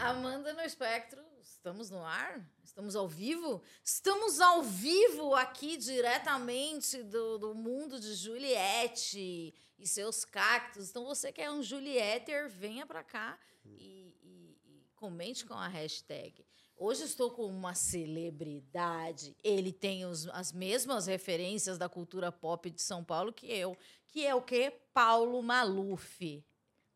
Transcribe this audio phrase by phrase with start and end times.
[0.00, 2.42] Amanda no Espectro, estamos no ar?
[2.64, 3.62] Estamos ao vivo?
[3.84, 10.88] Estamos ao vivo aqui diretamente do, do mundo de Juliette e seus cactos.
[10.88, 15.68] Então, você que é um Julietter, venha para cá e, e, e comente com a
[15.68, 16.46] hashtag.
[16.78, 19.36] Hoje estou com uma celebridade.
[19.44, 23.76] Ele tem os, as mesmas referências da cultura pop de São Paulo que eu,
[24.06, 24.72] que é o quê?
[24.94, 26.42] Paulo Maluf.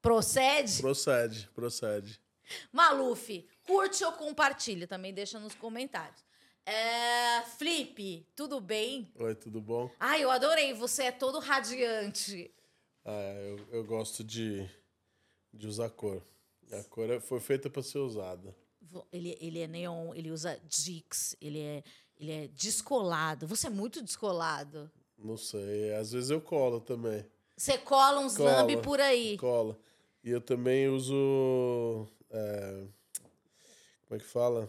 [0.01, 0.81] Procede?
[0.81, 2.24] Procede, procede.
[2.73, 4.87] Maluf, curte ou compartilha?
[4.87, 6.25] Também deixa nos comentários.
[6.67, 9.11] É, Flip, tudo bem?
[9.17, 9.91] Oi, tudo bom?
[10.01, 10.73] Ai, eu adorei.
[10.73, 12.51] Você é todo radiante.
[13.05, 14.69] Ah, eu, eu gosto de,
[15.53, 16.23] de usar cor.
[16.73, 18.57] A cor é- foi feita para ser usada.
[19.13, 21.83] Ele, ele é neon, ele usa Dix, ele é,
[22.19, 23.47] ele é descolado.
[23.47, 24.91] Você é muito descolado.
[25.19, 27.25] Não sei, às vezes eu colo também.
[27.57, 29.37] Você cola uns lambe por aí.
[29.39, 29.79] Cola.
[30.23, 32.09] E eu também uso.
[32.35, 32.87] É,
[34.07, 34.69] como é que fala?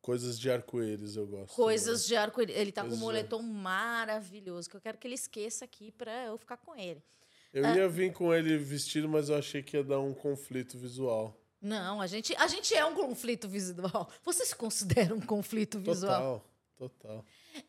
[0.00, 1.54] Coisas de arco-íris eu gosto.
[1.54, 2.56] Coisas de arco-íris.
[2.56, 5.90] Ele tá com um Coisas de- moletom maravilhoso, que eu quero que ele esqueça aqui
[5.92, 7.02] pra eu ficar com ele.
[7.52, 11.36] Eu ia vir com ele vestido, mas eu achei que ia dar um conflito visual.
[11.60, 14.08] Não, a gente, a gente é um conflito visual.
[14.22, 16.44] Você se considera um conflito visual?
[16.78, 17.24] Total, total.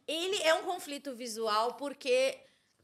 [0.07, 2.37] Ele é um conflito visual porque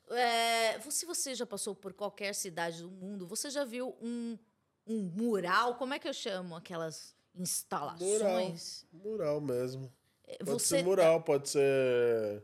[0.09, 4.38] é, se você já passou por qualquer cidade do mundo, você já viu um,
[4.86, 5.76] um mural?
[5.76, 7.44] Como é que eu chamo aquelas Mural.
[7.44, 8.86] instalações?
[8.92, 9.92] Mural mesmo.
[10.26, 12.44] É, Pode Você, ser mural, pode ser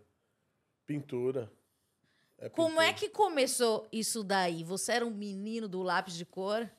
[0.85, 1.51] pintura.
[2.37, 2.93] É como é pintura.
[2.93, 4.63] que começou isso daí?
[4.63, 6.69] Você era um menino do lápis de cor?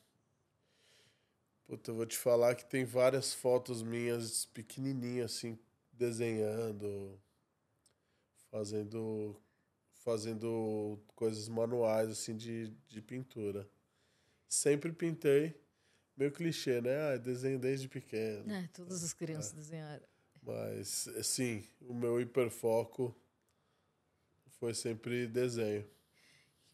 [1.67, 5.57] Puta, eu vou te falar que tem várias fotos minhas pequenininhas, assim,
[5.93, 7.21] desenhando,
[8.51, 9.41] fazendo,
[9.93, 13.69] fazendo coisas manuais, assim, de, de pintura.
[14.51, 15.55] Sempre pintei,
[16.17, 17.13] meio clichê, né?
[17.13, 18.53] Ah, desenho desde pequeno.
[18.53, 20.05] É, todas as crianças desenharam.
[20.43, 23.15] Mas, assim, o meu hiperfoco
[24.59, 25.89] foi sempre desenho.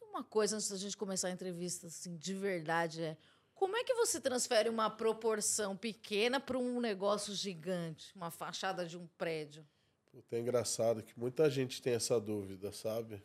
[0.01, 3.17] E Uma coisa antes da gente começar a entrevista, assim, de verdade, é
[3.55, 8.97] como é que você transfere uma proporção pequena para um negócio gigante, uma fachada de
[8.97, 9.67] um prédio?
[10.11, 13.23] Puta, é engraçado que muita gente tem essa dúvida, sabe?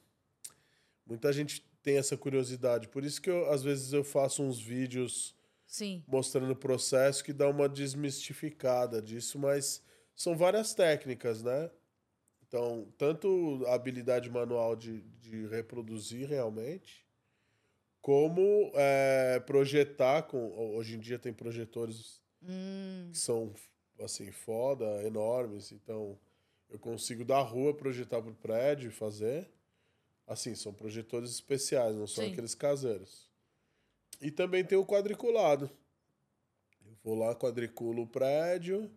[1.06, 2.88] Muita gente tem essa curiosidade.
[2.88, 5.36] Por isso que eu, às vezes eu faço uns vídeos
[5.68, 6.03] Sim.
[6.08, 9.84] mostrando o processo que dá uma desmistificada disso, mas
[10.16, 11.72] são várias técnicas, né?
[12.47, 17.08] Então, tanto a habilidade manual de, de reproduzir realmente,
[18.02, 20.75] como é, projetar com.
[20.75, 23.53] Hoje em dia tem projetores Hum, que são
[24.00, 26.18] assim foda, enormes, então
[26.70, 29.50] eu consigo da rua projetar pro prédio e fazer.
[30.31, 32.31] Assim, são projetores especiais, não são Sim.
[32.31, 33.30] aqueles caseiros.
[34.22, 35.69] E também tem o quadriculado.
[36.86, 38.90] Eu vou lá, quadriculo o prédio,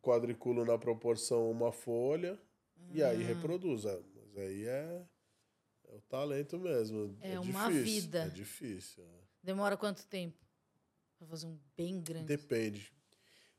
[0.00, 2.38] quadriculo na proporção uma folha
[2.94, 3.26] e aí Hum.
[3.26, 3.88] reproduzo.
[3.88, 5.02] É, Mas aí é,
[5.88, 7.18] é o talento mesmo.
[7.22, 8.22] É uma difícil, vida.
[8.22, 9.02] É difícil.
[9.02, 9.20] é.
[9.42, 10.38] demora quanto tempo?
[11.18, 12.26] Pra fazer um bem grande.
[12.26, 12.92] Depende.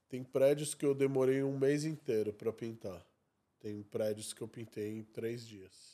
[0.07, 3.05] Tem prédios que eu demorei um mês inteiro para pintar.
[3.59, 5.90] Tem prédios que eu pintei em três dias.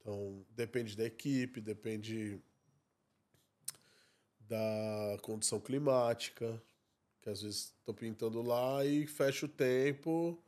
[0.00, 2.40] Então, depende da equipe, depende
[4.40, 6.60] da condição climática,
[7.20, 10.42] que às vezes estou pintando lá e fecha o tempo.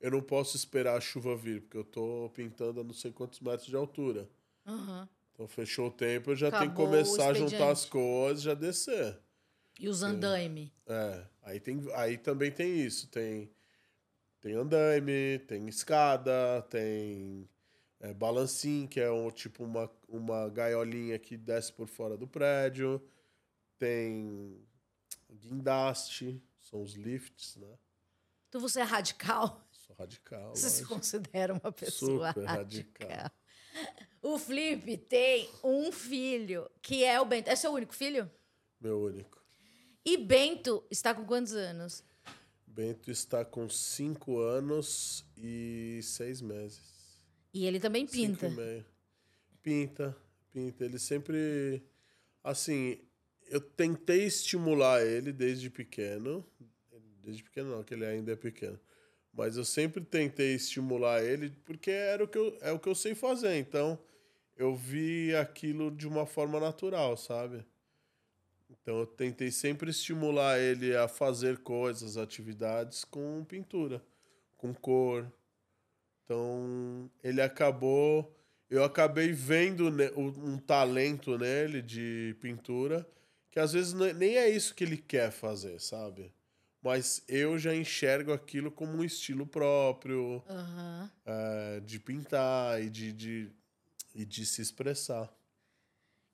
[0.00, 3.40] Eu não posso esperar a chuva vir, porque eu estou pintando a não sei quantos
[3.40, 4.28] metros de altura.
[4.66, 5.08] Aham.
[5.32, 8.54] Então, fechou o tempo, eu já tenho que Acabou começar a juntar as coisas já
[8.54, 9.20] descer.
[9.78, 10.72] E os andaime?
[10.86, 13.06] É, aí, tem, aí também tem isso.
[13.08, 13.50] Tem,
[14.40, 17.46] tem andaime, tem escada, tem
[18.00, 23.02] é, balancim, que é um, tipo uma, uma gaiolinha que desce por fora do prédio.
[23.78, 24.64] Tem
[25.30, 27.78] guindaste, são os lifts, né?
[28.48, 29.66] Então você é radical?
[29.70, 30.50] Sou radical.
[30.54, 30.94] Você se lógico.
[30.94, 33.08] considera uma pessoa Super radical.
[33.08, 33.30] radical.
[34.22, 37.48] O Felipe tem um filho, que é o Bento.
[37.48, 38.30] É seu único filho?
[38.80, 39.40] Meu único.
[40.04, 42.02] E Bento está com quantos anos?
[42.66, 46.95] Bento está com 5 anos e 6 meses.
[47.56, 48.62] E ele também Cinco pinta.
[48.62, 48.84] e.
[49.62, 50.16] Pinta,
[50.52, 50.84] pinta.
[50.84, 51.82] Ele sempre.
[52.44, 52.98] Assim,
[53.48, 56.46] eu tentei estimular ele desde pequeno.
[57.24, 58.78] Desde pequeno, não, que ele ainda é pequeno.
[59.32, 62.94] Mas eu sempre tentei estimular ele porque era o que eu, é o que eu
[62.94, 63.56] sei fazer.
[63.56, 63.98] Então,
[64.54, 67.64] eu vi aquilo de uma forma natural, sabe?
[68.68, 74.04] Então, eu tentei sempre estimular ele a fazer coisas, atividades com pintura,
[74.58, 75.32] com cor.
[76.26, 78.36] Então, ele acabou.
[78.68, 83.08] Eu acabei vendo ne- um talento nele de pintura
[83.48, 86.30] que às vezes nem é isso que ele quer fazer, sabe?
[86.82, 91.10] Mas eu já enxergo aquilo como um estilo próprio Aham.
[91.24, 93.50] é, de pintar e de, de,
[94.14, 95.32] e de se expressar.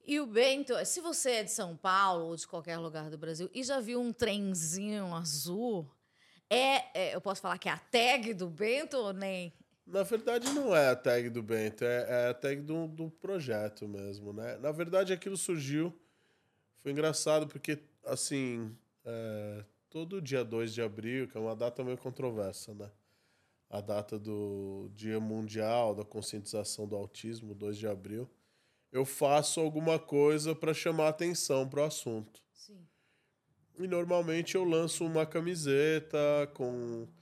[0.05, 3.49] E o Bento, se você é de São Paulo ou de qualquer lugar do Brasil
[3.55, 5.89] e já viu um trenzinho azul,
[6.50, 9.53] é, é- eu posso falar que é a tag do Bento ou nem?
[9.93, 13.87] Na verdade, não é a tag do Bento, é, é a tag do, do projeto
[13.87, 14.56] mesmo, né?
[14.56, 15.94] Na verdade, aquilo surgiu.
[16.79, 18.75] Foi engraçado porque, assim,
[19.05, 22.91] é, todo dia 2 de abril, que é uma data meio controversa, né?
[23.69, 28.27] A data do Dia Mundial da Conscientização do Autismo, 2 de abril,
[28.91, 32.43] eu faço alguma coisa para chamar atenção para o assunto.
[32.55, 32.83] Sim.
[33.79, 36.17] E normalmente eu lanço uma camiseta
[36.55, 37.21] com, com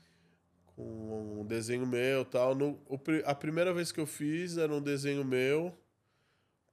[0.81, 2.55] um desenho meu tal.
[2.55, 5.77] No, o a primeira vez que eu fiz era um desenho meu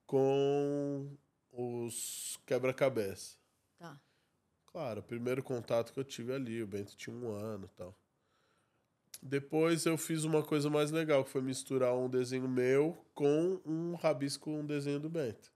[0.05, 1.17] com
[1.51, 3.37] os quebra-cabeça.
[3.77, 3.99] Tá.
[4.67, 7.97] Claro, o primeiro contato que eu tive ali, o Bento tinha um ano tal.
[9.21, 13.95] Depois eu fiz uma coisa mais legal, que foi misturar um desenho meu com um
[13.95, 15.51] rabisco, um desenho do Bento.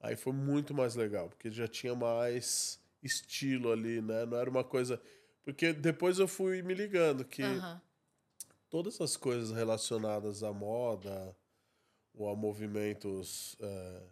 [0.00, 4.26] Aí foi muito mais legal, porque já tinha mais estilo ali, né?
[4.26, 5.00] Não era uma coisa.
[5.44, 7.42] Porque depois eu fui me ligando que
[8.70, 11.36] todas as coisas relacionadas à moda
[12.14, 14.02] ou a movimentos é,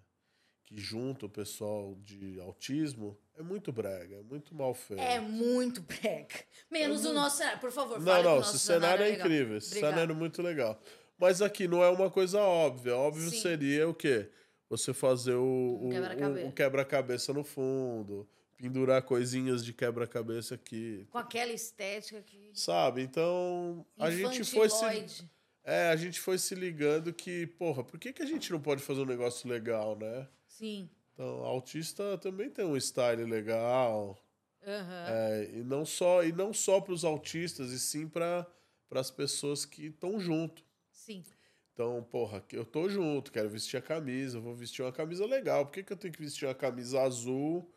[0.67, 5.00] que juntam o pessoal de autismo é muito brega, é muito mal feito.
[5.03, 6.35] É muito brega.
[6.71, 7.61] Menos o nosso cenário.
[7.61, 9.26] Por favor, Não, não, esse cenário é legal.
[9.26, 9.56] incrível.
[9.56, 9.94] Esse Obrigada.
[9.94, 10.81] cenário é muito legal.
[11.19, 12.97] Mas aqui não é uma coisa óbvia.
[12.97, 13.41] Óbvio Sim.
[13.41, 14.31] seria o quê?
[14.69, 16.47] Você fazer o, Um o- quebra-cabeça.
[16.47, 18.29] o- o quebra-cabeça no fundo,
[18.61, 21.07] pendurar coisinhas de quebra-cabeça aqui.
[21.11, 22.51] Com aquela estética que.
[22.53, 23.01] Sabe?
[23.01, 25.25] Então, a gente foi se.
[25.65, 28.83] É, a gente foi se ligando que, porra, por que, que a gente não pode
[28.83, 30.29] fazer um negócio legal, né?
[30.47, 30.89] Sim.
[31.12, 34.19] Então, autista também tem um style legal.
[34.67, 35.07] Aham.
[35.09, 38.47] É, e não só e não só para os autistas, e sim para
[38.91, 40.62] as pessoas que estão junto.
[40.91, 41.25] Sim.
[41.73, 45.65] Então, porra, eu tô junto, quero vestir a camisa, vou vestir uma camisa legal.
[45.65, 47.71] Por que, que eu tenho que vestir uma camisa azul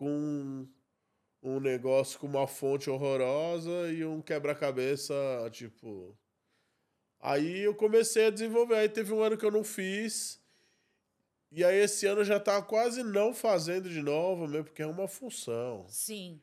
[0.00, 0.66] com
[1.42, 5.14] um negócio com uma fonte horrorosa e um quebra-cabeça,
[5.52, 6.16] tipo.
[7.20, 8.76] Aí eu comecei a desenvolver.
[8.76, 10.40] Aí teve um ano que eu não fiz.
[11.52, 14.86] E aí esse ano eu já tá quase não fazendo de novo, mesmo, porque é
[14.86, 15.84] uma função.
[15.86, 16.40] Sim.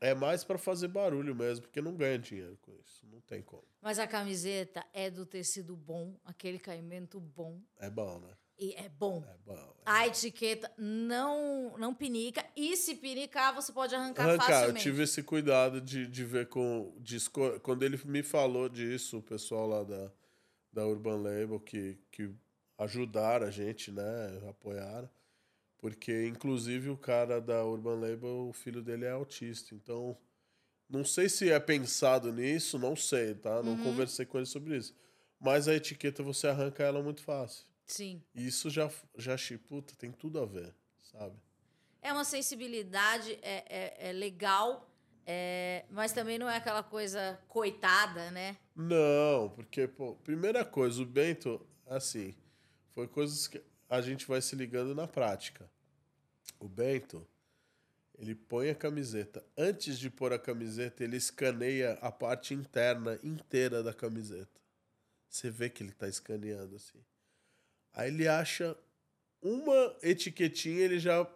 [0.00, 3.06] É mais pra fazer barulho mesmo, porque não ganha dinheiro com isso.
[3.06, 3.62] Não tem como.
[3.80, 7.60] Mas a camiseta é do tecido bom, aquele caimento bom.
[7.78, 8.37] É bom, né?
[8.58, 9.22] E é bom.
[9.26, 9.54] É bom.
[9.54, 12.44] é A etiqueta não, não pinica.
[12.56, 14.82] E se pinicar, você pode arrancar, Arrancar, eu facilmente.
[14.82, 16.92] tive esse cuidado de, de ver com.
[16.98, 17.18] De
[17.62, 20.10] quando ele me falou disso, o pessoal lá da,
[20.72, 22.30] da Urban Label, que, que
[22.76, 24.02] ajudaram a gente, né?
[24.48, 25.08] Apoiaram.
[25.78, 29.76] Porque, inclusive, o cara da Urban Label, o filho dele é autista.
[29.76, 30.18] Então,
[30.90, 33.62] não sei se é pensado nisso, não sei, tá?
[33.62, 34.92] Não conversei com ele sobre isso.
[35.38, 37.64] Mas a etiqueta você arranca ela muito fácil.
[37.88, 38.22] Sim.
[38.34, 41.34] E isso já, já achei, puta, tem tudo a ver, sabe?
[42.02, 44.88] É uma sensibilidade, é, é, é legal,
[45.26, 48.56] é, mas também não é aquela coisa coitada, né?
[48.76, 52.34] Não, porque, pô, primeira coisa, o Bento, assim,
[52.90, 55.68] foi coisas que a gente vai se ligando na prática.
[56.60, 57.26] O Bento,
[58.18, 59.44] ele põe a camiseta.
[59.56, 64.60] Antes de pôr a camiseta, ele escaneia a parte interna inteira da camiseta.
[65.28, 66.98] Você vê que ele tá escaneando assim.
[67.92, 68.76] Aí ele acha
[69.40, 71.26] uma etiquetinha, ele já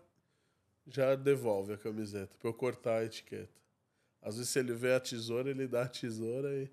[0.87, 3.61] já devolve a camiseta para eu cortar a etiqueta.
[4.21, 6.71] Às vezes se ele vê a tesoura, ele dá a tesoura e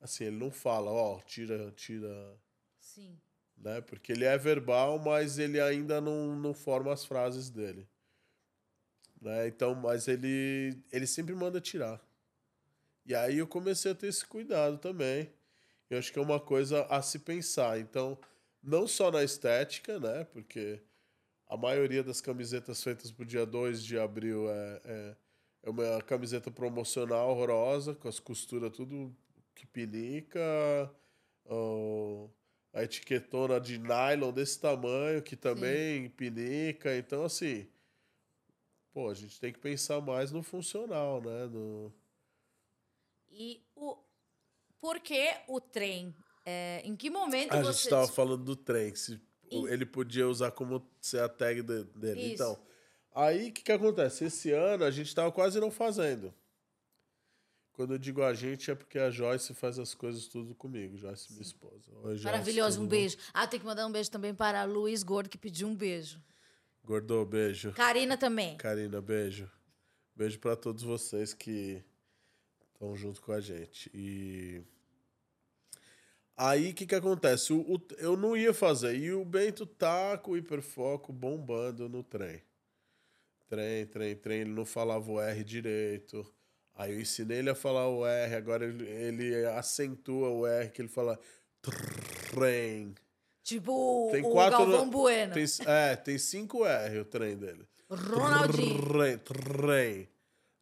[0.00, 2.36] assim, ele não fala, ó, tira, tira,
[2.78, 3.18] Sim.
[3.56, 3.80] né?
[3.80, 7.88] Porque ele é verbal, mas ele ainda não, não forma as frases dele.
[9.20, 9.48] Né?
[9.48, 12.00] Então, mas ele ele sempre manda tirar.
[13.04, 15.32] E aí eu comecei a ter esse cuidado também.
[15.88, 17.80] Eu acho que é uma coisa a se pensar.
[17.80, 18.18] Então,
[18.68, 20.24] não só na estética, né?
[20.24, 20.80] Porque
[21.48, 25.16] a maioria das camisetas feitas pro dia 2 de abril é, é,
[25.64, 29.16] é uma camiseta promocional horrorosa, com as costuras tudo
[29.54, 30.40] que pinica,
[31.46, 32.28] ó,
[32.72, 36.94] a etiquetona de nylon desse tamanho, que também pinica.
[36.96, 37.66] Então, assim,
[38.92, 41.46] pô, a gente tem que pensar mais no funcional, né?
[41.46, 41.92] No...
[43.30, 43.96] E o.
[44.80, 46.14] Por que o trem?
[46.50, 47.72] É, em que momento A você.
[47.72, 51.84] gente estava falando do trem, que se ele podia usar como ser a tag de-
[51.84, 52.20] dele.
[52.22, 52.32] Isso.
[52.34, 52.58] Então,
[53.14, 54.24] aí o que, que acontece?
[54.24, 56.32] Esse ano a gente estava quase não fazendo.
[57.74, 61.30] Quando eu digo a gente, é porque a Joyce faz as coisas tudo comigo, Joyce,
[61.32, 61.92] minha esposa.
[62.02, 62.16] Oi,
[62.76, 63.18] tudo um beijo.
[63.34, 66.18] Ah, tem que mandar um beijo também para Luiz Gordo, que pediu um beijo.
[66.82, 67.72] Gordô, beijo.
[67.72, 68.56] Karina também.
[68.56, 69.50] Karina, beijo.
[70.16, 71.84] Beijo para todos vocês que
[72.72, 73.90] estão junto com a gente.
[73.94, 74.62] E
[76.38, 77.52] aí o que que acontece?
[77.52, 82.02] O, o- eu não ia fazer e o Bento tá com o hiperfoco bombando no
[82.02, 82.40] trem.
[83.48, 86.24] Trem, trem, trem, ele não falava o R direito.
[86.74, 90.80] Aí eu ensinei ele a falar o R, agora ele, ele acentua o R que
[90.82, 91.18] ele fala
[92.30, 92.94] trem.
[93.42, 95.34] Tipo Tem o quatro Galvão no- Bueno.
[95.34, 97.66] Tem, é, tem cinco R o trem dele.
[97.90, 98.82] Ronaldinho.
[98.86, 100.08] Trem, trem,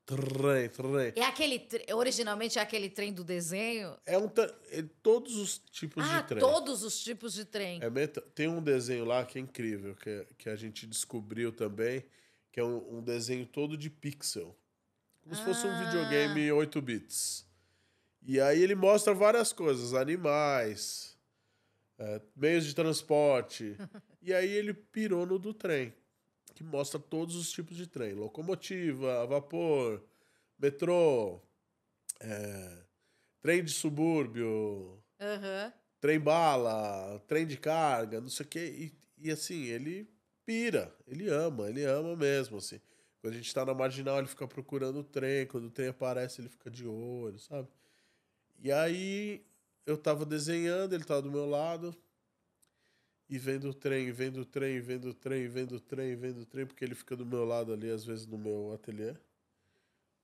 [0.06, 1.12] trem, trem.
[1.16, 1.66] É aquele.
[1.92, 3.96] Originalmente é aquele trem do desenho.
[4.06, 4.30] É um
[4.70, 6.40] é todos os tipos ah, de trem.
[6.40, 7.80] todos os tipos de trem.
[7.82, 12.04] É Tem um desenho lá que é incrível, que, é- que a gente descobriu também,
[12.52, 14.56] que é um, um desenho todo de pixel.
[15.22, 15.84] Como se fosse um Ah.
[15.84, 17.44] videogame 8 bits.
[18.22, 21.16] E aí ele mostra várias coisas, animais,
[21.98, 23.76] é, meios de transporte.
[24.22, 25.92] e aí ele pirou no do trem,
[26.56, 28.14] que mostra todos os tipos de trem.
[28.14, 30.02] Locomotiva, vapor,
[30.58, 31.38] metrô,
[32.18, 32.78] é,
[33.42, 35.70] trem de subúrbio, Aham.
[36.00, 38.92] trem bala, trem de carga, não sei o quê.
[39.18, 40.08] E, e assim, ele
[40.46, 42.80] pira, ele ama, ele ama mesmo, assim.
[43.20, 46.40] Quando a gente tá na marginal, ele fica procurando o trem, quando o trem aparece,
[46.40, 47.68] ele fica de olho, sabe?
[48.58, 49.44] E aí
[49.84, 51.94] eu tava desenhando, ele tava do meu lado,
[53.28, 56.46] e vendo o trem, vendo o trem, vendo o trem, vendo o trem, vendo o
[56.46, 59.14] trem, porque ele fica do meu lado ali, às vezes no meu ateliê,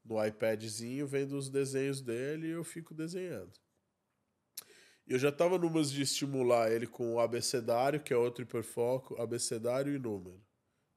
[0.05, 3.53] no iPadzinho, vendo os desenhos dele, e eu fico desenhando.
[5.07, 9.21] E eu já tava numas de estimular ele com o abecedário, que é outro hiperfoco,
[9.21, 10.41] abecedário e número.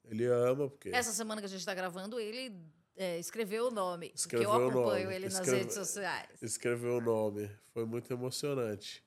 [0.03, 0.89] Ele ama, porque.
[0.89, 2.55] Essa semana que a gente tá gravando, ele
[2.95, 4.11] é, escreveu o nome.
[4.13, 4.79] Escreveu porque eu o nome.
[4.81, 6.29] acompanho ele nas Escreve- redes sociais.
[6.41, 7.49] escreveu o nome.
[7.73, 9.03] Foi muito emocionante.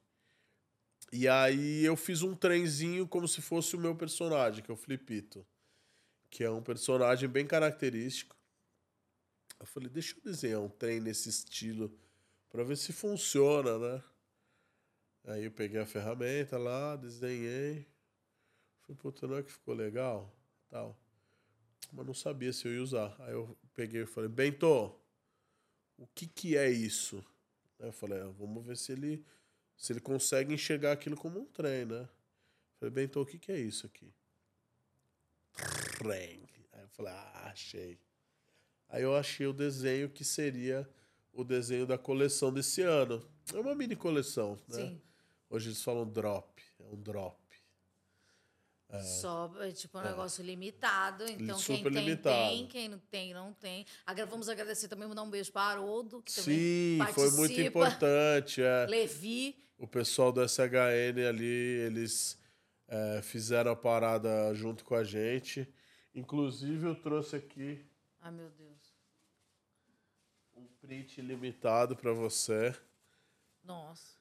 [1.12, 4.76] E aí eu fiz um trenzinho como se fosse o meu personagem, que é o
[4.76, 5.46] Flipito.
[6.30, 8.36] Que é um personagem bem característico.
[9.58, 11.98] Eu falei, deixa eu desenhar um trem nesse estilo
[12.50, 14.04] pra ver se funciona, né?
[15.24, 17.86] Aí eu peguei a ferramenta lá, desenhei.
[18.82, 20.34] Falei, puta, não é que ficou legal?
[20.70, 20.98] Tal.
[21.92, 23.16] Mas não sabia se eu ia usar.
[23.20, 24.94] Aí eu peguei e falei, Bento,
[25.96, 27.24] o que que é isso?
[27.78, 29.24] Aí eu falei, ah, vamos ver se ele,
[29.78, 32.06] se ele consegue enxergar aquilo como um trem, né?
[32.78, 34.12] Falei, Bento, o que que é isso aqui?
[35.98, 36.42] Trem.
[36.72, 37.98] Aí eu falei, ah, achei.
[38.88, 40.88] Aí eu achei o desenho que seria
[41.32, 43.24] o desenho da coleção desse ano.
[43.54, 44.76] É uma mini coleção, né?
[44.76, 45.02] Sim.
[45.48, 47.38] Hoje eles falam drop, é um drop.
[49.20, 51.22] Só, é, tipo, um negócio limitado.
[51.28, 52.48] Então, quem Super tem, limitado.
[52.48, 52.66] tem.
[52.66, 53.84] Quem não tem, não tem.
[54.06, 58.62] Agra- Vamos agradecer também, mandar um beijo para Haroldo, que Sim, foi muito importante.
[58.62, 58.86] É.
[58.86, 59.54] Levi.
[59.78, 62.36] O pessoal do SHN ali, eles
[62.88, 65.72] é, fizeram a parada junto com a gente.
[66.14, 67.86] Inclusive, eu trouxe aqui
[68.20, 68.94] Ai, meu Deus.
[70.56, 72.74] um print limitado para você.
[73.62, 74.18] Nossa.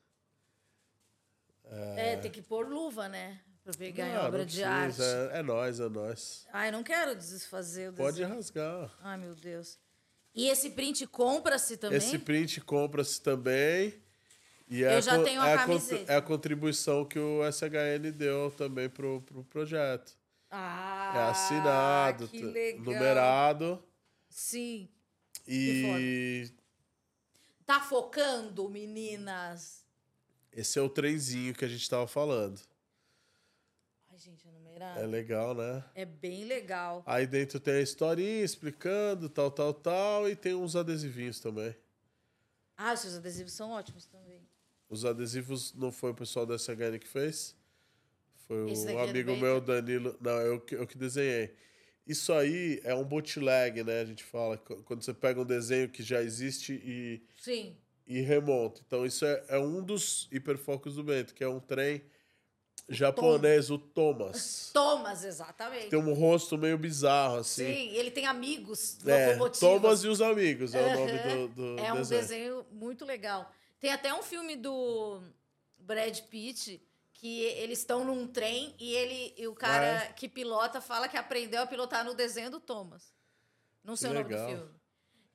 [1.65, 2.15] É...
[2.17, 3.41] tem que pôr luva, né?
[3.63, 5.01] Pra pegar em Ah, obra não de arte.
[5.01, 6.47] É, é nós, é nós.
[6.53, 8.35] Ai, não quero desfazer o Pode desenho.
[8.35, 8.95] rasgar.
[9.01, 9.77] Ai, meu Deus.
[10.33, 11.97] E esse print compra-se também?
[11.97, 14.01] Esse print compra-se também.
[14.69, 16.11] E é Eu já co- tenho a é camiseta.
[16.11, 20.17] É a contribuição que o SHN deu também pro, pro projeto.
[20.51, 22.81] Ah, É assinado, que legal.
[22.83, 23.83] numerado.
[24.29, 24.89] Sim.
[25.47, 26.51] E
[27.65, 29.85] Tá focando, meninas?
[30.51, 32.59] esse é o trenzinho que a gente tava falando.
[34.09, 34.99] Ai, gente, é numerado.
[34.99, 35.83] É legal, né?
[35.93, 37.03] É bem legal.
[37.05, 40.29] Aí dentro tem a historinha explicando, tal, tal, tal.
[40.29, 41.75] E tem uns adesivinhos também.
[42.77, 44.36] Ah, os seus adesivos são ótimos também.
[44.89, 47.55] Os adesivos não foi o pessoal da SHN que fez?
[48.47, 49.41] Foi um é amigo Bento?
[49.41, 50.15] meu, Danilo.
[50.21, 51.53] Não, eu, que- eu que desenhei.
[52.05, 53.99] Isso aí é um bootleg, né?
[54.01, 54.57] A gente fala.
[54.57, 57.75] qu- Quando você pega um desenho que já existe e, Sim.
[58.05, 58.81] e remonta.
[58.87, 62.01] Então, isso é, é um dos hiperfocos do Bento, que é um trem
[62.87, 64.69] japonês, o Thomas.
[64.73, 65.89] Thomas, exatamente.
[65.89, 67.65] Tem um rosto meio bizarro, assim.
[67.65, 69.59] Sim, ele tem amigos É, locomotivos.
[69.59, 72.21] Thomas e os amigos é o nome do, do É um desenho.
[72.21, 73.51] desenho muito legal.
[73.79, 75.21] Tem até um filme do
[75.77, 76.81] Brad Pitt
[77.13, 81.61] que eles estão num trem e ele e o cara que pilota fala que aprendeu
[81.61, 83.13] a pilotar no desenho do Thomas.
[83.83, 84.77] Não sei o nome do filme.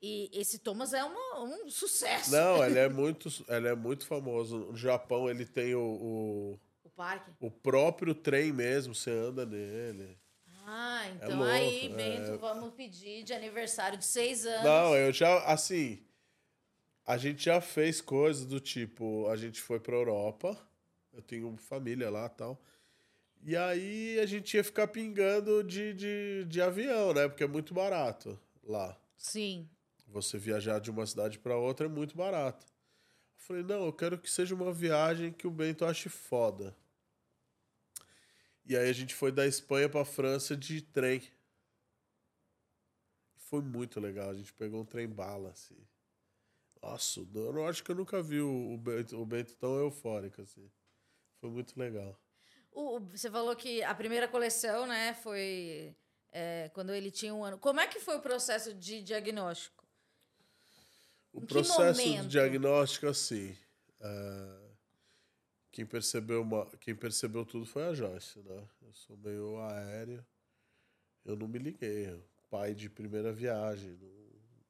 [0.00, 2.32] E esse Thomas é uma- um sucesso.
[2.32, 4.58] Não, ele é muito, ele é muito famoso.
[4.58, 7.30] No Japão ele tem o, O parque.
[7.40, 10.18] o, o próprio trem mesmo, você anda nele.
[10.64, 11.88] Ah, então louco, aí, é.
[11.88, 14.64] Bento, vamos pedir de aniversário de seis anos.
[14.64, 16.04] Não, eu já, assim,
[17.06, 20.56] a gente já fez coisas do tipo, a gente foi pra Europa,
[21.12, 22.62] eu tenho família lá e tal,
[23.42, 27.28] E aí a gente ia ficar pingando de, de, de avião, né?
[27.28, 28.96] Porque é muito barato lá.
[29.16, 29.68] Sim.
[30.08, 32.66] Você viajar de uma cidade para outra é muito barato.
[32.66, 36.76] Eu falei, não, eu quero que seja uma viagem que o Bento ache foda.
[38.64, 41.22] E aí a gente foi da Espanha para França de trem.
[43.36, 44.30] Foi muito legal.
[44.30, 45.76] A gente pegou um trem bala, assim.
[46.82, 50.68] Nossa, eu não acho que eu nunca vi o Bento, o Bento tão eufórico, assim.
[51.40, 52.18] Foi muito legal.
[52.72, 55.94] O, você falou que a primeira coleção, né, foi
[56.32, 57.56] é, quando ele tinha um ano.
[57.56, 59.86] Como é que foi o processo de diagnóstico?
[61.32, 63.56] O em processo de diagnóstico, assim.
[64.00, 64.76] Uh,
[65.70, 68.68] quem, percebeu uma, quem percebeu tudo foi a Joyce, né?
[68.82, 70.26] Eu sou meio aéreo.
[71.24, 72.20] Eu não me liguei.
[72.50, 73.96] Pai de primeira viagem.
[74.00, 74.10] Não,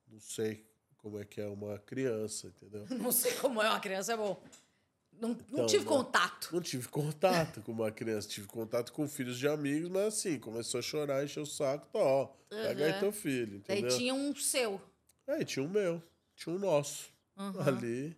[0.09, 0.72] não sei
[1.03, 2.87] como é que é uma criança, entendeu?
[2.97, 4.41] Não sei como é uma criança, é bom.
[5.21, 6.49] Não, não então, tive não, contato.
[6.53, 8.27] Não tive contato com uma criança.
[8.27, 11.87] Tive contato com filhos de amigos, mas assim, começou a chorar, encheu o saco.
[11.93, 13.91] Tá, ó, pega aí teu filho, entendeu?
[13.91, 14.81] Aí tinha um seu.
[15.29, 16.03] Aí tinha um meu.
[16.35, 17.11] Tinha um nosso.
[17.37, 17.61] Uhum.
[17.61, 18.17] Ali.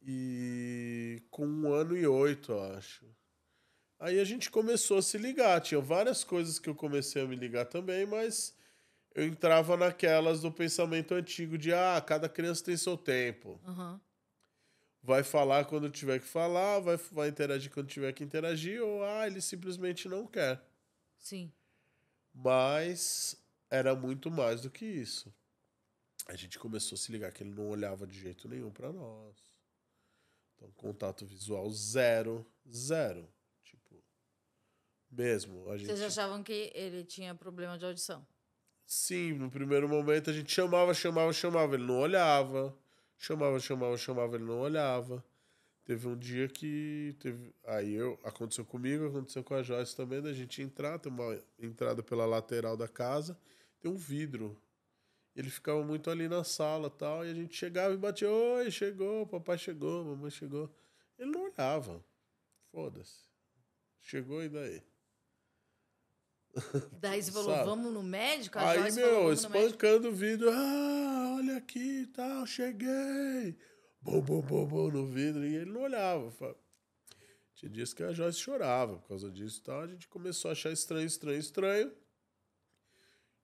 [0.00, 3.04] E com um ano e oito, eu acho.
[3.98, 5.60] Aí a gente começou a se ligar.
[5.60, 8.54] Tinha várias coisas que eu comecei a me ligar também, mas
[9.14, 13.60] eu entrava naquelas do pensamento antigo de ah, cada criança tem seu tempo.
[13.66, 13.98] Uhum
[15.02, 19.26] vai falar quando tiver que falar, vai, vai interagir quando tiver que interagir, ou ah,
[19.26, 20.62] ele simplesmente não quer.
[21.18, 21.52] Sim.
[22.32, 23.36] Mas
[23.68, 25.34] era muito mais do que isso.
[26.26, 29.36] A gente começou a se ligar que ele não olhava de jeito nenhum para nós.
[30.54, 33.28] Então, contato visual zero, zero.
[33.64, 34.00] Tipo,
[35.10, 35.68] mesmo.
[35.68, 35.88] A gente...
[35.88, 38.24] Vocês achavam que ele tinha problema de audição?
[38.94, 42.76] Sim, no primeiro momento a gente chamava, chamava, chamava, ele não olhava.
[43.16, 45.24] Chamava, chamava, chamava, ele não olhava.
[45.82, 47.54] Teve um dia que teve.
[47.64, 52.02] Aí eu, aconteceu comigo, aconteceu com a Joyce também, da gente entrar, tem uma entrada
[52.02, 53.38] pela lateral da casa,
[53.80, 54.60] tem um vidro.
[55.34, 59.26] Ele ficava muito ali na sala tal, e a gente chegava e batia, oi, chegou,
[59.26, 60.70] papai chegou, mamãe chegou.
[61.18, 62.04] Ele não olhava.
[62.70, 63.24] Foda-se.
[64.02, 64.82] Chegou e daí?
[67.00, 68.58] Daí você falou, vamos no médico?
[68.58, 70.50] A Aí, Joyce meu, falou, espancando o vidro.
[70.50, 73.56] Ah, olha aqui e tal, cheguei.
[74.00, 75.44] Bom, bom, bom, bom no vidro.
[75.44, 76.32] E ele não olhava.
[77.54, 79.80] Tinha dias que a Joyce chorava por causa disso e tal.
[79.80, 81.92] A gente começou a achar estranho, estranho, estranho.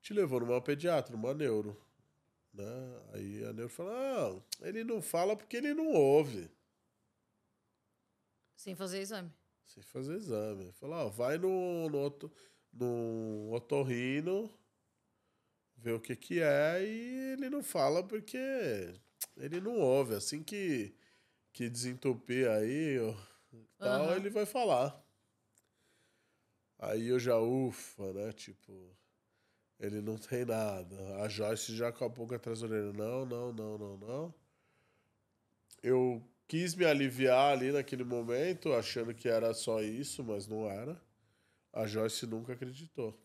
[0.01, 1.81] Te levou numa pediatra, numa neuro.
[2.53, 3.01] Né?
[3.13, 6.49] Aí a neuro falou: ah, ele não fala porque ele não ouve.
[8.55, 9.31] Sem fazer exame.
[9.65, 10.71] Sem fazer exame.
[10.73, 12.31] Falou: ah, vai no, no outro
[12.73, 14.51] no otorrino,
[15.77, 18.37] ver o que que é e ele não fala porque
[19.37, 20.15] ele não ouve.
[20.15, 20.93] Assim que,
[21.53, 23.13] que desentupir aí ó,
[23.77, 24.15] tal, uhum.
[24.15, 25.01] ele vai falar.
[26.77, 28.31] Aí eu já ufa, né?
[28.31, 28.71] Tipo,
[29.79, 30.95] ele não tem nada.
[31.23, 32.93] A Joyce já com a boca atrás da orelha.
[32.93, 34.33] Não, não, não, não, não.
[35.83, 40.99] Eu quis me aliviar ali naquele momento, achando que era só isso, mas não era.
[41.71, 43.17] A Joyce nunca acreditou.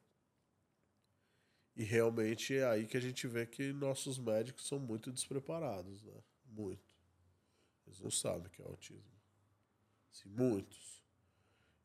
[1.76, 6.22] E realmente é aí que a gente vê que nossos médicos são muito despreparados, né?
[6.46, 6.94] Muito.
[7.87, 9.12] Eles não sabem o que é autismo.
[10.12, 11.02] Assim, muitos.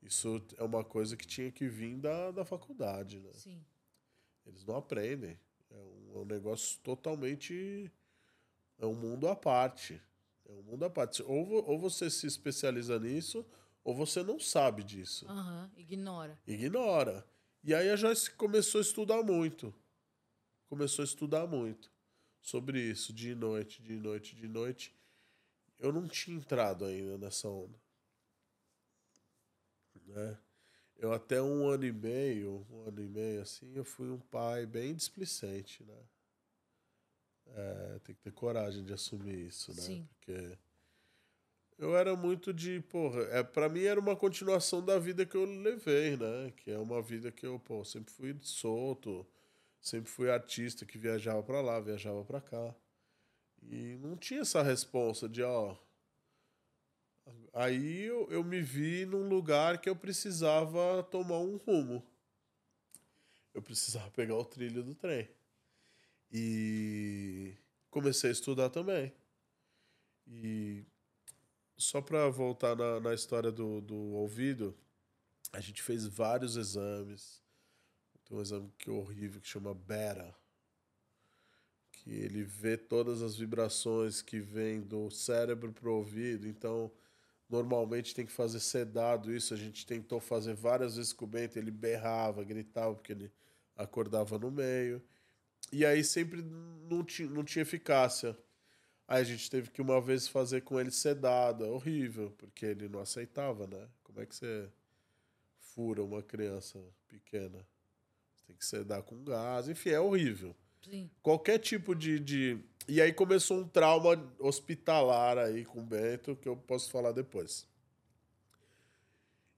[0.02, 3.32] Isso é uma coisa que tinha que vir da, da faculdade, né?
[3.34, 3.66] Sim.
[4.46, 5.40] Eles não aprendem.
[5.70, 7.92] É um, é um negócio totalmente.
[8.78, 10.02] É um mundo à parte.
[10.46, 11.22] É um mundo à parte.
[11.24, 13.46] Ou, ou você se especializa nisso,
[13.90, 15.26] ou você não sabe disso.
[15.26, 16.40] Uhum, ignora.
[16.46, 17.26] Ignora.
[17.64, 19.74] E aí a Joyce começou a estudar muito.
[20.68, 21.92] Começou a estudar muito
[22.40, 24.96] sobre isso, de noite, de noite, de noite.
[25.80, 27.82] Eu não tinha entrado ainda nessa onda.
[30.06, 30.38] Né?
[30.96, 34.68] Eu até um ano e meio, um ano e meio assim, eu fui um pai
[34.68, 36.04] bem displicente, né?
[37.48, 39.82] É, tem que ter coragem de assumir isso, né?
[39.82, 40.08] Sim.
[40.12, 40.60] Porque
[41.80, 45.46] eu era muito de, porra, é, para mim era uma continuação da vida que eu
[45.46, 46.52] levei, né?
[46.58, 49.26] Que é uma vida que eu, pô, sempre fui solto,
[49.82, 52.76] sempre fui artista que viajava para lá, viajava para cá.
[53.64, 55.78] E não tinha essa resposta de, ó.
[57.54, 62.06] Aí eu, eu me vi num lugar que eu precisava tomar um rumo.
[63.54, 65.30] Eu precisava pegar o trilho do trem.
[66.30, 67.54] E
[67.90, 69.14] comecei a estudar também.
[70.28, 70.86] E
[71.80, 74.78] só para voltar na, na história do, do ouvido,
[75.52, 77.42] a gente fez vários exames.
[78.26, 80.36] Tem um exame que é horrível que chama Beta,
[81.92, 86.48] que ele vê todas as vibrações que vêm do cérebro para o ouvido.
[86.48, 86.92] Então,
[87.50, 89.34] normalmente tem que fazer sedado.
[89.34, 91.58] Isso a gente tentou fazer várias vezes com o Bento.
[91.58, 93.32] Ele berrava, gritava, porque ele
[93.76, 95.02] acordava no meio.
[95.72, 98.38] E aí sempre não tinha, não tinha eficácia.
[99.10, 101.66] Aí a gente teve que uma vez fazer com ele sedado.
[101.66, 103.88] É horrível, porque ele não aceitava, né?
[104.04, 104.70] Como é que você
[105.58, 107.66] fura uma criança pequena?
[108.36, 109.68] Você tem que sedar com gás.
[109.68, 110.56] Enfim, é horrível.
[110.84, 111.10] Sim.
[111.24, 112.60] Qualquer tipo de, de.
[112.88, 117.68] E aí começou um trauma hospitalar aí com o Bento, que eu posso falar depois.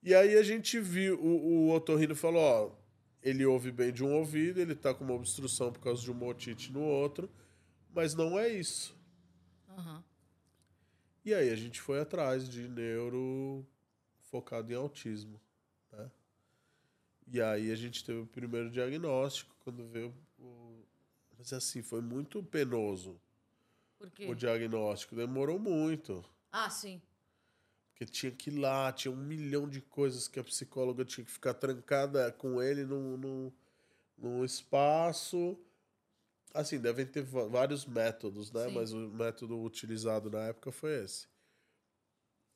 [0.02, 2.72] E aí a gente viu, o, o otorrino falou, ó,
[3.22, 6.26] ele ouve bem de um ouvido, ele tá com uma obstrução por causa de uma
[6.26, 7.30] otite no outro,
[7.94, 9.01] mas não é isso.
[9.78, 10.04] Aham.
[11.24, 13.66] E aí a gente foi atrás de neuro
[14.22, 15.40] focado em autismo,
[15.92, 16.10] né?
[17.28, 20.84] E aí a gente teve o primeiro diagnóstico quando veio o...
[21.38, 23.20] Mas assim, foi muito penoso
[23.98, 24.28] Por quê?
[24.28, 26.24] o diagnóstico, demorou muito.
[26.52, 27.02] Ah, sim.
[27.90, 31.32] Porque tinha que ir lá, tinha um milhão de coisas que a psicóloga tinha que
[31.32, 33.52] ficar trancada com ele num, num,
[34.18, 35.58] num espaço.
[36.54, 38.68] Assim, devem ter vários métodos, né?
[38.68, 38.76] Sim.
[38.76, 41.28] Mas o método utilizado na época foi esse.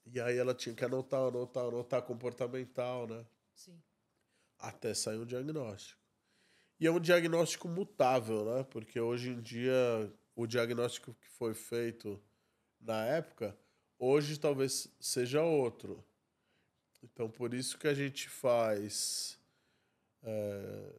[0.05, 3.25] E aí ela tinha que anotar, anotar, anotar comportamental, né?
[3.53, 3.81] Sim.
[4.59, 5.99] Até sair um diagnóstico.
[6.79, 8.63] E é um diagnóstico mutável, né?
[8.63, 9.73] Porque hoje em dia
[10.35, 12.21] o diagnóstico que foi feito
[12.79, 13.57] na época,
[13.97, 16.03] hoje talvez seja outro.
[17.01, 19.39] Então por isso que a gente faz
[20.21, 20.95] é,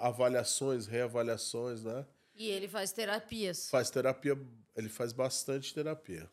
[0.00, 2.06] avaliações, reavaliações, né?
[2.34, 3.70] E ele faz terapias.
[3.70, 4.38] Faz terapia,
[4.74, 6.30] ele faz bastante terapia.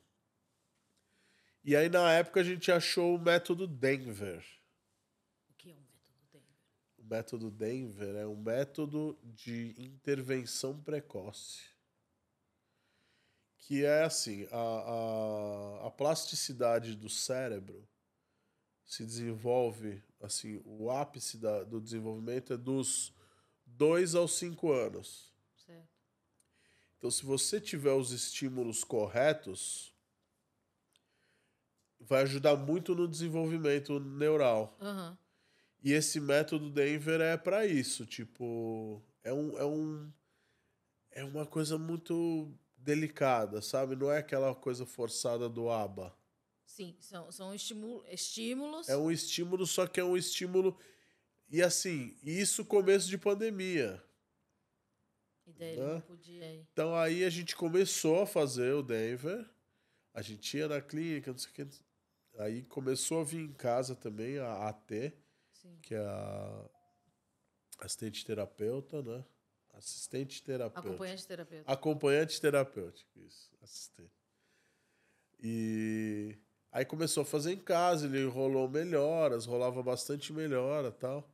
[1.63, 4.43] E aí na época a gente achou o método Denver.
[5.49, 6.45] O que é um método dele?
[6.97, 11.61] O método Denver é um método de intervenção precoce.
[13.59, 17.87] Que é assim, a, a, a plasticidade do cérebro
[18.93, 23.11] se desenvolve, assim, o ápice da, do desenvolvimento é dos
[23.65, 25.33] 2 aos 5 anos.
[25.65, 25.89] Certo.
[26.97, 29.95] Então, se você tiver os estímulos corretos,
[31.99, 34.77] vai ajudar muito no desenvolvimento neural.
[34.79, 35.17] Aham.
[35.83, 40.13] E esse método Denver é para isso, tipo, é um, é um
[41.11, 43.95] é uma coisa muito delicada, sabe?
[43.95, 46.15] Não é aquela coisa forçada do ABA.
[46.73, 48.89] Sim, são, são estímulo, estímulos.
[48.89, 50.75] É um estímulo, só que é um estímulo
[51.47, 54.03] e assim, isso começo de pandemia.
[55.45, 55.93] E daí ele Hã?
[55.93, 56.67] não podia ir.
[56.73, 59.47] Então aí a gente começou a fazer o Denver.
[60.15, 61.67] A gente ia na clínica, não sei o que.
[62.39, 65.13] Aí começou a vir em casa também a AT,
[65.51, 65.77] Sim.
[65.79, 66.69] que é a
[67.81, 69.23] assistente terapeuta, né?
[69.73, 70.87] Assistente terapeuta.
[70.87, 71.71] Acompanhante terapeuta.
[71.71, 74.09] Acompanhante terapêutico, isso, assistente.
[75.39, 76.35] E
[76.73, 81.25] aí começou a fazer em casa, ele rolou melhoras, rolava bastante melhora tal.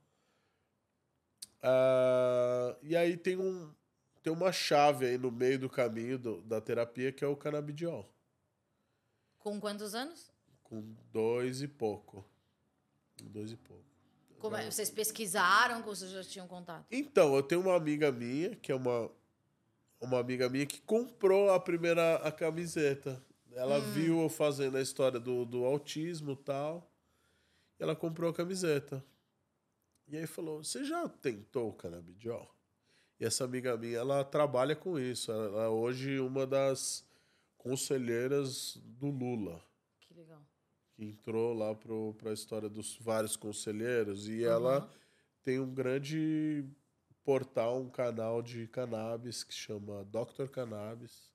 [1.61, 3.73] Ah, e aí tem, um,
[4.21, 8.09] tem uma chave aí no meio do caminho do- da terapia que é o canabidiol,
[9.39, 10.31] Com quantos anos?
[10.63, 12.23] com dois e pouco.
[13.19, 13.83] Com Dois e pouco.
[14.39, 16.85] Como é- vocês pesquisaram, ou vocês já tinham contato?
[16.91, 19.11] Então, eu tenho uma amiga minha, que é uma,
[19.99, 23.21] uma amiga minha, que comprou a primeira a camiseta.
[23.59, 26.89] Ela viu eu fazendo a história do, do autismo e tal.
[27.77, 29.03] E ela comprou a camiseta.
[30.07, 32.49] E aí falou: Você já tentou o canabidiol?
[33.19, 35.29] E essa amiga minha, ela trabalha com isso.
[35.31, 37.05] Ela ela é hoje uma das
[37.57, 39.61] conselheiras do Lula
[39.99, 40.41] Que legal.
[40.93, 44.89] que entrou lá para a história dos vários conselheiros e ela Aham.
[45.43, 46.63] tem um grande
[47.25, 50.47] portal, um canal de cannabis que chama Dr.
[50.49, 51.29] Cannabis.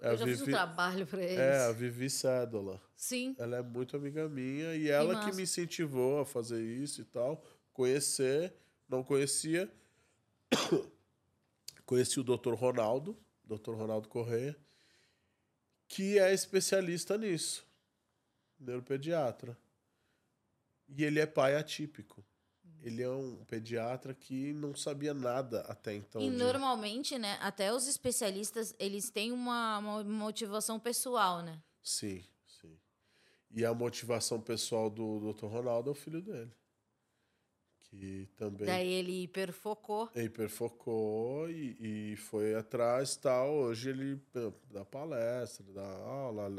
[0.00, 1.38] É Eu já fiz um Vivi- trabalho pra eles.
[1.38, 2.80] É, a Vivi Cédola.
[2.96, 3.34] Sim.
[3.38, 5.36] Ela é muito amiga minha e ela que massa.
[5.36, 8.54] me incentivou a fazer isso e tal, conhecer,
[8.88, 9.70] não conhecia.
[11.84, 12.54] Conheci o Dr.
[12.54, 13.74] Ronaldo, Dr.
[13.74, 14.56] Ronaldo Correia,
[15.88, 17.66] que é especialista nisso,
[18.58, 19.58] neuropediatra.
[20.88, 22.24] E ele é pai atípico.
[22.82, 26.22] Ele é um pediatra que não sabia nada até então.
[26.22, 31.62] E de- normalmente, né, até os especialistas, eles têm uma, uma motivação pessoal, né?
[31.82, 32.78] Sim, sim.
[33.50, 35.46] E a motivação pessoal do Dr.
[35.46, 36.50] Ronaldo é o filho dele.
[37.82, 40.08] Que também Daí ele hiperfocou.
[40.14, 43.52] hiperfocou e, e foi atrás tal.
[43.52, 44.20] Hoje ele
[44.70, 46.52] dá palestra, dá aula.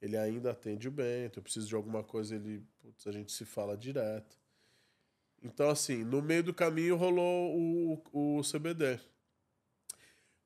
[0.00, 1.38] Ele ainda atende o Bento.
[1.38, 4.36] Eu preciso de alguma coisa, ele, putz, a gente se fala direto.
[5.42, 7.56] Então, assim, no meio do caminho rolou
[8.12, 9.00] o, o CBD.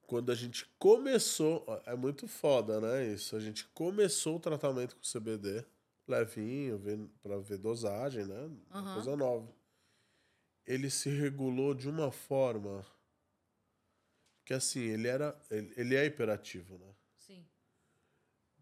[0.07, 3.07] Quando a gente começou, é muito foda, né?
[3.07, 3.35] Isso.
[3.35, 5.65] A gente começou o tratamento com CBD
[6.07, 8.51] levinho, pra ver dosagem, né?
[8.71, 8.95] Aham.
[8.95, 9.55] Coisa nova.
[10.67, 12.85] Ele se regulou de uma forma
[14.45, 15.41] que assim, ele era.
[15.51, 16.95] Ele, ele é hiperativo, né?
[17.17, 17.47] Sim.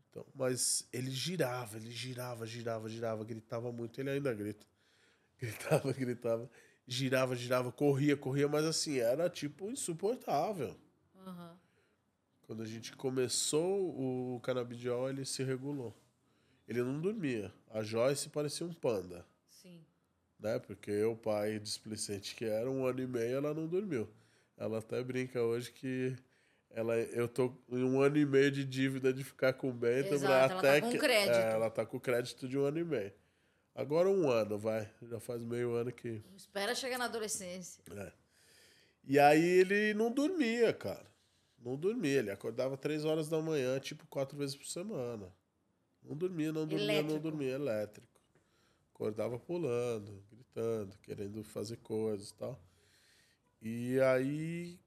[0.09, 4.01] Então, mas ele girava, ele girava, girava, girava, gritava muito.
[4.01, 4.67] Ele ainda grita.
[5.41, 6.51] Gritava, gritava.
[6.87, 10.77] Girava, girava, corria, corria, mas assim, era tipo insuportável.
[11.25, 11.57] Aham.
[12.43, 13.91] Quando a gente começou
[14.37, 15.97] o canabidiol, ele se regulou.
[16.67, 17.53] Ele não dormia.
[17.71, 19.85] A Joyce parecia um panda, Sim.
[20.39, 20.59] né?
[20.59, 24.09] Porque eu, pai displicente que era, um ano e meio, ela não dormiu.
[24.57, 26.17] Ela até brinca hoje que
[26.71, 30.13] ela, eu tô em um ano e meio de dívida de ficar com o Bento.
[30.13, 31.37] Exato, ela tá até com que- crédito.
[31.37, 33.13] É, ela tá com crédito de um ano e meio.
[33.75, 34.91] Agora um ano, vai.
[35.03, 36.23] Já faz meio ano que...
[36.37, 37.83] Espera chegar na adolescência.
[37.97, 38.13] É.
[39.05, 41.07] E aí ele não dormia, cara.
[41.59, 42.19] Não dormia.
[42.19, 45.33] Ele acordava três horas da manhã, tipo, quatro vezes por semana.
[46.03, 47.21] Não dormia, não dormia, não Elétrico.
[47.21, 47.53] dormia.
[47.53, 48.21] Elétrico.
[48.95, 52.61] Acordava pulando, gritando, querendo fazer coisas e tal.
[53.63, 54.79] E aí,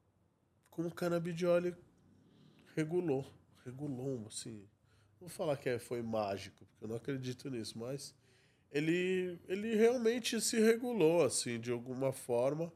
[0.70, 1.60] com o canabidiol,
[2.76, 3.24] regulou.
[3.64, 4.58] Regulou, assim.
[5.20, 8.14] Não vou falar que é- foi mágico, porque eu não acredito nisso, mas
[8.74, 12.72] ele, ele realmente se regulou, assim, de alguma forma.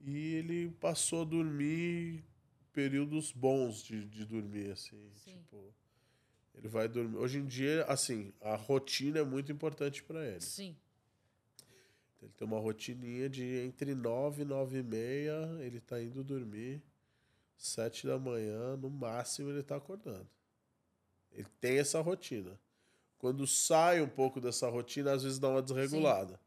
[0.00, 2.24] E ele passou a dormir
[2.72, 5.10] períodos bons de, de dormir, assim.
[5.14, 5.36] Sim.
[5.36, 5.74] Tipo,
[6.54, 7.18] ele vai dormir.
[7.18, 10.40] Hoje em dia, assim, a rotina é muito importante para ele.
[10.40, 10.74] Sim.
[12.22, 16.82] Ele tem uma rotininha de entre 9 e 9 e meia, ele tá indo dormir.
[17.58, 20.28] Sete da manhã, no máximo, ele tá acordando.
[21.30, 22.58] Ele tem essa rotina.
[23.18, 26.38] Quando sai um pouco dessa rotina, às vezes dá uma desregulada.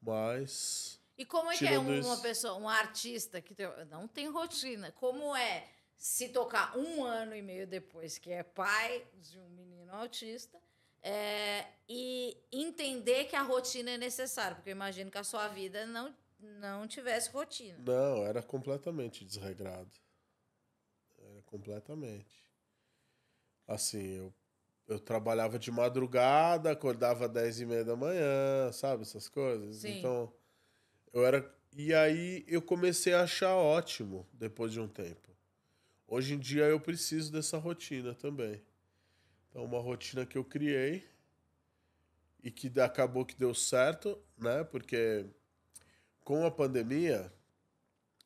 [0.00, 1.00] Mas.
[1.16, 3.54] E como é que é Tirando um- isso- uma pessoa, um artista que
[3.90, 4.92] não tem rotina?
[4.92, 9.92] Como é se tocar um ano e meio depois que é pai de um menino
[9.94, 10.60] autista
[11.02, 14.56] é, e entender que a rotina é necessária?
[14.56, 17.78] Porque eu imagino que a sua vida não, não tivesse rotina.
[17.78, 19.90] Não, era completamente desregrado.
[21.18, 22.44] Era completamente.
[23.66, 24.34] Assim, eu,
[24.86, 29.02] eu trabalhava de madrugada, acordava às 10 e meia da manhã, sabe?
[29.02, 29.76] Essas coisas.
[29.76, 29.98] Sim.
[29.98, 30.32] Então,
[31.12, 31.54] eu era.
[31.76, 35.34] E aí eu comecei a achar ótimo depois de um tempo.
[36.06, 38.62] Hoje em dia eu preciso dessa rotina também.
[39.48, 41.04] Então, uma rotina que eu criei
[42.42, 44.62] e que acabou que deu certo, né?
[44.64, 45.26] Porque
[46.22, 47.32] com a pandemia,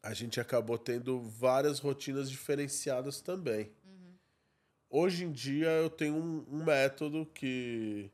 [0.02, 3.72] a gente acabou tendo várias rotinas diferenciadas também.
[4.90, 8.10] Hoje em dia, eu tenho um, um método que,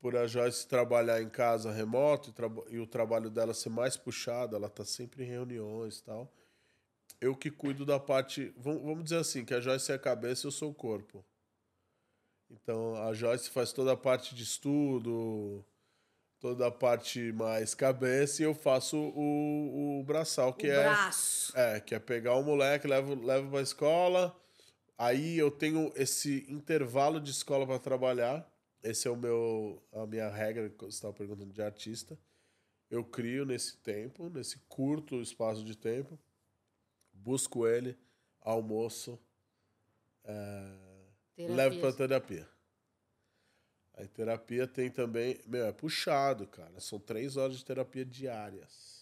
[0.00, 2.32] por a Joyce trabalhar em casa remoto
[2.68, 6.32] e, e o trabalho dela ser mais puxado, ela tá sempre em reuniões e tal.
[7.20, 8.52] Eu que cuido da parte.
[8.56, 11.24] Vamos, vamos dizer assim, que a Joyce é a cabeça e eu sou o corpo.
[12.50, 15.64] Então, a Joyce faz toda a parte de estudo,
[16.38, 20.82] toda a parte mais cabeça e eu faço o, o braçal, que o é.
[20.82, 21.58] braço.
[21.58, 24.36] É, que é pegar o moleque, levo, levo pra escola.
[24.96, 28.48] Aí eu tenho esse intervalo de escola para trabalhar.
[28.82, 32.18] Esse é o meu a minha regra que você estava perguntando de artista.
[32.90, 36.18] Eu crio nesse tempo, nesse curto espaço de tempo.
[37.12, 37.98] Busco ele,
[38.40, 39.18] almoço,
[41.36, 41.80] levo Terapia.
[41.80, 42.48] pra terapia.
[43.94, 45.40] Aí terapia tem também.
[45.46, 46.78] Meu, é puxado, cara.
[46.80, 48.93] São três horas de terapia diárias.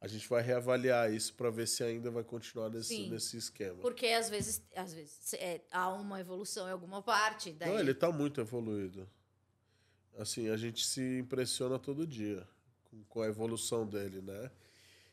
[0.00, 3.10] A gente vai reavaliar isso pra ver se ainda vai continuar nesse, Sim.
[3.10, 3.78] nesse esquema.
[3.80, 7.52] Porque às vezes, às vezes é, há uma evolução em alguma parte.
[7.52, 9.08] Daí, Não, ele tá muito evoluído.
[10.16, 12.46] Assim, a gente se impressiona todo dia
[12.84, 14.50] com, com a evolução dele, né?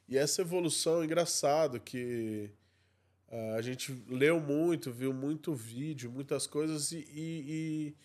[0.08, 2.52] E essa evolução é engraçado que
[3.30, 7.96] ah, a gente leu muito, viu muito vídeo, muitas coisas e, e,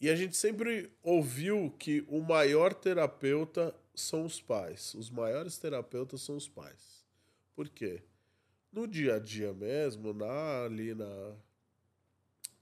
[0.00, 4.94] e, e a gente sempre ouviu que o maior terapeuta são os pais.
[4.94, 7.04] Os maiores terapeutas são os pais.
[7.54, 8.02] Por quê?
[8.72, 11.34] No dia a dia mesmo, na, ali na,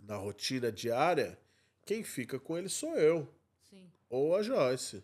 [0.00, 1.38] na rotina diária,
[1.84, 3.28] quem fica com ele sou eu,
[3.68, 3.90] Sim.
[4.08, 5.02] ou a Joyce,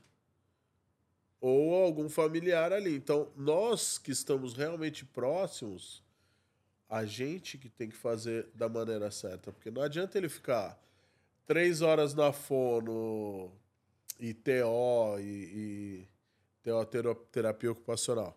[1.41, 2.95] ou algum familiar ali.
[2.95, 6.03] Então, nós que estamos realmente próximos,
[6.89, 10.81] a gente que tem que fazer da maneira certa, porque não adianta ele ficar
[11.47, 13.51] três horas na fono
[14.21, 16.09] e TO e, e
[16.63, 18.37] TO tero- terapia ocupacional.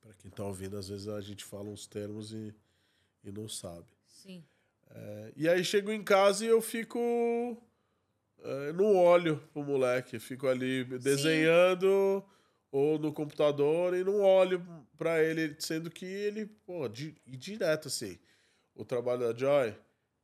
[0.00, 2.54] Para quem tá ouvindo, às vezes a gente fala uns termos e,
[3.24, 3.86] e não sabe.
[4.06, 4.42] Sim.
[4.90, 6.98] É, e aí chego em casa e eu fico.
[8.42, 12.24] é, não olho pro moleque, fico ali desenhando
[12.70, 14.64] ou no computador e não olho
[14.96, 18.18] pra ele, sendo que ele, pô, di, e direto assim.
[18.74, 19.74] O trabalho da Joy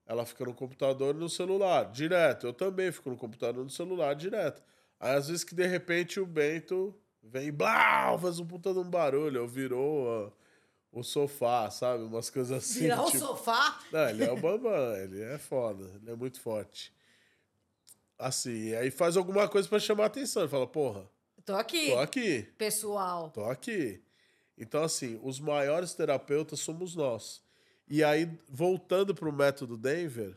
[0.06, 2.46] ela fica no computador e no celular, direto.
[2.46, 4.62] Eu também fico no computador e no celular, direto.
[5.04, 8.88] Aí, às vezes, que de repente o Bento vem, blá, faz um puta de um
[8.88, 10.34] barulho, ou virou
[10.90, 12.04] o sofá, sabe?
[12.04, 12.80] Umas coisas assim.
[12.80, 13.18] Virar tipo...
[13.18, 13.78] o sofá?
[13.92, 16.90] Não, ele é o Bambam, ele é foda, ele é muito forte.
[18.18, 20.40] Assim, aí faz alguma coisa para chamar a atenção.
[20.40, 21.06] Ele fala, porra.
[21.44, 21.90] Tô aqui.
[21.90, 22.42] Tô aqui.
[22.56, 23.28] Pessoal.
[23.28, 24.02] Tô aqui.
[24.56, 27.42] Então, assim, os maiores terapeutas somos nós.
[27.86, 30.34] E aí, voltando para o método Denver,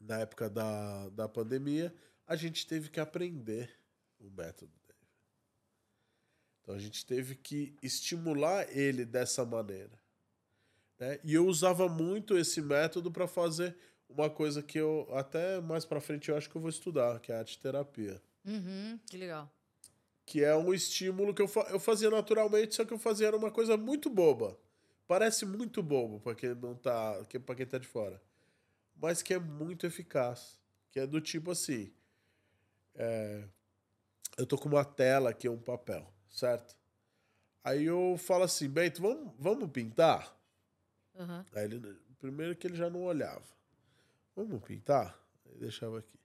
[0.00, 1.94] na época da, da pandemia,
[2.26, 3.70] a gente teve que aprender
[4.18, 5.08] o método Denver.
[6.62, 9.98] Então, a gente teve que estimular ele dessa maneira.
[10.98, 11.20] Né?
[11.22, 13.76] E eu usava muito esse método para fazer
[14.08, 17.32] uma coisa que eu, até mais para frente, eu acho que eu vou estudar, que
[17.32, 18.22] é a arte terapia.
[18.44, 19.52] Uhum, que legal.
[20.24, 23.36] Que é um estímulo que eu, fa eu fazia naturalmente, só que eu fazia era
[23.36, 24.58] uma coisa muito boba.
[25.06, 28.22] Parece muito bobo para quem não tá, para quem tá de fora.
[28.96, 30.58] Mas que é muito eficaz.
[30.90, 31.92] Que é do tipo assim,
[32.94, 33.44] é,
[34.36, 36.76] eu tô com uma tela aqui, um papel, certo?
[37.62, 40.36] Aí eu falo assim, Bento, vamos, vamos pintar?
[41.14, 41.44] Uhum.
[41.54, 43.44] Aí ele, primeiro que ele já não olhava.
[44.36, 45.18] Vamos pintar?
[45.46, 46.18] Aí deixava aqui.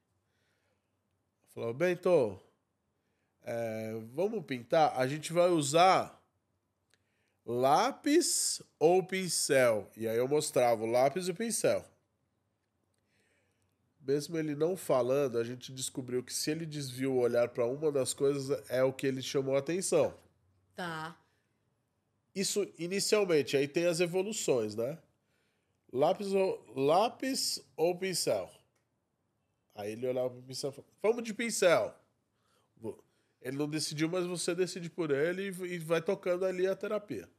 [1.53, 2.39] Falou, Bento,
[3.43, 4.97] é, vamos pintar?
[4.97, 6.19] A gente vai usar
[7.45, 9.89] lápis ou pincel?
[9.95, 11.86] E aí eu mostrava o lápis e o pincel.
[14.00, 17.92] Mesmo ele não falando, a gente descobriu que se ele desvia o olhar para uma
[17.92, 20.14] das coisas, é o que ele chamou a atenção.
[20.76, 21.18] Tá.
[22.34, 24.98] Isso inicialmente, aí tem as evoluções, né?
[25.92, 28.50] Lápis ou, lápis ou pincel?
[29.76, 31.96] Aí ele olhava para o pincel e falava, vamos de pincel.
[33.42, 37.30] Ele não decidiu, mas você decide por ele e vai tocando ali a terapia.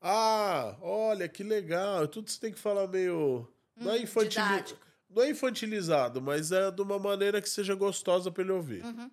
[0.00, 2.06] Ah, olha, que legal.
[2.06, 3.48] Tudo você tem que falar meio.
[3.76, 4.42] Hum, não, é infantil...
[5.08, 8.84] não é infantilizado, mas é de uma maneira que seja gostosa para ele ouvir.
[8.84, 9.10] Uhum.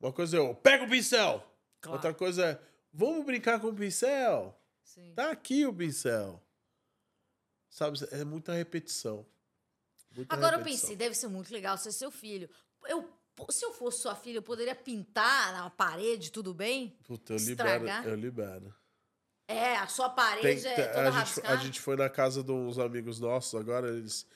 [0.00, 1.44] Uma coisa é, eu pega o pincel.
[1.80, 1.96] Claro.
[1.96, 2.60] Outra coisa é,
[2.92, 4.58] vamos brincar com o pincel?
[4.82, 5.12] Sim.
[5.14, 6.40] Tá aqui o pincel.
[7.70, 9.26] Sabe, é muita repetição.
[10.14, 10.76] Muita Agora repetição.
[10.76, 12.48] eu pensei, deve ser muito legal ser seu filho.
[12.86, 13.08] Eu,
[13.50, 16.96] se eu fosse sua filha, eu poderia pintar na parede, tudo bem?
[17.04, 17.80] Puta, eu Estragar?
[17.80, 18.74] libero, eu libero.
[19.48, 22.42] É, a sua Tem- parede é tem- toda a, gente, a gente foi na casa
[22.44, 24.26] de uns amigos nossos agora, eles.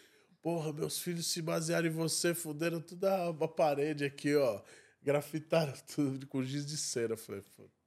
[0.43, 4.61] Porra, meus filhos se basearam em você, fuderam toda a, parede aqui, ó.
[5.03, 7.15] Grafitaram tudo com giz de cera.
[7.15, 7.79] Eu falei, "Puta,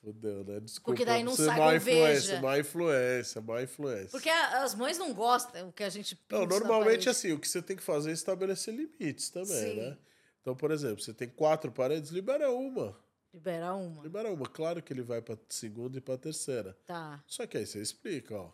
[0.00, 0.60] fudeu, né?
[0.60, 0.90] Desculpa.
[0.92, 4.10] Porque daí não você sai má influência, má influência, má influência.
[4.10, 7.76] Porque as mães não gostam que a gente Não, normalmente assim, o que você tem
[7.76, 9.76] que fazer é estabelecer limites também, Sim.
[9.76, 9.98] né?
[10.40, 12.96] Então, por exemplo, você tem quatro paredes, libera uma.
[13.34, 14.02] Libera uma.
[14.02, 14.46] Libera uma.
[14.46, 16.76] Claro que ele vai pra segunda e pra terceira.
[16.86, 17.22] Tá.
[17.26, 18.50] Só que aí você explica, ó.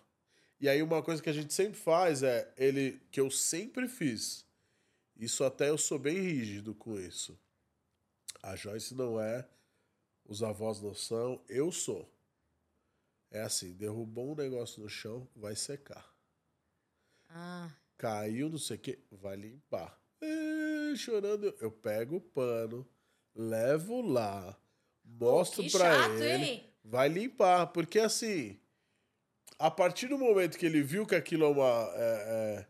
[0.64, 4.46] E aí uma coisa que a gente sempre faz é ele que eu sempre fiz.
[5.14, 7.38] Isso até eu sou bem rígido com isso.
[8.42, 9.46] A Joyce não é,
[10.24, 12.10] os avós não são, eu sou.
[13.30, 16.10] É assim, derrubou um negócio no chão, vai secar.
[17.28, 20.00] Ah, Caiu, não sei o que, vai limpar.
[20.18, 22.88] É, chorando, eu pego o pano,
[23.34, 24.58] levo lá,
[25.04, 26.74] mostro que pra chato, ele, hein?
[26.82, 28.58] vai limpar, porque assim,
[29.64, 32.66] a partir do momento que ele viu que aquilo é uma, é,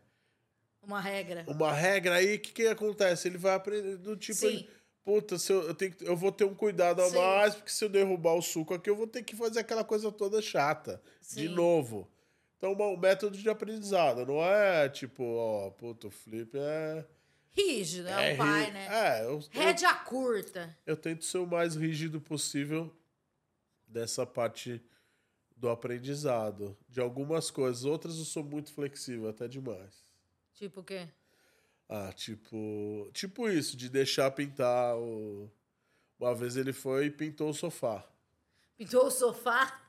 [0.81, 1.43] uma regra.
[1.45, 3.27] é uma regra aí, o que, que acontece?
[3.27, 4.47] Ele vai aprender do tipo, Sim.
[4.47, 4.69] ele,
[5.03, 7.17] puta, se eu, eu, tenho, eu vou ter um cuidado a Sim.
[7.17, 10.09] mais, porque se eu derrubar o suco aqui, eu vou ter que fazer aquela coisa
[10.09, 11.49] toda chata, de Sim.
[11.49, 12.09] novo.
[12.57, 17.05] Então, um método de aprendizado, não é tipo, ó, puta, o flip é...
[17.51, 18.87] Rígido, é, um pai, ri- né?
[18.89, 20.77] É, eu, eu, Rédea curta.
[20.85, 22.89] eu tento ser o mais rígido possível
[23.85, 24.81] dessa parte
[25.65, 26.77] do aprendizado.
[26.87, 27.83] De algumas coisas.
[27.85, 29.93] Outras eu sou muito flexível, até demais.
[30.53, 31.07] Tipo o quê?
[31.89, 33.09] Ah, tipo.
[33.13, 35.49] Tipo isso, de deixar pintar o.
[36.19, 38.05] Uma vez ele foi e pintou o sofá.
[38.77, 39.81] Pintou o sofá?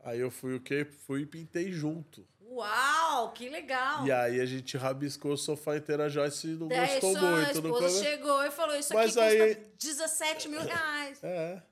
[0.00, 0.84] Aí eu fui o quê?
[0.84, 2.26] Fui e pintei junto.
[2.42, 4.06] Uau, que legal.
[4.06, 7.30] E aí a gente rabiscou o sofá inteiro, a Joyce não Daí gostou só a
[7.30, 7.46] muito.
[7.62, 8.02] no esposa começo.
[8.04, 11.18] chegou e falou: Isso Mas aqui aí- custa 17 mil reais.
[11.24, 11.62] É.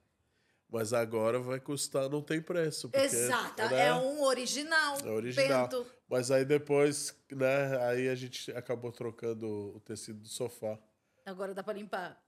[0.73, 2.89] Mas agora vai custar, não tem preço.
[2.89, 3.89] Porque, Exato, né?
[3.89, 4.97] é um original.
[5.05, 5.69] É original.
[5.69, 5.87] Bento.
[6.09, 7.77] Mas aí depois, né?
[7.87, 10.79] Aí a gente acabou trocando o tecido do sofá.
[11.27, 12.19] Agora dá pra limpar.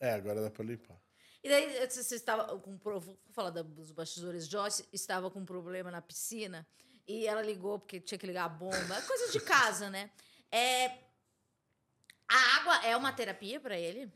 [0.00, 1.00] É, agora dá pra limpar.
[1.44, 4.48] E daí você estava com vou falar dos bastidores.
[4.48, 6.66] Joyce estava com um problema na piscina
[7.06, 10.10] e ela ligou porque tinha que ligar a bomba, É coisa de casa, né?
[10.50, 10.88] É,
[12.28, 14.10] a água é uma terapia para ele?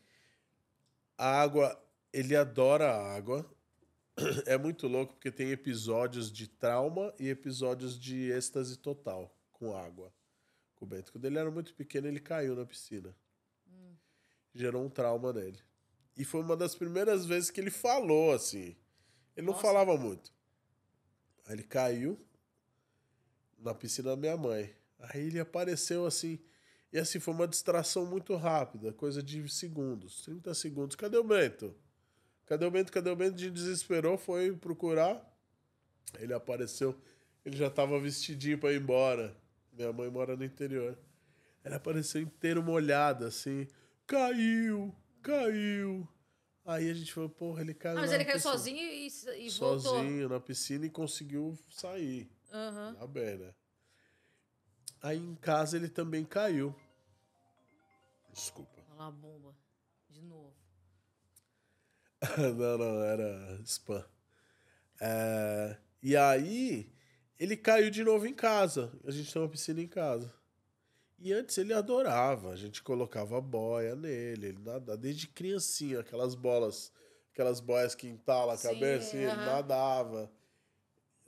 [1.16, 1.80] A água,
[2.12, 3.48] ele adora a água.
[4.46, 10.10] É muito louco porque tem episódios de trauma e episódios de êxtase total com água
[10.76, 11.10] com o Bento.
[11.10, 13.14] Quando ele era muito pequeno, ele caiu na piscina.
[14.54, 15.58] Gerou um trauma nele.
[16.16, 18.76] E foi uma das primeiras vezes que ele falou assim.
[19.36, 19.66] Ele não Nossa.
[19.66, 20.32] falava muito.
[21.44, 22.18] Aí ele caiu
[23.58, 24.74] na piscina da minha mãe.
[24.98, 26.38] Aí ele apareceu assim.
[26.92, 30.96] E assim, foi uma distração muito rápida, coisa de segundos, 30 segundos.
[30.96, 31.74] Cadê o Bento?
[32.46, 32.92] Cadê o Bento?
[32.92, 33.36] Cadê o Bento?
[33.36, 35.20] De desesperou, foi procurar.
[36.18, 36.98] Ele apareceu,
[37.44, 39.36] ele já tava vestidinho pra ir embora.
[39.72, 40.96] Minha mãe mora no interior.
[41.64, 43.66] Ele apareceu inteiro molhado, assim.
[44.06, 46.08] Caiu, caiu.
[46.64, 47.98] Aí a gente falou, porra, ele caiu.
[47.98, 48.52] Ah, mas ele caiu piscina.
[48.52, 49.06] sozinho e,
[49.46, 49.80] e voltou.
[49.80, 52.30] Sozinho na piscina e conseguiu sair.
[52.52, 52.94] Aham.
[52.94, 53.54] Tá bem, né?
[55.02, 56.74] Aí em casa ele também caiu.
[58.32, 58.80] Desculpa.
[58.90, 59.54] Olha lá a bomba.
[60.08, 60.65] De novo.
[62.56, 64.04] não, não, era spam.
[65.00, 66.90] É, e aí,
[67.38, 68.92] ele caiu de novo em casa.
[69.04, 70.32] A gente tem uma piscina em casa.
[71.18, 72.50] E antes ele adorava.
[72.50, 74.48] A gente colocava boia nele.
[74.48, 76.92] Ele nadava desde criancinha, aquelas bolas,
[77.32, 79.44] aquelas boias que entalam a Sim, cabeça, assim, ele aham.
[79.44, 80.32] nadava.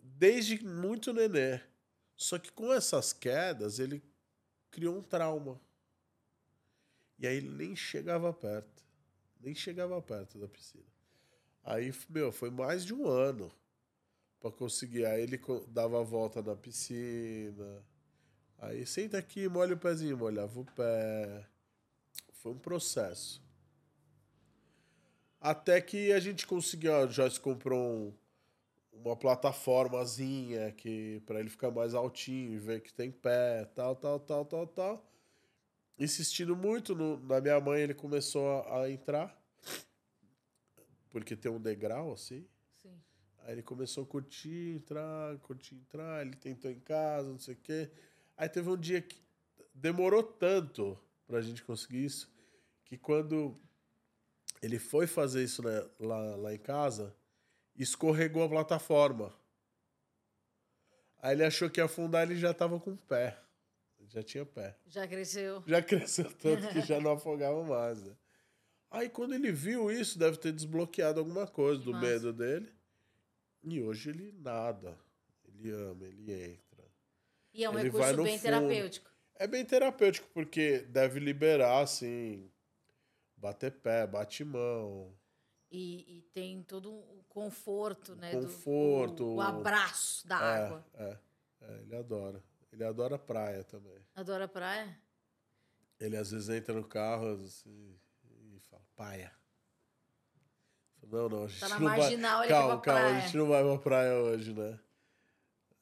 [0.03, 1.61] Desde muito nenê.
[2.17, 4.03] Só que com essas quedas, ele
[4.71, 5.61] criou um trauma.
[7.19, 8.88] E aí ele nem chegava perto.
[9.41, 10.85] Nem chegava perto da piscina.
[11.65, 13.53] Aí, meu, foi mais de um ano
[14.41, 15.07] pra conseguir.
[15.07, 17.85] Aí ele dava a volta na piscina.
[18.59, 21.47] Aí senta aqui, molha o pezinho, molhava o pé.
[22.35, 23.43] Foi um processo.
[25.41, 28.13] Até que a gente conseguiu, a Joyce comprou um-
[28.93, 34.21] uma plataformazinha que para ele ficar mais altinho e ver que tem pé, tal, tal,
[34.21, 35.08] tal, tal, tal.
[35.99, 39.37] Insistindo muito no- na minha mãe, ele começou a, a entrar.
[41.11, 42.47] Porque tem um degrau assim.
[42.81, 42.95] Sim.
[43.41, 46.25] Aí ele começou a curtir, entrar, curtir, entrar.
[46.25, 47.91] Ele tentou em casa, não sei o quê.
[48.37, 49.21] Aí teve um dia que
[49.75, 52.31] demorou tanto pra gente conseguir isso,
[52.85, 53.55] que quando
[54.63, 57.15] ele foi fazer isso né, lá, lá em casa,
[57.77, 59.33] escorregou a plataforma.
[61.21, 63.39] Aí ele achou que ia afundar, ele já tava com pé.
[64.09, 64.77] Já tinha pé.
[64.87, 65.63] Já cresceu.
[65.67, 68.17] Já cresceu tanto que já não afogava mais, né?
[68.91, 72.07] Aí quando ele viu isso, deve ter desbloqueado alguma coisa do Massa.
[72.07, 72.73] medo dele.
[73.63, 74.99] E hoje ele nada.
[75.45, 76.85] Ele ama, ele entra.
[77.53, 78.43] E é um Ele recurso bem fundo.
[78.43, 79.11] terapêutico.
[79.35, 82.51] É bem terapêutico, porque deve liberar, assim,
[83.37, 85.13] bater pé, bate mão.
[85.71, 88.33] E, e tem todo um conforto, né?
[88.33, 90.87] do- conforto, o, o abraço da é, água.
[90.95, 91.19] É,
[91.61, 92.43] é, ele adora.
[92.73, 93.99] Ele adora praia também.
[94.15, 94.99] Adora praia?
[95.99, 99.33] Ele às vezes entra no carro assim, e fala, paia.
[101.11, 101.99] Não, não, a gente Tá na não vai.
[101.99, 103.17] marginal, ele calma, calma, praia.
[103.17, 104.79] a gente não vai pra praia hoje, né?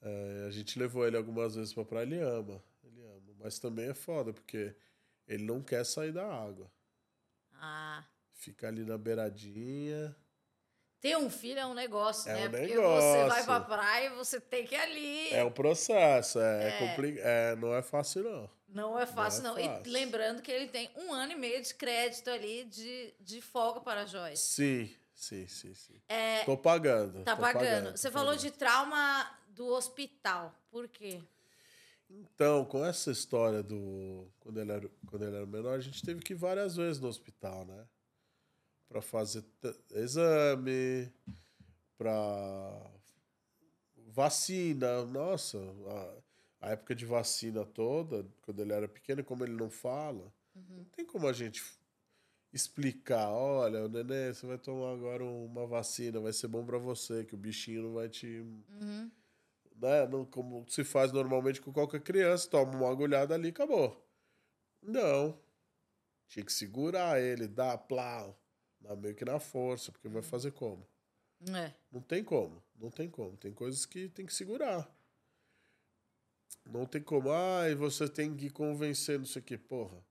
[0.01, 2.63] É, a gente levou ele algumas vezes pra praia, ele ama.
[2.83, 3.33] Ele ama.
[3.39, 4.73] Mas também é foda, porque
[5.27, 6.71] ele não quer sair da água.
[7.53, 8.05] Ah.
[8.31, 10.15] Fica ali na beiradinha.
[10.99, 12.47] Ter um filho é um negócio, É né?
[12.47, 13.09] um Porque negócio.
[13.09, 15.29] você vai pra praia e você tem que ir ali.
[15.33, 16.79] É um processo, é, É.
[16.79, 18.49] compli- é não é fácil, não.
[18.67, 19.57] Não é fácil, Não não.
[19.59, 19.91] é E fácil.
[19.93, 24.01] lembrando que ele tem um ano e meio de crédito ali de, de folga para
[24.01, 24.41] a Joyce.
[24.45, 26.01] Sim, sim, sim, sim.
[26.09, 27.23] É, Tô pagando.
[27.23, 27.91] tá tô pagando.
[27.91, 28.41] tô Você falou pagando.
[28.41, 30.53] de trauma do hospital.
[30.69, 31.21] Por quê?
[32.09, 34.27] Então, com essa história do.
[34.39, 37.07] Quando ele, era, quando ele era menor, a gente teve que ir várias vezes no
[37.07, 37.85] hospital, né?
[38.87, 39.43] Pra fazer
[39.91, 41.11] exame,
[41.97, 42.91] pra.
[44.07, 45.05] Vacina.
[45.05, 45.57] Nossa,
[46.59, 50.85] a, a época de vacina toda, quando ele era pequeno, como ele não fala, não
[50.85, 51.61] tem como a gente
[52.53, 57.25] explicar: olha, o neném, você vai tomar agora uma vacina, vai ser bom pra você,
[57.25, 59.11] que o bichinho não vai te Uhum.
[59.75, 60.07] né?
[60.07, 64.03] Não, como se faz normalmente com qualquer criança, toma uma agulhada ali, acabou.
[64.81, 65.39] Não.
[66.27, 68.37] Tinha que segurar ele, dar plau,
[68.87, 70.87] na, meio que na força, porque vai fazer como?
[71.53, 71.73] É.
[71.91, 73.37] Não tem como, não tem como.
[73.37, 74.89] Tem coisas que tem que segurar.
[76.65, 80.03] Não tem como, ai, você tem que convencer, não sei o que, porra.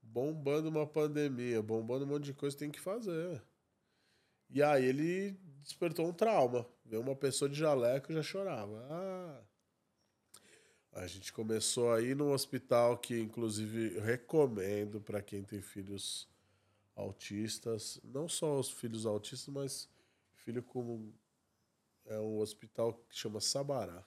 [0.00, 3.42] Bombando uma pandemia, bombando um monte de coisa, tem que fazer.
[4.48, 5.32] E aí ele
[5.62, 6.66] despertou um trauma.
[6.84, 8.86] Ver uma pessoa de jaleco já chorava.
[8.90, 9.42] Ah.
[10.92, 16.28] A gente começou a ir num hospital que, inclusive, eu recomendo para quem tem filhos
[17.02, 18.00] autistas.
[18.02, 19.88] Não só os filhos autistas, mas
[20.34, 21.12] filho com.
[22.04, 24.04] É um hospital que chama Sabará.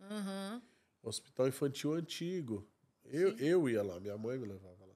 [0.00, 0.60] Uhum.
[1.02, 2.66] Hospital infantil antigo.
[3.04, 3.44] Eu, Sim.
[3.44, 4.94] eu ia lá, minha mãe me levava lá.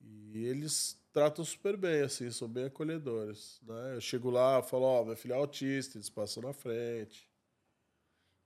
[0.00, 3.60] E eles tratam super bem, assim, são bem acolhedores.
[3.62, 3.94] Né?
[3.94, 7.31] Eu chego lá, falo, ó, minha filha é autista, eles passam na frente.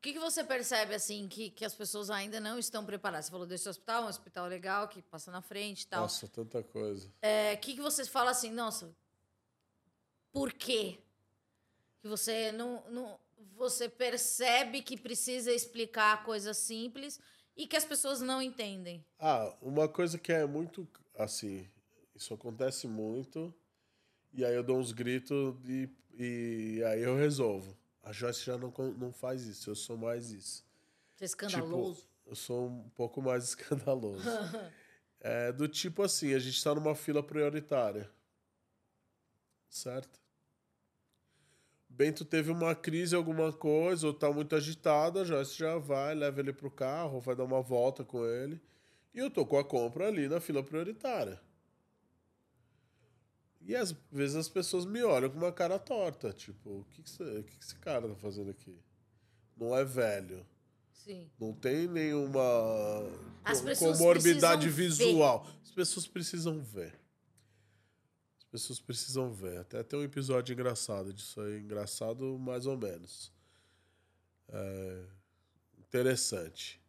[0.06, 3.26] Que, que você percebe, assim, que, que as pessoas ainda não estão preparadas?
[3.26, 6.02] Você falou desse hospital, um hospital legal, que passa na frente e tal.
[6.02, 7.08] Nossa, tanta coisa.
[7.08, 8.94] O é, que, que você fala assim, nossa,
[10.30, 10.98] por quê?
[12.00, 13.18] Que você não, não...
[13.56, 17.18] Você percebe que precisa explicar coisas simples
[17.56, 19.04] e que as pessoas não entendem.
[19.18, 20.86] Ah, uma coisa que é muito,
[21.18, 21.68] assim,
[22.14, 23.52] isso acontece muito,
[24.32, 27.76] e aí eu dou uns gritos e, e aí eu resolvo.
[28.06, 30.64] A Joyce já não, não faz isso, eu sou mais isso.
[31.16, 32.02] Você é escandaloso?
[32.02, 34.22] Tipo, eu sou um pouco mais escandaloso.
[35.18, 38.08] é do tipo assim, a gente está numa fila prioritária.
[39.68, 40.20] Certo?
[41.88, 46.38] Bento teve uma crise, alguma coisa, ou tá muito agitado, a Joyce já vai, leva
[46.38, 48.62] ele pro carro, vai dar uma volta com ele.
[49.12, 51.40] E eu tô com a compra ali na fila prioritária.
[53.66, 57.08] E às vezes as pessoas me olham com uma cara torta, tipo, o que, que,
[57.08, 58.80] esse, o que, que esse cara tá fazendo aqui?
[59.56, 60.46] Não é velho.
[60.92, 61.28] Sim.
[61.38, 63.10] Não tem nenhuma
[63.76, 65.42] comorbidade visual.
[65.42, 65.50] Ver.
[65.64, 66.94] As pessoas precisam ver.
[68.38, 69.58] As pessoas precisam ver.
[69.58, 71.58] Até tem um episódio engraçado disso aí.
[71.58, 73.32] Engraçado mais ou menos.
[74.48, 75.02] É,
[75.78, 76.80] interessante.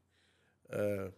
[0.69, 1.11] É,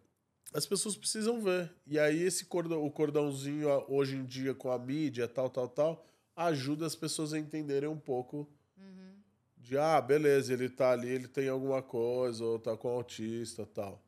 [0.53, 1.71] as pessoas precisam ver.
[1.85, 6.05] E aí esse cordão, o cordãozinho hoje em dia com a mídia, tal, tal, tal,
[6.35, 9.13] ajuda as pessoas a entenderem um pouco uhum.
[9.57, 14.03] de ah, beleza, ele tá ali, ele tem alguma coisa, ou tá com autista, tal.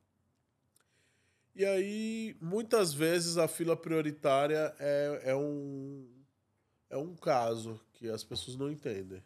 [1.54, 6.08] E aí, muitas vezes a fila prioritária é, é um
[6.90, 9.24] é um caso que as pessoas não entendem.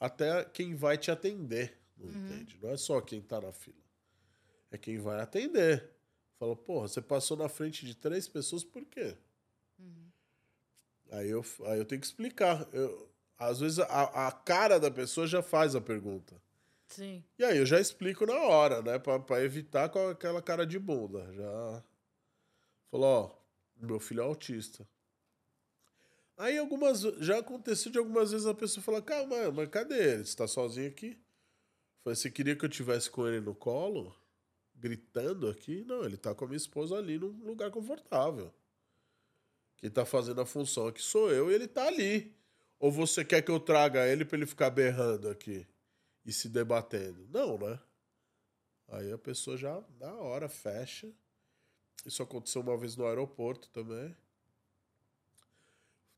[0.00, 2.26] Até quem vai te atender não uhum.
[2.26, 2.58] entende.
[2.60, 3.76] Não é só quem tá na fila.
[4.70, 5.91] É quem vai atender.
[6.42, 9.16] Fala, porra, você passou na frente de três pessoas, por quê?
[9.78, 10.10] Uhum.
[11.12, 12.68] Aí, eu, aí eu tenho que explicar.
[12.72, 16.34] Eu, às vezes a, a cara da pessoa já faz a pergunta.
[16.88, 17.22] Sim.
[17.38, 18.98] E aí eu já explico na hora, né?
[18.98, 21.32] Pra, pra evitar com aquela cara de bunda.
[21.32, 21.84] Já.
[22.90, 23.30] Falou, ó,
[23.76, 24.84] meu filho é autista.
[26.36, 27.02] Aí algumas.
[27.20, 30.26] Já aconteceu de algumas vezes a pessoa falar, cara, mas, mas cadê ele?
[30.26, 31.16] Você tá sozinho aqui?
[32.02, 34.20] Falei, você queria que eu tivesse com ele no colo?
[34.82, 35.84] Gritando aqui.
[35.86, 38.52] Não, ele tá com a minha esposa ali num lugar confortável.
[39.76, 42.34] Quem tá fazendo a função aqui sou eu e ele tá ali.
[42.80, 45.64] Ou você quer que eu traga ele para ele ficar berrando aqui
[46.26, 47.28] e se debatendo?
[47.30, 47.78] Não, né?
[48.88, 51.08] Aí a pessoa já, na hora, fecha.
[52.04, 54.14] Isso aconteceu uma vez no aeroporto também.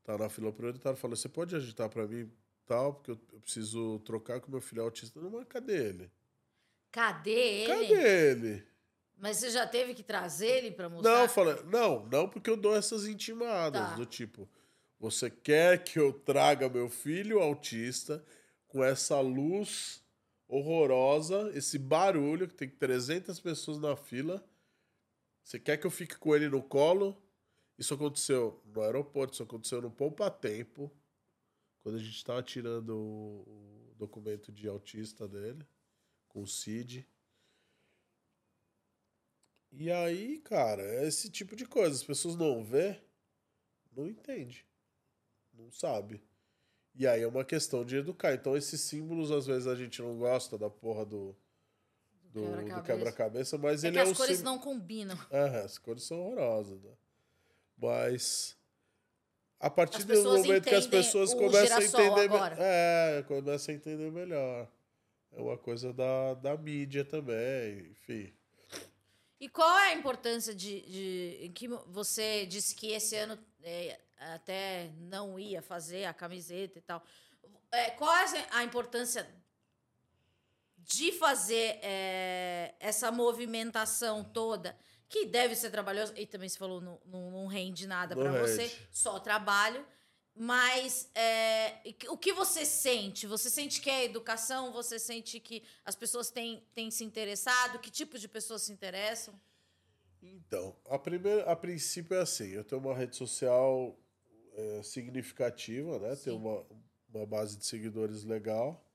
[0.03, 2.31] Tá na fila prioritária, falou: Você pode agitar para mim
[2.65, 5.21] tal, porque eu preciso trocar com meu filho autista.
[5.21, 6.11] Não, mas cadê ele?
[6.95, 7.67] Cadê ele?
[7.67, 8.63] Cadê ele?
[9.17, 11.19] Mas você já teve que trazer ele para mostrar?
[11.19, 13.95] Não, falei, não, não porque eu dou essas intimadas tá.
[13.95, 14.47] do tipo,
[14.97, 18.23] você quer que eu traga meu filho autista
[18.69, 20.01] com essa luz
[20.47, 24.41] horrorosa, esse barulho que tem 300 pessoas na fila?
[25.43, 27.21] Você quer que eu fique com ele no colo?
[27.77, 30.89] Isso aconteceu no aeroporto, isso aconteceu no Poupa Tempo,
[31.83, 35.65] quando a gente estava tirando o documento de autista dele
[36.35, 37.07] com o Cid.
[39.71, 41.95] E aí, cara, é esse tipo de coisa.
[41.95, 42.99] As pessoas não vê,
[43.95, 44.65] não entende.
[45.53, 46.21] Não sabe.
[46.93, 48.33] E aí é uma questão de educar.
[48.33, 51.33] Então, esses símbolos, às vezes, a gente não gosta da porra do.
[52.33, 52.41] Do
[52.83, 55.17] quebra-cabeça, quebra mas é ele que é as cores não combinam.
[55.31, 56.91] É, as cores são horrorosas, né?
[57.77, 58.57] Mas
[59.57, 62.57] a partir do momento que as pessoas começam a entender, agora.
[62.59, 64.69] é, começam a entender melhor
[65.35, 68.33] é uma coisa da, da mídia também, enfim.
[69.39, 74.91] E qual é a importância de, de que você disse que esse ano é, até
[74.97, 77.03] não ia fazer a camiseta e tal?
[77.71, 79.27] É, qual é a importância
[80.77, 84.77] de fazer é, essa movimentação toda?
[85.09, 88.73] Que deve ser trabalhosa, e também você falou, não, não, não rende nada para você,
[88.89, 89.85] só trabalho.
[90.37, 91.79] Mas é,
[92.09, 93.25] o que você sente?
[93.25, 94.73] Você sente que é educação?
[94.73, 97.79] Você sente que as pessoas têm, têm se interessado?
[97.79, 99.33] Que tipo de pessoas se interessam?
[100.21, 103.97] Então, a, primeira, a princípio é assim: eu tenho uma rede social
[104.53, 106.15] é, significativa, né?
[106.17, 106.65] Tenho uma,
[107.13, 108.85] uma base de seguidores legal.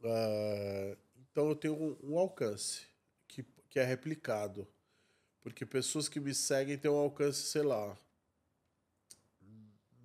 [0.00, 0.98] Uh,
[1.30, 2.86] então, eu tenho um, um alcance
[3.26, 4.68] que, que é replicado.
[5.40, 7.96] Porque pessoas que me seguem têm um alcance, sei lá,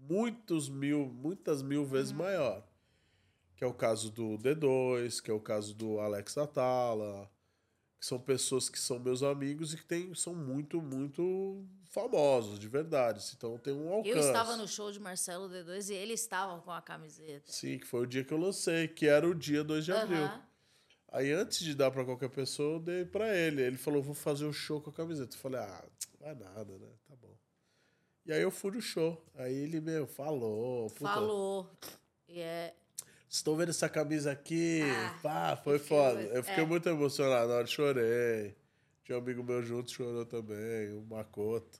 [0.08, 2.18] muitos mil, muitas mil vezes uhum.
[2.18, 2.66] maior.
[3.56, 7.32] Que é o caso do D2, que é o caso do Alex Atala,
[7.98, 12.68] que são pessoas que são meus amigos e que tem, são muito, muito famosos, de
[12.68, 13.24] verdade.
[13.36, 14.10] Então tem um alcance.
[14.10, 17.50] Eu estava no show de Marcelo D2 e ele estava com a camiseta.
[17.52, 19.98] Sim, que foi o dia que eu lancei, que era o dia 2 de uhum.
[19.98, 20.30] abril.
[21.16, 23.62] Aí antes de dar pra qualquer pessoa, eu dei pra ele.
[23.62, 25.34] Ele falou, vou fazer um show com a camiseta.
[25.34, 25.86] Eu falei, ah,
[26.20, 26.90] vai nada, né?
[27.08, 27.38] Tá bom.
[28.26, 29.24] E aí eu fui no show.
[29.36, 30.90] Aí ele, meu, falou.
[30.90, 31.70] Puta, Falou.
[32.28, 32.74] E é.
[33.30, 34.82] Estou vendo essa camisa aqui.
[34.82, 36.22] Ah, Pá, foi foda.
[36.22, 36.68] Eu fiquei é.
[36.68, 37.50] muito emocionado.
[37.50, 38.56] Na hora chorei.
[39.04, 40.92] Tinha um amigo meu junto, chorou também.
[40.94, 41.80] O Makoto.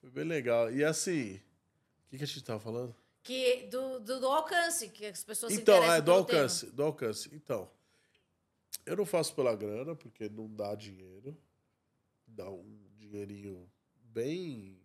[0.00, 0.70] Foi bem legal.
[0.70, 2.94] E assim, o que, que a gente tava falando?
[3.22, 7.30] Que do, do, do alcance, que as pessoas se Então, é, do alcance, do alcance.
[7.32, 7.70] Então,
[8.84, 11.34] eu não faço pela grana, porque não dá dinheiro.
[12.26, 13.66] Dá um dinheirinho
[14.14, 14.80] bem,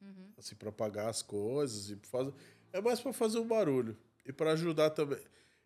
[0.00, 0.32] Uhum.
[0.36, 2.32] assim, pra pagar as coisas e fazer...
[2.72, 3.96] É mais pra fazer um barulho.
[4.24, 5.20] E pra ajudar também.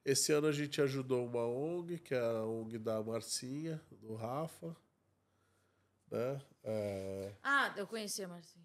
[0.04, 4.76] Esse ano a gente ajudou uma ONG, que é a ONG da Marcinha, do Rafa,
[6.10, 6.40] né?
[6.64, 8.64] É, Ah, eu conheci a Marcinha.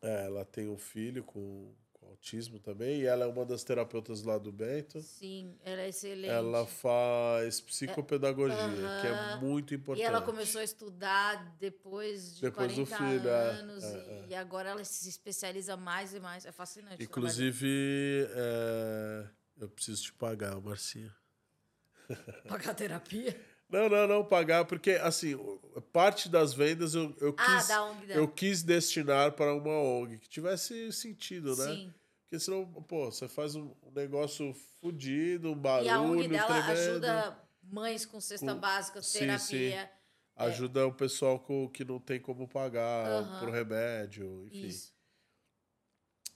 [0.00, 1.72] é, ela tem um filho com
[2.12, 5.00] autismo também, e ela é uma das terapeutas lá do Bento.
[5.00, 6.30] Sim, ela é excelente.
[6.30, 8.56] Ela faz psicopedagogia,
[9.00, 10.04] que é muito importante.
[10.04, 13.84] E ela começou a estudar depois de Depois do 40 filho, é, anos.
[13.84, 14.26] é, e, é.
[14.28, 16.44] e agora ela se especializa mais e mais.
[16.44, 16.96] É fascinante.
[16.96, 19.26] trabalho Inclusive, é,
[19.60, 21.14] eu preciso te pagar, Marcinha.
[22.46, 23.40] Pagar terapia.
[23.72, 25.34] Não, não, não, pagar, porque assim,
[25.94, 30.28] parte das vendas eu, eu, Ah, quis, da eu quis destinar para uma ONG que
[30.28, 31.64] tivesse sentido, né?
[31.64, 31.94] Sim.
[32.32, 36.70] Porque senão, pô, você faz um negócio fudido, um barulho E a ONG dela tremendo,
[36.70, 39.90] ajuda mães com cesta Com- básica, sim, terapia.
[40.34, 43.38] ajuda o pessoal co- que não tem como pagar Aham.
[43.38, 44.66] por remédio, enfim.
[44.68, 44.94] Isso.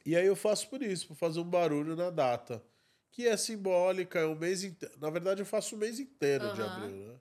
[0.05, 2.63] E aí eu faço por isso, por fazer um barulho na data.
[3.11, 4.95] Que é simbólica, é um mês inteiro.
[5.01, 7.19] Na verdade, eu faço o mês inteiro de abril, né?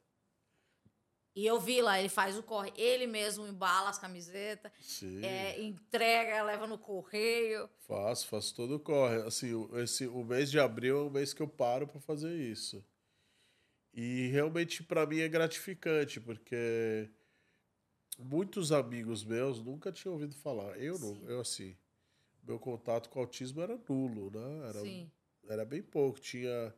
[1.36, 4.72] E eu vi lá, ele faz o corre, ele mesmo embala as camisetas,
[5.22, 7.70] é, entrega, leva no correio.
[7.80, 9.18] Faço, faço todo o corre.
[9.28, 12.34] Assim, o, esse, o mês de abril é o mês que eu paro para fazer
[12.34, 12.82] isso.
[13.94, 17.10] E realmente para mim é gratificante, porque
[18.18, 20.78] muitos amigos meus nunca tinham ouvido falar.
[20.78, 21.26] Eu não, Sim.
[21.28, 21.78] eu assim,
[22.44, 24.70] meu contato com autismo era nulo, né?
[24.70, 25.12] Era, Sim.
[25.50, 26.18] era bem pouco.
[26.20, 26.74] Tinha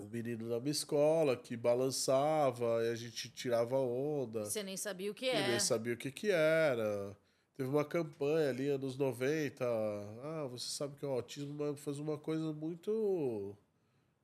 [0.00, 4.44] um menino na minha escola que balançava e a gente tirava onda.
[4.44, 5.48] Você nem sabia o que é.
[5.48, 7.16] nem sabia o que que era.
[7.54, 9.64] Teve uma campanha ali, anos 90.
[9.64, 13.56] Ah, você sabe que é o autismo, mas faz uma coisa muito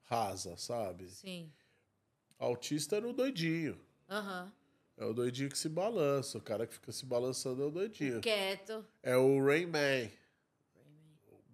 [0.04, 1.10] rasa, sabe?
[1.10, 1.52] Sim.
[2.38, 3.78] Autista era o doidinho.
[4.08, 4.52] Aham.
[4.96, 6.38] É o doidinho que se balança.
[6.38, 8.20] O cara que fica se balançando é o doidinho.
[8.22, 8.84] Quieto.
[9.02, 10.10] É o Rain Man.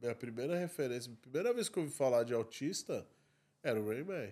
[0.01, 3.07] Minha primeira referência, a primeira vez que eu ouvi falar de autista
[3.63, 4.31] era o Rain Man.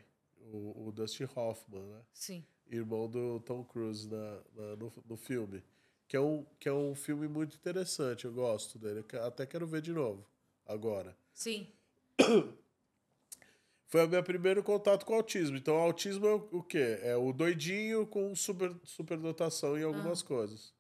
[0.53, 2.01] O, o Dustin Hoffman, né?
[2.13, 2.45] Sim.
[2.69, 5.63] irmão do Tom Cruise na, na- no, no filme.
[6.09, 9.05] Que é, um, que é um filme muito interessante, eu gosto dele.
[9.25, 10.27] Até quero ver de novo,
[10.67, 11.17] agora.
[11.33, 11.69] Sim.
[13.87, 15.57] Foi o meu primeiro contato com autismo.
[15.57, 16.99] Então, autismo é o, o quê?
[17.03, 20.73] É o doidinho com super, superdotação em algumas coisas.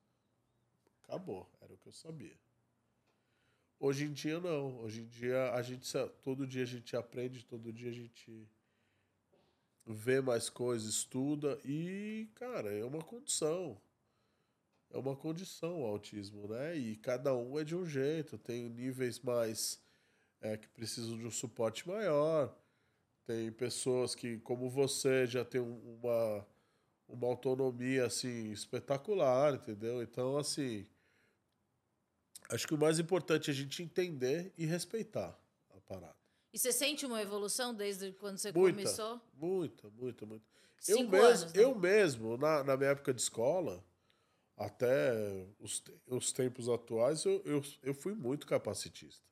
[1.04, 2.36] Acabou, era o que eu sabia.
[3.80, 4.78] Hoje em dia, não.
[4.80, 5.90] Hoje em dia, a gente,
[6.22, 8.48] todo dia a gente aprende, todo dia a gente
[9.86, 13.78] vê mais coisas, estuda e, cara, é uma condição.
[14.90, 16.76] É uma condição o autismo, né?
[16.76, 18.36] E cada um é de um jeito.
[18.38, 19.80] Tem níveis mais
[20.40, 22.54] é, que precisam de um suporte maior.
[23.26, 26.46] Tem pessoas que, como você, já tem um- uma,
[27.08, 30.02] uma autonomia, assim, espetacular, entendeu?
[30.02, 30.86] Então, assim,
[32.50, 35.38] acho que o mais importante é a gente entender e respeitar
[35.70, 36.16] a parada.
[36.52, 38.78] E você sente uma evolução desde quando você Muita.
[38.78, 39.20] começou?
[39.34, 40.44] Muita, muita, muita.
[40.88, 41.62] Eu Cinco mesmo, anos, né?
[41.62, 43.84] eu mesmo na, na minha época de escola,
[44.56, 49.24] até os, os tempos atuais, eu, eu, eu fui muito capacitista.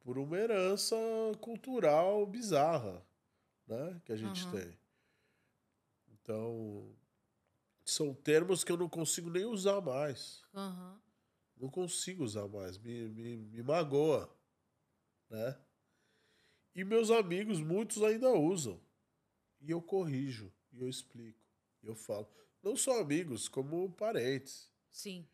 [0.00, 0.96] Por uma herança
[1.40, 3.04] cultural bizarra,
[3.66, 4.00] né?
[4.04, 4.60] Que a gente Aham.
[4.60, 4.78] tem.
[6.12, 6.94] Então,
[7.84, 10.42] são termos que eu não consigo nem usar mais.
[10.54, 11.03] Aham.
[11.56, 12.78] Não consigo usar mais.
[12.78, 14.34] Me, me, me magoa,
[15.30, 15.58] né?
[16.74, 18.80] E meus amigos, muitos ainda usam.
[19.60, 21.40] E eu corrijo, e eu explico,
[21.82, 22.28] e eu falo.
[22.62, 24.70] Não só amigos, como parentes.
[24.90, 25.26] Sim.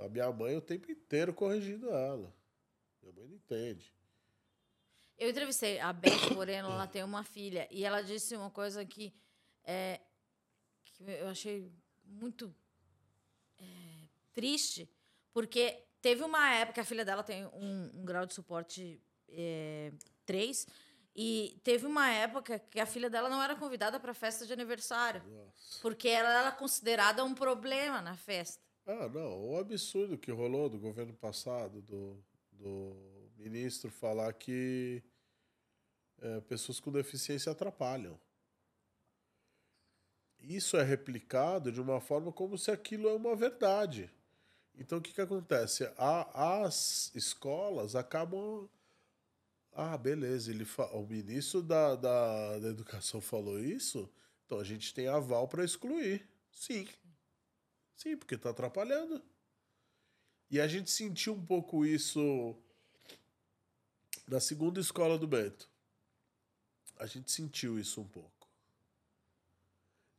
[0.00, 2.34] A minha mãe o tempo inteiro corrigindo ela.
[3.00, 3.94] Minha mãe não entende.
[5.16, 9.14] Eu entrevistei a Beth Moreno, ela tem uma filha, e ela disse uma coisa que,
[9.64, 10.00] é,
[10.84, 11.72] que eu achei
[12.04, 12.54] muito
[13.58, 13.64] é,
[14.34, 14.86] triste,
[15.36, 19.92] porque teve uma época, a filha dela tem um, um grau de suporte é,
[20.24, 20.66] 3,
[21.14, 24.52] e teve uma época que a filha dela não era convidada para a festa de
[24.54, 25.82] aniversário, Nossa.
[25.82, 28.64] porque ela era considerada um problema na festa.
[28.86, 29.50] Ah, não.
[29.50, 32.96] O absurdo que rolou do governo passado, do, do
[33.36, 35.02] ministro falar que
[36.18, 38.18] é, pessoas com deficiência atrapalham.
[40.40, 44.10] Isso é replicado de uma forma como se aquilo é uma verdade.
[44.78, 45.84] Então, o que, que acontece?
[45.96, 48.68] A, as escolas acabam.
[49.72, 50.86] Ah, beleza, ele fa...
[50.92, 54.10] o ministro da, da, da Educação falou isso,
[54.44, 56.26] então a gente tem aval para excluir.
[56.50, 56.86] Sim.
[57.94, 59.22] Sim, porque está atrapalhando.
[60.50, 62.56] E a gente sentiu um pouco isso
[64.26, 65.68] na segunda escola do Bento.
[66.98, 68.48] A gente sentiu isso um pouco.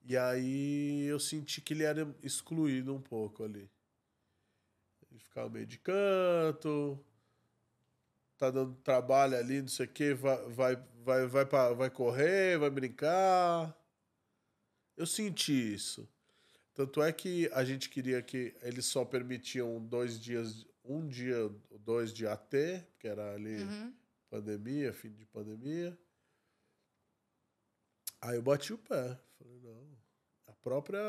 [0.03, 3.69] E aí eu senti que ele era excluído um pouco ali.
[5.18, 7.03] Ele ficava meio de canto,
[8.38, 12.59] tá dando trabalho ali, não sei o quê, vai, vai, vai, vai, pra, vai correr,
[12.59, 13.76] vai brincar.
[14.95, 16.07] Eu senti isso.
[16.76, 21.49] Tanto é que a gente queria que eles só permitiam dois dias, um dia,
[21.80, 22.51] dois de AT,
[22.99, 23.93] que era ali uhum.
[24.30, 25.97] pandemia, fim de pandemia.
[28.22, 29.20] Aí eu bati o pé.
[29.39, 29.97] Falei, não.
[30.61, 31.01] Própria,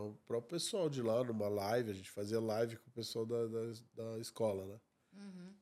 [0.00, 3.46] o próprio pessoal de lá, numa live, a gente fazia live com o pessoal da,
[3.46, 4.80] da, da escola, né?
[5.14, 5.54] Uhum.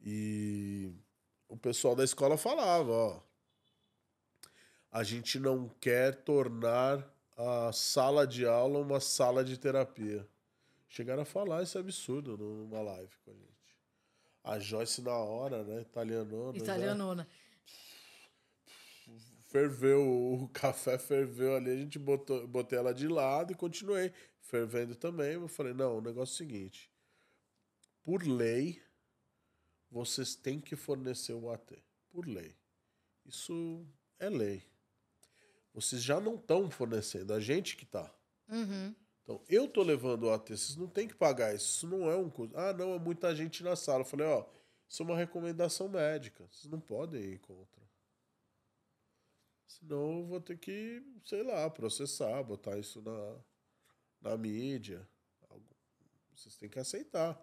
[0.00, 0.92] E
[1.48, 3.20] o pessoal da escola falava, ó.
[4.92, 7.04] A gente não quer tornar
[7.36, 10.26] a sala de aula uma sala de terapia.
[10.88, 13.46] Chegaram a falar esse absurdo numa live com a gente.
[14.44, 15.82] A Joyce na hora, né?
[15.82, 16.56] Italianona.
[16.56, 17.22] Italianona.
[17.24, 17.45] Já
[19.56, 24.94] ferveu, o café ferveu ali, a gente botou, botei ela de lado e continuei fervendo
[24.94, 25.32] também.
[25.32, 26.90] Eu falei, não, o negócio é o seguinte,
[28.04, 28.82] por lei,
[29.90, 32.54] vocês têm que fornecer o AT, por lei.
[33.24, 33.86] Isso
[34.18, 34.62] é lei.
[35.72, 38.14] Vocês já não estão fornecendo, a gente que está.
[38.48, 38.94] Uhum.
[39.22, 42.16] Então, eu tô levando o AT, vocês não têm que pagar isso, isso não é
[42.16, 42.56] um custo.
[42.58, 44.02] Ah, não, é muita gente na sala.
[44.02, 44.44] Eu falei, ó,
[44.86, 47.85] isso é uma recomendação médica, vocês não podem ir contra.
[49.66, 55.06] Senão eu vou ter que, sei lá, processar, botar isso na, na mídia.
[56.34, 57.40] Vocês têm que aceitar.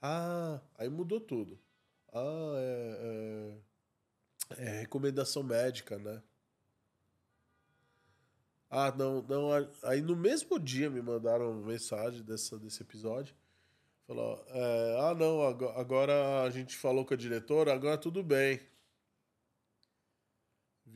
[0.00, 1.58] Ah, aí mudou tudo.
[2.12, 3.58] Ah, é,
[4.58, 6.22] é, é recomendação médica, né?
[8.70, 9.50] Ah, não, não.
[9.84, 13.34] Aí no mesmo dia me mandaram mensagem dessa, desse episódio.
[14.06, 18.60] Falou, é, ah, não, agora a gente falou com a diretora, agora tudo bem.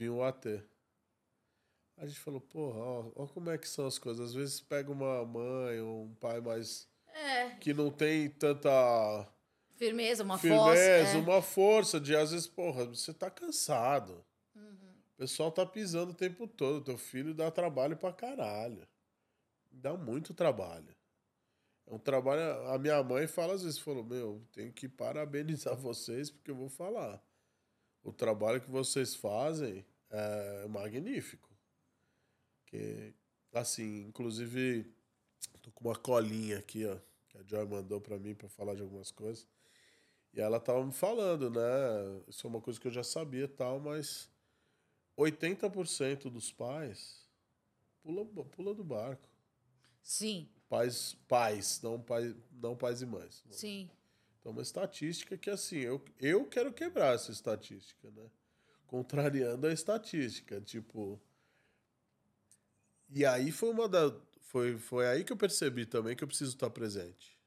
[0.00, 0.46] Viu o AT.
[1.98, 4.30] A gente falou, porra, ó, ó, como é que são as coisas.
[4.30, 6.88] Às vezes pega uma mãe ou um pai mais.
[7.08, 7.50] É.
[7.56, 8.70] Que não tem tanta.
[9.76, 10.82] Firmeza, uma firmeza, força.
[10.82, 11.20] Firmeza, é.
[11.20, 14.24] uma força de, às vezes, porra, você tá cansado.
[14.54, 14.94] Uhum.
[15.12, 16.82] O pessoal tá pisando o tempo todo.
[16.82, 18.88] Teu filho dá trabalho pra caralho.
[19.70, 20.96] Dá muito trabalho.
[21.86, 22.40] É um trabalho.
[22.68, 26.70] A minha mãe fala às vezes, falou, meu, tenho que parabenizar vocês, porque eu vou
[26.70, 27.22] falar.
[28.02, 31.48] O trabalho que vocês fazem é magnífico.
[32.66, 33.14] Que,
[33.52, 34.86] assim, inclusive,
[35.60, 36.96] tô com uma colinha aqui, ó,
[37.28, 39.46] que a Joy mandou para mim para falar de algumas coisas.
[40.32, 41.60] E ela tava me falando, né?
[42.28, 44.30] Isso é uma coisa que eu já sabia tal, mas
[45.18, 47.28] 80% dos pais
[48.02, 49.28] pula, pula do barco.
[50.02, 50.48] Sim.
[50.68, 53.44] Pais, pais, não, pai, não pais e mães.
[53.50, 53.90] Sim.
[54.40, 58.30] Então, uma estatística que, assim, eu, eu quero quebrar essa estatística, né?
[58.86, 60.60] Contrariando a estatística.
[60.60, 61.20] Tipo,
[63.10, 64.14] e aí foi uma da.
[64.40, 67.38] Foi, foi aí que eu percebi também que eu preciso estar presente.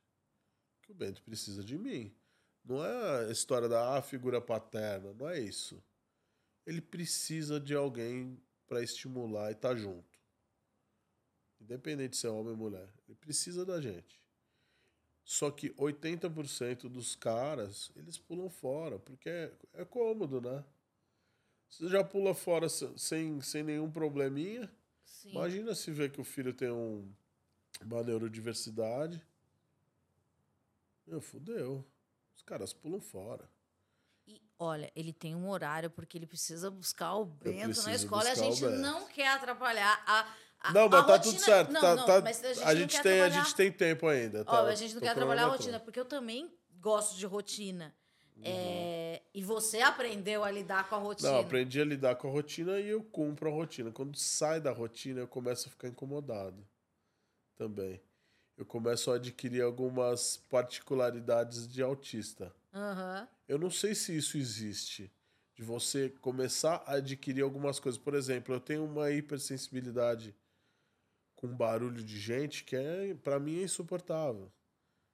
[0.81, 2.13] Que o Bento precisa de mim.
[2.63, 5.83] Não é a história da ah, figura paterna, não é isso.
[6.65, 10.17] Ele precisa de alguém para estimular e estar tá junto.
[11.59, 12.89] Independente se é homem ou mulher.
[13.07, 14.22] Ele precisa da gente.
[15.23, 20.63] Só que 80% dos caras, eles pulam fora, porque é, é cômodo, né?
[21.69, 24.69] Você já pula fora sem, sem nenhum probleminha
[25.23, 25.29] Sim.
[25.29, 27.09] Imagina se ver que o filho tem um,
[27.81, 29.25] uma neurodiversidade.
[31.07, 31.85] Meu, fudeu.
[32.35, 33.49] Os caras pulam fora.
[34.27, 38.31] E olha, ele tem um horário porque ele precisa buscar o Bento na escola e
[38.31, 40.35] a gente não quer atrapalhar a.
[40.63, 41.33] a não, mas a tá rotina...
[41.33, 41.71] tudo certo.
[41.71, 42.15] Não, tá, não, tá...
[42.15, 43.25] a gente, a gente tem, trabalhar...
[43.25, 44.45] a gente tem tempo ainda.
[44.45, 44.63] Tá?
[44.63, 46.49] Ó, a gente não quer atrapalhar a rotina, porque eu também
[46.79, 47.93] gosto de rotina.
[48.37, 48.43] Uhum.
[48.45, 51.31] É, e você aprendeu a lidar com a rotina?
[51.31, 53.91] Não, aprendi a lidar com a rotina e eu cumpro a rotina.
[53.91, 56.65] Quando sai da rotina, eu começo a ficar incomodado
[57.55, 58.01] também.
[58.57, 62.53] Eu começo a adquirir algumas particularidades de autista.
[62.73, 63.27] Uhum.
[63.47, 65.11] Eu não sei se isso existe.
[65.55, 67.99] De você começar a adquirir algumas coisas.
[67.99, 70.33] Por exemplo, eu tenho uma hipersensibilidade
[71.47, 74.49] com barulho de gente que é para mim é insuportável.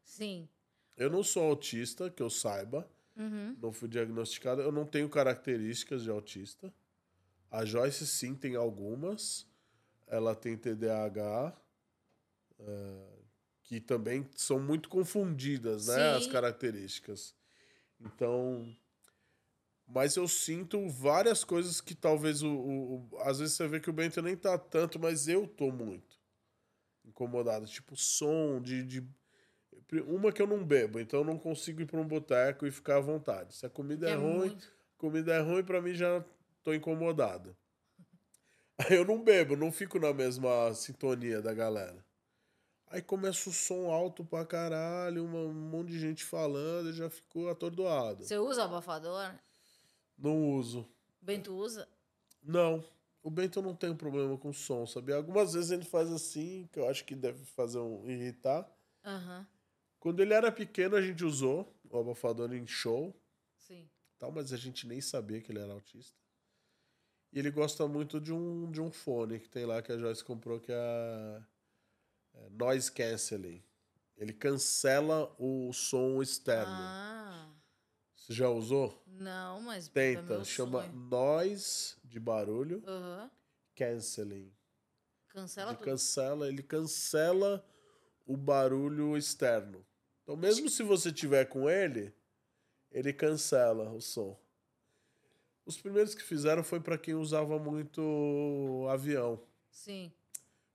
[0.03, 0.47] Sim.
[0.95, 3.53] Eu não sou autista, que eu saiba, Uhum.
[3.61, 4.61] Não fui diagnosticado.
[4.61, 6.73] Eu não tenho características de autista.
[7.51, 9.45] A Joyce sim tem algumas.
[10.07, 11.53] Ela tem TDAH,
[12.59, 13.07] é,
[13.63, 16.11] que também são muito confundidas, né?
[16.15, 16.30] As Sim.
[16.32, 17.36] características.
[17.99, 18.73] Então.
[19.86, 23.89] Mas eu sinto várias coisas que talvez o, o- o- Às vezes você vê que
[23.89, 26.09] o Bento nem tá tanto, mas eu tô muito
[27.10, 27.66] incomodado.
[27.66, 28.84] Tipo, som, de.
[28.84, 29.07] de...
[30.07, 32.97] Uma que eu não bebo, então eu não consigo ir pra um boteco e ficar
[32.97, 33.55] à vontade.
[33.55, 34.57] Se a comida Que é, ruim,
[34.97, 36.24] comida é ruim, pra mim já
[36.64, 37.55] tô incomodado.
[38.78, 42.05] Aí eu não bebo, não fico na mesma sintonia da galera.
[42.91, 47.10] Aí começa o som alto pra caralho, uma- um monte de gente falando, eu já
[47.10, 48.24] fico atordoado.
[48.24, 49.32] Você usa abafador?
[50.18, 50.88] Não uso.
[51.22, 51.88] Bento usa?
[52.43, 52.84] Não.
[53.22, 55.15] O Bento não tem problema com som, sabia?
[55.15, 58.70] Algumas vezes ele faz assim, que eu acho que deve fazer um irritar.
[59.03, 59.45] Aham.
[59.99, 63.13] Quando ele era pequeno, a gente usou o abafador em show,
[63.57, 63.89] Sim.
[64.17, 66.17] tal, mas a gente nem sabia que ele era autista.
[67.34, 70.24] E ele gosta muito de um, de um fone que tem lá que a Joyce
[70.24, 71.41] comprou, que é, a-
[72.36, 73.61] é Noise Cancelling.
[74.17, 76.65] Ele cancela o som externo.
[76.74, 77.49] Ah,
[78.30, 78.95] Você já usou?
[79.07, 79.88] não, mas.
[79.88, 80.45] é Tenta.
[80.45, 80.93] Chama sonho.
[80.93, 83.32] Noise de barulho Aham.
[83.75, 84.51] Cancelling.
[85.30, 85.86] Cancela Ele tudo.
[85.86, 87.65] cancela, ele cancela
[88.27, 89.84] o barulho externo.
[90.21, 92.13] Então, mesmo se você tiver com ele,
[92.91, 94.39] ele cancela o som.
[95.65, 99.41] Os primeiros que fizeram foi para quem usava muito avião.
[99.71, 100.11] Sim.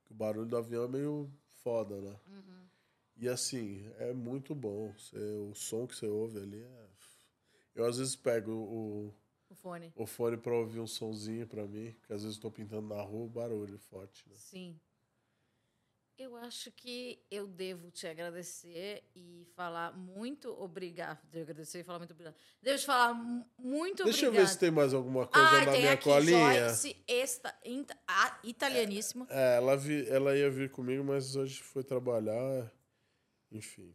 [0.09, 1.31] O barulho do avião é meio
[1.63, 2.19] foda, né?
[2.27, 2.65] Uhum.
[3.15, 4.91] E assim, é muito bom.
[4.97, 6.94] Você- o som que você ouve ali é.
[7.75, 9.13] Eu às vezes pego o,
[9.49, 9.91] O fone.
[9.95, 13.01] o fone pra ouvir um sonzinho pra mim, porque às vezes eu tô pintando na
[13.01, 14.35] rua, barulho forte, né?
[14.37, 14.79] Sim.
[16.17, 21.19] Eu acho que eu devo te agradecer e falar muito obrigado.
[21.29, 22.35] Devo agradecer e falar muito obrigado.
[22.61, 24.47] Devo te falar mu- muito Deixa eu obrigado.
[24.47, 26.69] ver se tem mais alguma coisa Ah, na tem minha aqui, colinha.
[26.69, 29.27] Joyce, esta, ita- a- italianíssima.
[29.29, 32.71] É, ela, vi, ela ia vir comigo, mas hoje foi trabalhar.
[33.51, 33.93] Enfim.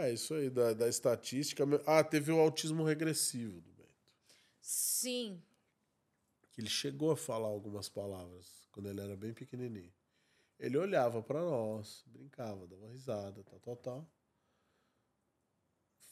[0.00, 1.64] É isso aí, da, da estatística.
[1.86, 3.88] Ah, teve o autismo regressivo do Bento.
[4.60, 5.42] Sim.
[6.56, 9.92] Ele chegou a falar algumas palavras quando ele era bem pequenininho.
[10.58, 14.12] Ele olhava pra nós, brincava, dava risada, tal, tal, tal.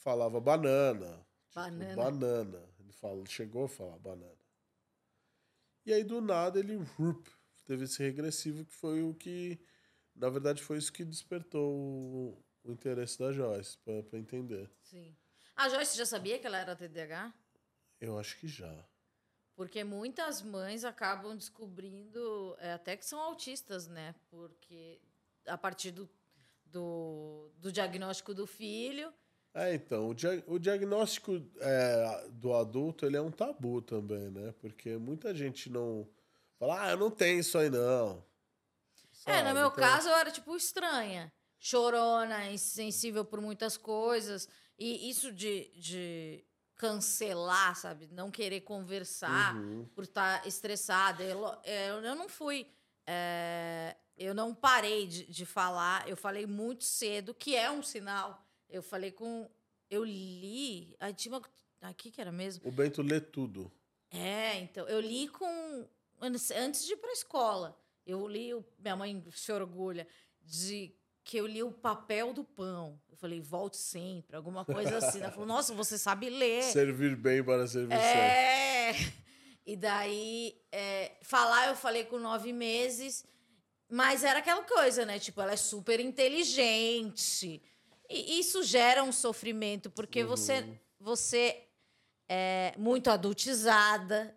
[0.02, 1.24] Falava banana.
[1.48, 1.96] tipo, Banana.
[1.96, 2.68] banana.
[2.78, 4.36] Ele fala, chegou a falar banana.
[5.84, 7.28] E aí, do nada, ele rup,
[7.64, 9.58] teve esse regressivo que foi o que.
[10.14, 14.70] Na verdade, foi isso que despertou o, interesse da Joyce, pra entender.
[14.82, 15.14] Sim.
[15.54, 17.32] A Joyce já sabia que ela era TDAH?
[18.00, 18.84] Eu acho que já.
[19.54, 24.14] Porque muitas mães acabam descobrindo é, até que são autistas, né?
[24.28, 25.00] Porque
[25.46, 26.08] a partir do,
[26.66, 29.12] do, do diagnóstico do filho.
[29.54, 34.52] É, então, o, dia- o diagnóstico é, do adulto, ele é um tabu também, né?
[34.60, 36.06] Porque muita gente não
[36.58, 38.22] fala, ah, eu não tenho isso aí, não.
[39.24, 39.48] É, Sabe?
[39.48, 41.32] no meu Então, caso, eu era tipo estranha.
[41.70, 44.48] Chorona, insensível por muitas coisas.
[44.78, 46.44] E isso de, de
[46.76, 48.06] cancelar, sabe?
[48.12, 49.84] Não querer conversar Uhum.
[49.94, 51.24] por estar estressada.
[51.24, 52.66] Eu, eu, eu não fui.
[53.06, 56.08] é, eu não parei de, de falar.
[56.08, 58.40] Eu falei muito cedo, que é um sinal.
[58.70, 59.50] Eu falei com.
[59.90, 60.94] Eu li.
[61.00, 61.42] Aí tinha uma.
[61.82, 62.66] Aqui que era mesmo?
[62.68, 63.70] O Bento lê tudo.
[64.10, 64.86] É, então.
[64.88, 65.86] Eu li com.
[66.20, 67.76] Antes de ir para a escola.
[68.06, 68.50] Eu li.
[68.78, 70.06] Minha mãe se orgulha
[70.40, 70.94] de
[71.26, 72.98] que eu li o papel do pão.
[73.10, 75.20] Eu falei, volte sempre, alguma coisa assim.
[75.20, 76.62] Ela falou, nossa, você sabe ler.
[76.62, 79.02] Servir bem para servir certo.
[79.02, 79.12] É.
[79.66, 83.24] E daí, é, falar, eu falei com nove meses,
[83.90, 85.18] mas era aquela coisa, né?
[85.18, 87.60] Tipo, ela é super inteligente.
[88.08, 91.64] E isso gera um sofrimento, porque você, você
[92.28, 94.32] é muito adultizada.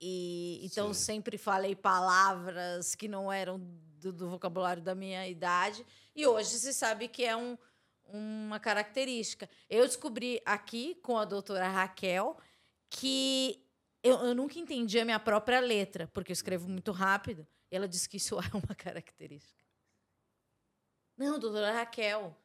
[0.00, 1.04] E então Sim.
[1.04, 3.60] sempre falei palavras que não eram
[4.02, 5.86] do, do vocabulário da minha idade.
[6.14, 7.56] E hoje se sabe que é um,
[8.04, 9.48] uma característica.
[9.70, 12.36] Eu descobri aqui com a doutora Raquel
[12.90, 13.64] que
[14.02, 17.46] eu, eu nunca entendi a minha própria letra, porque eu escrevo muito rápido.
[17.70, 19.62] E ela disse que isso é uma característica.
[21.16, 22.36] Não, doutora Raquel.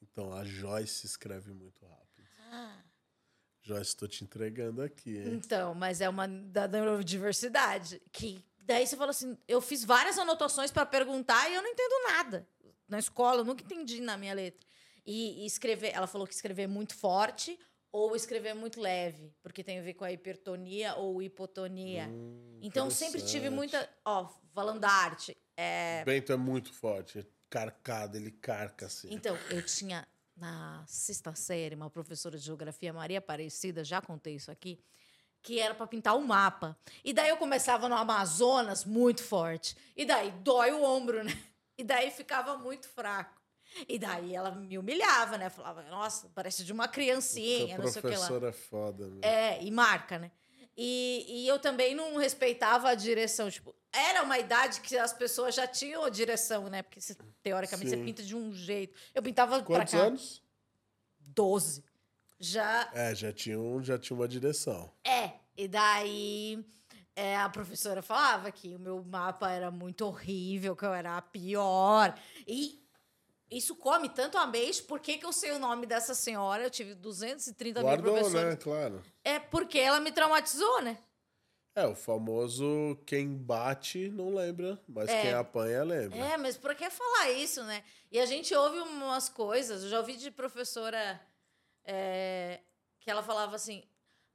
[0.00, 2.28] Então, a Joyce escreve muito rápido.
[2.50, 2.82] Ah,
[3.62, 5.34] Joyce, estou te entregando aqui, hein?
[5.34, 8.00] então, mas é uma da neurodiversidade.
[8.12, 12.02] Que daí você fala assim: eu fiz várias anotações para perguntar e eu não entendo
[12.08, 12.48] nada.
[12.88, 14.66] Na escola, eu nunca entendi na minha letra.
[15.06, 17.58] E, e escrever, ela falou que escrever muito forte
[17.92, 22.08] ou escrever muito leve, porque tem a ver com a hipertonia ou hipotonia.
[22.08, 23.88] Hum, Então, sempre tive muita.
[24.04, 25.36] Ó, falando da arte.
[25.56, 29.08] É, O Bento é muito forte, é carcado, ele carca assim.
[29.12, 30.06] então, eu tinha
[30.36, 34.80] na sexta série, uma professora de geografia, Maria Aparecida, já contei isso aqui,
[35.44, 36.76] que era para pintar o um mapa.
[37.04, 39.76] E daí eu começava no Amazonas muito forte.
[39.94, 41.38] E daí dói o ombro, né?
[41.76, 43.42] E daí ficava muito fraco.
[43.88, 45.50] E daí ela me humilhava, né?
[45.50, 48.12] Falava, nossa, parece de uma criancinha, não sei o que lá.
[48.12, 49.18] professora é foda, né?
[49.22, 50.30] É, e marca, né?
[50.76, 53.50] E, e eu também não respeitava a direção.
[53.50, 56.82] Tipo, era uma idade que as pessoas já tinham a direção, né?
[56.82, 57.96] Porque você, teoricamente Sim.
[57.96, 58.96] você pinta de um jeito.
[59.14, 60.06] Eu pintava Quantos pra cá.
[60.06, 60.42] anos?
[61.18, 61.84] Doze.
[62.38, 62.90] Já.
[62.92, 64.90] É, já tinha, um, já tinha uma direção.
[65.06, 66.64] É, e daí
[67.16, 71.22] é, a professora falava que o meu mapa era muito horrível, que eu era a
[71.22, 72.18] pior.
[72.46, 72.82] E
[73.50, 74.80] isso come tanto a mês.
[74.80, 76.64] Por que, que eu sei o nome dessa senhora?
[76.64, 78.50] Eu tive 230 Guardou, mil professores.
[78.50, 78.56] né?
[78.56, 79.02] Claro.
[79.22, 80.98] É porque ela me traumatizou, né?
[81.76, 85.22] É, o famoso quem bate não lembra, mas é.
[85.22, 86.16] quem apanha lembra.
[86.18, 87.82] É, mas por que falar isso, né?
[88.12, 91.20] E a gente ouve umas coisas, eu já ouvi de professora
[91.84, 92.60] é,
[93.00, 93.82] que ela falava assim: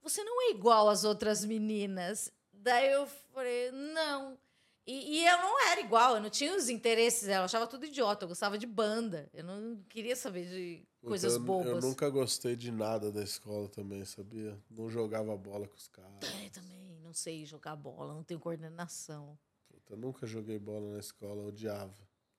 [0.01, 2.31] você não é igual às outras meninas.
[2.53, 4.37] Daí eu falei, não.
[4.85, 7.85] E, e, eu não era igual, eu não tinha os interesses dela, eu achava tudo
[7.85, 11.83] idiota, eu gostava de banda, eu não queria saber de coisas então, bobas.
[11.83, 14.57] Eu nunca gostei de nada da escola também, sabia?
[14.67, 16.17] Não jogava bola com os caras.
[16.43, 19.37] É, também não sei jogar bola, não tenho coordenação.
[19.67, 21.93] Puta, eu nunca joguei bola na escola, eu odiava.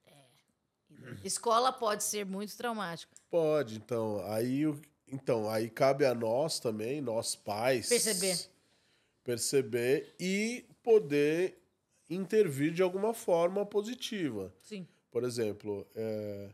[0.07, 0.27] É.
[1.23, 3.15] Escola pode ser muito traumático.
[3.31, 4.65] Pode, então, aí,
[5.11, 7.89] então, aí cabe a nós também, nós pais...
[7.89, 8.39] Perceber.
[9.25, 11.59] Perceber e poder
[12.09, 14.53] intervir de alguma forma positiva.
[14.63, 14.87] Sim.
[15.11, 16.51] Por exemplo, é,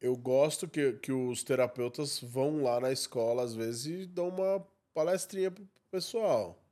[0.00, 4.66] eu gosto que, que os terapeutas vão lá na escola, às vezes, e dão uma
[4.94, 6.62] palestrinha pro pessoal.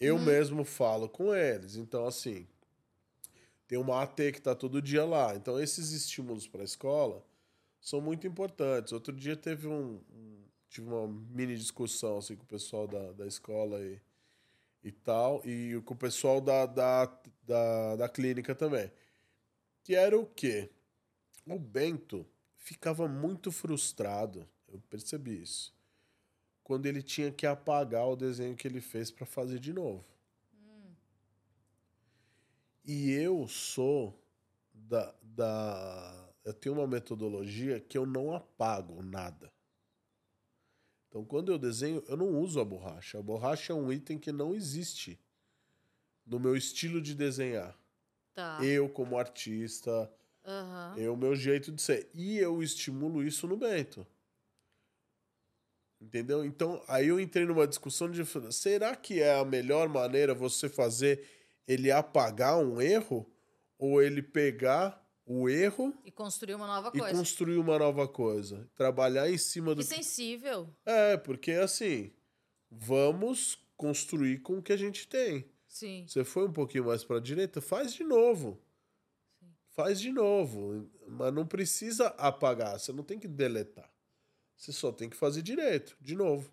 [0.00, 0.24] Eu hum.
[0.24, 1.76] mesmo falo com eles.
[1.76, 2.46] Então, assim,
[3.66, 5.34] tem uma AT que está todo dia lá.
[5.34, 7.24] Então, esses estímulos para a escola
[7.80, 8.92] são muito importantes.
[8.92, 13.26] Outro dia teve um, um, tive uma mini discussão assim, com o pessoal da, da
[13.26, 14.00] escola e
[14.82, 17.06] e tal, e com o pessoal da, da,
[17.42, 18.90] da, da clínica também.
[19.82, 20.70] Que era o quê?
[21.46, 22.26] O Bento
[22.56, 25.74] ficava muito frustrado, eu percebi isso,
[26.62, 30.04] quando ele tinha que apagar o desenho que ele fez para fazer de novo.
[30.54, 30.92] Hum.
[32.84, 34.18] E eu sou
[34.74, 36.27] da, da.
[36.48, 39.52] Eu tenho uma metodologia que eu não apago nada.
[41.06, 43.18] Então, quando eu desenho, eu não uso a borracha.
[43.18, 45.20] A borracha é um item que não existe
[46.24, 47.78] no meu estilo de desenhar.
[48.32, 48.64] Tá.
[48.64, 50.10] Eu, como artista,
[50.42, 50.96] uhum.
[50.96, 52.08] é o meu jeito de ser.
[52.14, 54.06] E eu estimulo isso no Bento.
[56.00, 56.46] Entendeu?
[56.46, 58.24] Então, aí eu entrei numa discussão de
[58.54, 61.28] será que é a melhor maneira você fazer
[61.66, 63.30] ele apagar um erro
[63.78, 67.10] ou ele pegar o erro e construir uma nova coisa.
[67.10, 68.66] E construir uma nova coisa.
[68.74, 69.82] Trabalhar em cima do.
[69.82, 70.74] E sensível.
[70.86, 72.10] É, porque assim,
[72.70, 75.44] vamos construir com o que a gente tem.
[75.68, 76.06] Sim.
[76.08, 78.58] Você foi um pouquinho mais para a direita, faz de novo.
[79.38, 79.54] Sim.
[79.68, 80.90] Faz de novo.
[81.06, 83.92] Mas não precisa apagar, você não tem que deletar.
[84.56, 86.50] Você só tem que fazer direito, de novo.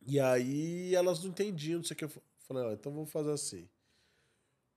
[0.00, 2.04] E aí elas não entendiam, não sei o que.
[2.04, 3.68] Eu falei, ah, então vamos fazer assim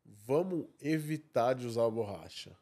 [0.06, 2.56] vamos evitar de usar a borracha.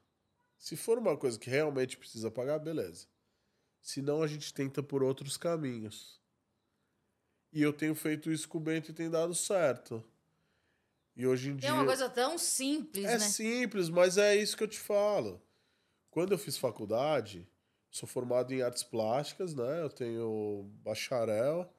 [0.58, 3.08] Se for uma coisa que realmente precisa pagar, beleza.
[3.82, 6.22] Senão a gente tenta por outros caminhos.
[7.52, 10.04] E eu tenho feito isso com o Bento e tem dado certo.
[11.16, 11.70] E hoje em dia.
[11.70, 13.14] É uma coisa tão simples, é né?
[13.16, 15.42] É simples, mas é isso que eu te falo.
[16.10, 17.48] Quando eu fiz faculdade,
[17.92, 19.82] sou formado em artes plásticas, né?
[19.82, 21.72] Eu tenho bacharel.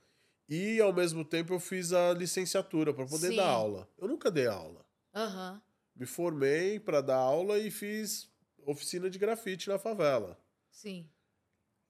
[0.49, 3.37] E ao mesmo tempo eu fiz a licenciatura para poder Sim.
[3.37, 3.89] dar aula.
[3.99, 4.84] Eu nunca dei aula.
[5.15, 5.61] Uhum.
[5.95, 8.29] Me formei para dar aula e fiz
[8.67, 10.39] oficina de grafite na favela.
[10.71, 11.09] Sim.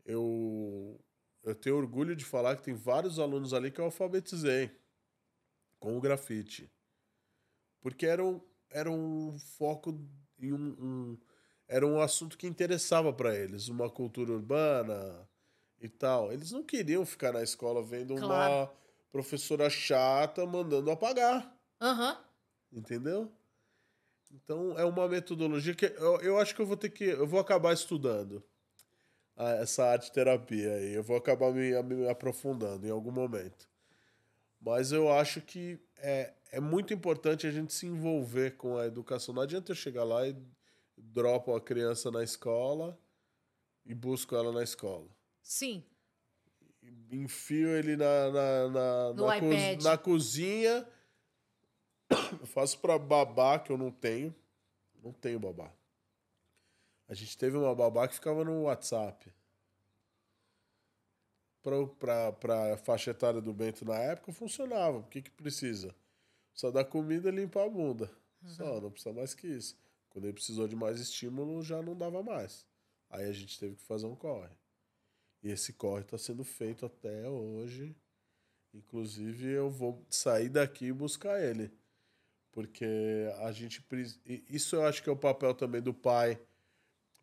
[0.05, 1.01] Eu,
[1.43, 4.71] eu tenho orgulho de falar que tem vários alunos ali que eu alfabetizei
[5.79, 6.71] com o grafite.
[7.81, 9.99] Porque era um, era um foco
[10.39, 11.19] em um, um
[11.67, 15.29] era um assunto que interessava para eles, uma cultura urbana
[15.81, 16.33] e tal.
[16.33, 18.53] Eles não queriam ficar na escola vendo claro.
[18.53, 18.73] uma
[19.11, 21.57] professora chata mandando apagar.
[21.81, 22.11] Aham.
[22.13, 22.24] Uhum.
[22.75, 23.31] Entendeu?
[24.33, 27.05] Então é uma metodologia que eu, eu acho que eu vou ter que.
[27.05, 28.43] Eu vou acabar estudando
[29.37, 30.93] essa arte terapia aí.
[30.93, 33.69] Eu vou acabar me, me aprofundando em algum momento.
[34.61, 39.35] Mas eu acho que é, é muito importante a gente se envolver com a educação.
[39.35, 40.37] Não adianta eu chegar lá e
[40.97, 42.99] dropo a criança na escola
[43.85, 45.09] e busco ela na escola.
[45.43, 45.85] Sim.
[47.13, 50.87] Enfio ele na, na, na, na, co na cozinha
[52.11, 54.35] eu faço para babá, que eu não tenho.
[55.03, 55.73] Não tenho babá.
[57.07, 59.33] A gente teve uma babá que ficava no WhatsApp.
[61.63, 64.99] Pra, pra, pra faixa etária do Bento na época funcionava.
[64.99, 65.95] O que, que precisa?
[66.53, 68.11] Só dar comida e limpar a bunda.
[68.45, 69.77] Só, não precisa mais que isso.
[70.11, 72.67] Quando ele precisou de mais estímulo, já não dava mais.
[73.11, 74.51] Aí a gente teve que fazer um corre.
[75.43, 77.95] E esse corre está sendo feito até hoje.
[78.73, 81.71] Inclusive, eu vou sair daqui e buscar ele.
[82.55, 82.87] Porque
[83.41, 83.85] a gente.
[84.49, 86.41] Isso eu acho que é o papel também do pai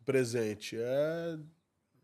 [0.04, 0.76] presente.
[0.78, 1.38] É.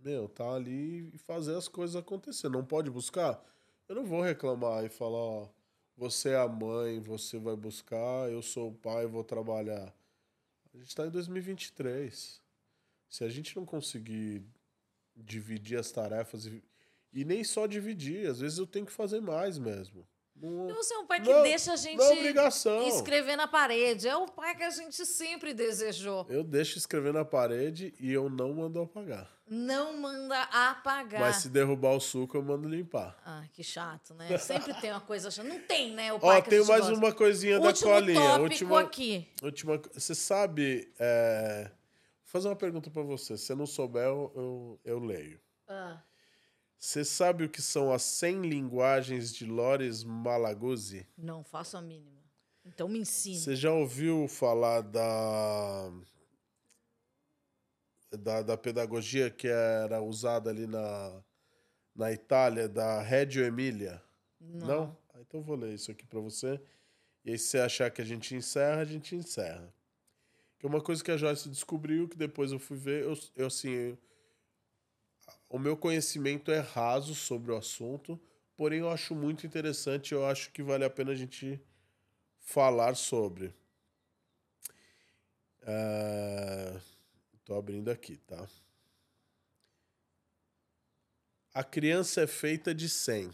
[0.02, 2.48] Meu, tá ali e fazer as coisas acontecer.
[2.48, 3.44] Não pode buscar?
[3.86, 5.48] Eu não vou reclamar e falar, ó,
[5.94, 9.92] você é a mãe, você vai buscar, eu sou o pai, vou trabalhar.
[10.72, 12.40] A gente tá em 2023.
[13.10, 14.42] Se a gente não conseguir
[15.14, 16.62] dividir as tarefas e,
[17.12, 20.06] e nem só dividir, às vezes eu tenho que fazer mais mesmo.
[20.40, 22.86] Não, E você é um pai que Não, deixa a gente é obrigação.
[22.88, 24.06] escrever na parede.
[24.08, 26.26] É o pai que a gente sempre desejou.
[26.28, 29.30] Eu deixo escrever na parede e eu não mando apagar.
[29.50, 31.20] Não manda apagar.
[31.20, 33.16] Mas se derrubar o suco, eu mando limpar.
[33.24, 34.36] Ah, que chato, né?
[34.36, 35.48] Sempre tem uma coisa chata.
[35.48, 36.12] Não tem, né?
[36.12, 36.96] O Ó, pai a tem gente mais gosta.
[36.98, 38.20] uma coisinha da Último colinha.
[38.20, 39.28] tópico Última, aqui.
[39.42, 39.80] última.
[39.94, 40.92] Você sabe.
[40.98, 41.70] é,
[42.24, 43.38] Vou fazer uma pergunta pra você.
[43.38, 45.40] Se você não souber, eu, eu, eu leio.
[45.66, 45.98] Ah,
[46.78, 51.06] Você sabe o que são as 100 linguagens de Loris Malaguzzi?
[51.16, 52.22] não faço a mínima.
[52.64, 53.38] Então me ensine.
[53.38, 55.90] Você já ouviu falar da,
[58.12, 61.22] da, da pedagogia que era usada ali na,
[61.94, 64.02] na Itália, da Reggio Emilia?
[64.40, 64.96] Não.
[65.12, 66.60] Ah, então vou ler isso aqui pra você.
[67.24, 69.74] E aí, se você achar que a gente encerra, a gente encerra.
[70.58, 73.46] Que é uma coisa que a Joyce descobriu, que depois eu fui ver, eu, eu
[73.46, 73.98] assim.
[75.48, 78.20] O meu conhecimento é raso sobre o assunto,
[78.56, 81.60] porém eu acho muito interessante, eu acho que vale a pena a gente
[82.40, 83.54] falar sobre.
[85.62, 86.80] Ah,
[87.44, 88.48] tô abrindo aqui, tá?
[91.54, 93.30] A criança é feita de 100.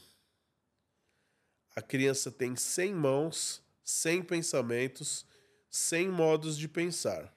[1.77, 5.27] A criança tem 100 mãos, 100 pensamentos,
[5.69, 7.35] 100 modos de pensar,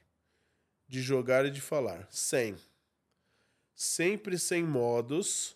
[0.88, 2.08] de jogar e de falar.
[2.12, 2.56] 100.
[3.78, 5.56] Sempre 100 modos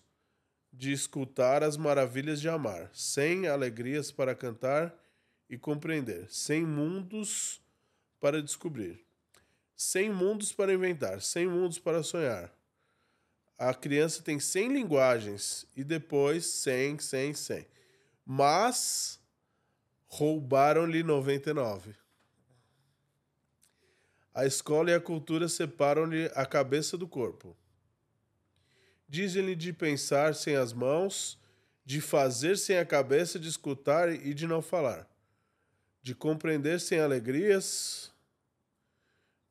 [0.72, 2.92] de escutar as maravilhas de amar.
[2.94, 4.96] 100 alegrias para cantar
[5.50, 6.32] e compreender.
[6.32, 7.60] 100 mundos
[8.20, 9.04] para descobrir.
[9.76, 11.20] 100 mundos para inventar.
[11.20, 12.54] 100 mundos para sonhar.
[13.58, 17.68] A criança tem 100 linguagens e depois 100, 100, 100.
[18.24, 19.20] Mas
[20.08, 21.96] roubaram-lhe 99.
[24.32, 27.58] A escola e a cultura separam-lhe a cabeça do corpo.
[29.12, 31.38] Dizem-lhe de pensar sem as mãos,
[31.84, 35.05] de fazer sem a cabeça, de escutar e de não falar,
[36.01, 38.09] de compreender sem alegrias,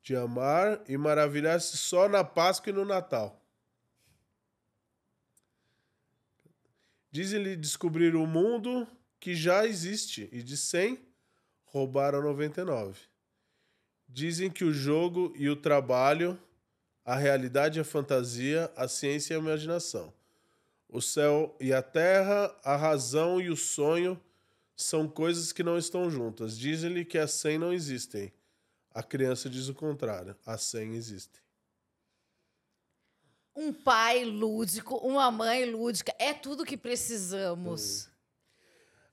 [0.02, 3.38] de amar e maravilhar-se só na Páscoa e no Natal.
[7.12, 8.88] Dizem-lhe descobrir o mundo
[9.20, 10.98] que já existe, e de 100
[11.66, 12.98] roubaram 99.
[14.08, 16.40] Dizem que o jogo e o trabalho,
[17.05, 20.12] a realidade e a fantasia, a ciência e a imaginação,
[20.88, 24.20] o céu e a terra, a razão e o sonho
[24.76, 26.59] são coisas que não estão juntas.
[26.59, 28.32] Dizem-lhe que as 100 não existem.
[28.92, 31.40] A criança diz o contrário: as 100 existem.
[33.55, 36.14] Um pai lúdico, uma mãe lúdica.
[36.18, 38.08] É tudo que precisamos.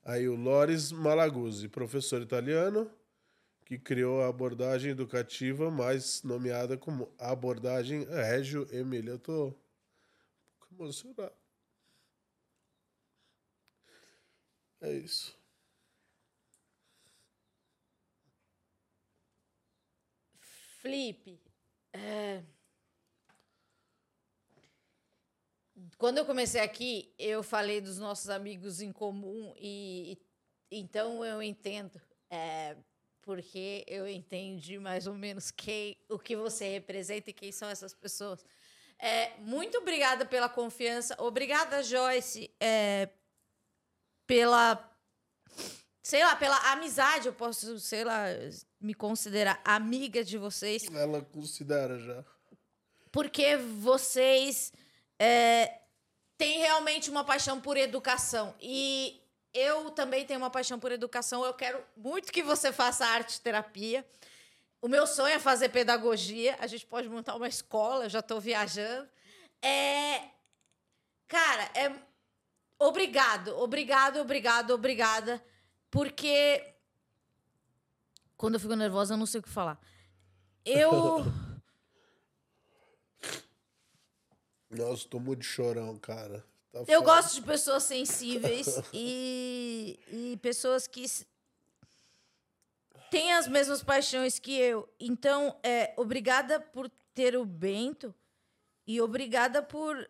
[0.05, 2.89] Aí o Loris Malaguzzi, professor italiano,
[3.67, 9.11] que criou a abordagem educativa mais nomeada como abordagem Reggio Emília.
[9.11, 9.53] Eu tô
[10.71, 11.33] emocionado.
[14.81, 15.37] É isso.
[20.81, 21.39] Felipe,
[21.93, 22.43] é,
[25.97, 30.13] quando eu comecei aqui, eu falei dos nossos amigos em comum e,
[30.71, 31.99] e- então eu entendo,
[32.29, 32.75] é,
[33.27, 37.93] porque eu entendi mais ou menos quem, o que você representa e quem são essas
[37.93, 38.45] pessoas.
[38.97, 43.09] É, muito obrigada pela confiança, obrigada Joyce, é,
[44.25, 44.81] pela
[46.01, 48.27] sei lá, pela amizade, eu posso, sei lá,
[48.79, 52.23] me considerar amiga de vocês, Ela considera já.
[53.11, 54.71] porque vocês
[55.19, 55.81] é,
[56.37, 58.55] têm realmente uma paixão por educação.
[58.61, 59.21] E
[59.53, 61.43] eu também tenho uma paixão por educação.
[61.45, 64.05] Eu quero muito que você faça arte terapia.
[64.81, 66.55] O meu sonho é fazer pedagogia.
[66.59, 69.09] A gente pode montar uma escola, eu já estou viajando.
[69.61, 70.29] É,
[71.27, 71.91] cara, é
[72.77, 75.43] obrigado, obrigado, obrigado, obrigada,
[75.89, 76.75] porque
[78.35, 79.79] quando eu fico nervosa eu não sei o que falar.
[80.63, 81.25] Eu
[84.69, 86.45] Nossa, tô muito chorão, cara.
[86.71, 91.05] Tá Eu gosto de pessoas sensíveis e, e pessoas que
[93.09, 94.87] têm as mesmas paixões que eu.
[94.99, 98.13] Então, é, obrigada por ter o Bento
[98.85, 100.09] e obrigada por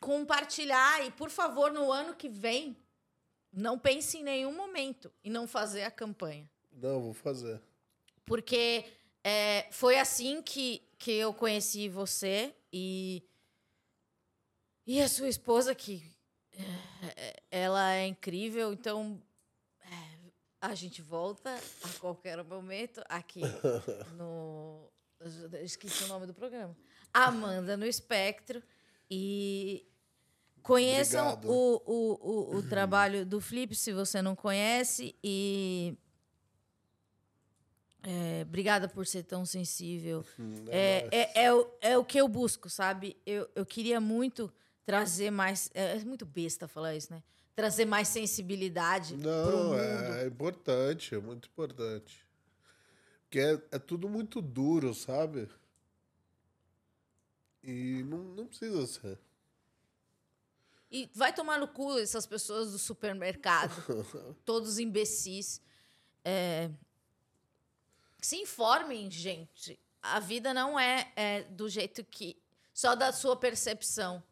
[0.00, 1.04] compartilhar.
[1.06, 2.76] E, por favor, no ano que vem,
[3.52, 6.48] não pense em nenhum momento em não fazer a campanha.
[6.72, 7.60] Não, vou fazer.
[8.24, 8.84] Porque
[9.22, 13.22] é, foi assim que, que eu conheci você e,
[14.92, 16.02] e a sua esposa, que
[17.16, 18.74] é, ela é incrível.
[18.74, 19.22] Então,
[19.86, 21.48] é, a gente volta
[21.82, 23.40] a qualquer momento aqui
[24.18, 24.86] no...
[25.62, 26.76] Esqueci o nome do programa.
[27.14, 28.62] Amanda no Espectro.
[29.10, 29.86] E
[30.62, 35.16] conheçam o, o, o, o trabalho do Flip, se você não conhece.
[35.24, 35.96] E
[38.02, 40.22] é, obrigada por ser tão sensível.
[40.38, 41.12] Hum, É, nóis.
[41.12, 43.16] é, é, o, é o que eu busco, sabe?
[43.24, 44.52] Eu, eu queria muito
[44.84, 45.70] trazer mais.
[45.74, 47.22] É, é muito besta falar isso, né?
[47.54, 52.26] Trazer mais sensibilidade Não, é, é importante, é muito importante.
[53.24, 55.48] Porque é, é tudo muito duro, sabe?
[57.62, 59.18] E não, não precisa ser.
[60.90, 63.72] E vai tomar no cu essas pessoas do supermercado,
[64.44, 65.60] todos imbecis.
[66.24, 66.70] É,
[68.20, 69.78] Se informem, gente.
[70.02, 72.36] A vida não é, é do jeito que.
[72.74, 74.22] só da sua percepção.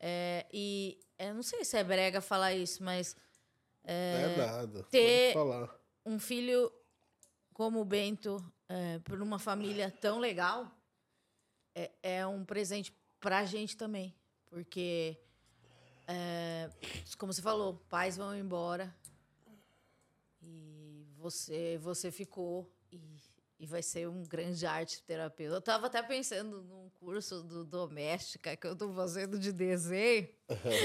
[0.00, 3.14] É, e eu não sei se é brega falar isso, mas
[3.84, 4.82] É, nada.
[4.84, 5.34] ter-
[6.06, 6.72] um filho
[7.52, 10.70] como o Bento, é, por uma família tão legal,
[11.74, 14.14] é, é um presente pra gente também.
[14.46, 15.16] Porque,
[16.08, 16.70] é,
[17.18, 18.92] como você falou, pais vão embora
[20.42, 22.68] e você, você ficou
[23.60, 25.56] e, vai ser um grande arte terapeuta.
[25.56, 30.28] Eu tava até pensando num curso do Doméstica que eu tô fazendo de desenho.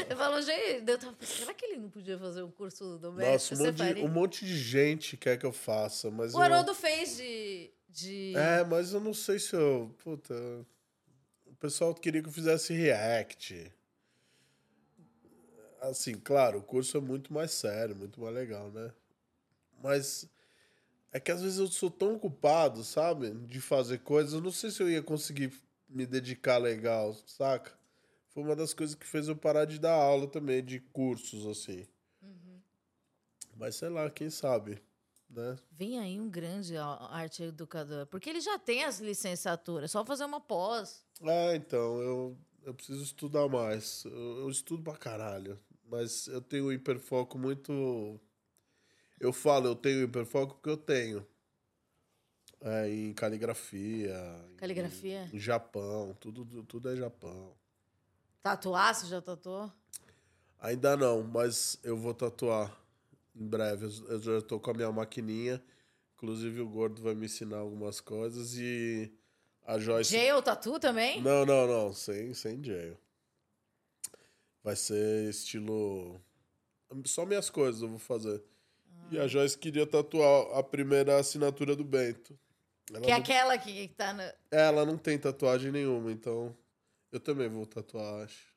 [0.10, 2.90] Eu falo, gente, eu tava pensando, será que ele não podia fazer um curso do
[2.92, 3.56] Nossa, Doméstica?
[3.56, 6.42] um Você monte, de, um monte de gente quer que eu faça, mas O eu...
[6.42, 7.72] Haroldo fez de.
[7.88, 8.34] de...
[8.36, 9.96] É, mas eu não sei se eu...
[10.04, 10.36] Puta...
[11.46, 13.72] O pessoal queria que eu fizesse react.
[15.80, 18.92] Assim, claro, o curso é muito mais sério, muito mais legal, né?
[19.82, 20.28] Mas
[21.16, 23.32] é que às vezes eu sou tão ocupado, sabe?
[23.48, 25.50] De fazer coisas, eu não sei se eu ia conseguir
[25.88, 27.72] me dedicar legal, saca?
[28.32, 31.88] Foi uma das coisas que fez eu parar de dar aula também, de cursos, assim.
[33.56, 34.84] Mas sei lá, quem sabe,
[35.30, 35.58] né?
[35.72, 38.06] Vem aí um grande arte educador.
[38.08, 41.06] Porque ele já tem as licenciaturas, é só fazer uma pós.
[41.22, 44.04] É, então, eu, eu preciso estudar mais.
[44.04, 45.58] Eu, eu estudo pra caralho.
[45.90, 48.20] Mas eu tenho um hiperfoco muito.
[49.20, 51.26] Eu falo, eu tenho hiperfoco porque eu tenho.
[52.62, 54.16] É, em caligrafia.
[54.52, 55.30] em- Caligrafia?
[55.34, 57.56] Em, Japão, tudo, tudo é Japão.
[58.42, 59.72] Tatuar, você já tatuou?
[60.60, 62.76] Ainda não, mas eu vou tatuar
[63.36, 63.86] em breve.
[63.86, 65.64] Eu, já tô com a minha maquininha.
[66.16, 69.12] Inclusive o Gordo vai me ensinar algumas coisas e
[69.64, 70.12] a Joyce.
[70.12, 71.22] Jail tatu também?
[71.22, 71.94] Não, não, não.
[71.94, 72.98] Sem, sem jail.
[74.64, 76.20] Vai ser estilo.
[77.06, 78.42] Só minhas coisas eu vou fazer.
[79.12, 82.38] E a Joyce queria tatuar a primeira assinatura do Bento.
[82.90, 84.24] Ela, Que é não, aquela que tá no...
[84.52, 86.56] ela não tem tatuagem nenhuma, então
[87.12, 88.54] eu também vou tatuar, acho.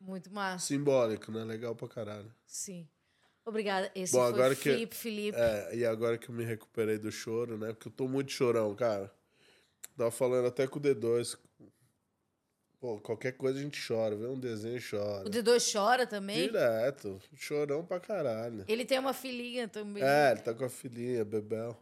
[0.00, 0.66] Muito massa.
[0.66, 1.42] Simbólico, né?
[1.44, 2.32] Legal pra caralho.
[2.46, 2.88] Sim.
[3.44, 3.90] Obrigada.
[3.94, 5.38] Esse Bom, foi Felipe Felipe.
[5.38, 7.72] É, e agora que eu me recuperei do choro, né?
[7.72, 9.12] Porque eu tô muito chorão, cara.
[9.96, 11.36] Tava falando até com o D2.
[12.80, 15.26] Pô, qualquer coisa a gente chora, vê um desenho e chora.
[15.26, 16.46] O D2 chora também?
[16.46, 17.20] Direto.
[17.34, 18.64] Chorão pra caralho.
[18.68, 20.02] Ele tem uma filhinha também.
[20.02, 21.76] É, ele tá com a filhinha, Bebel.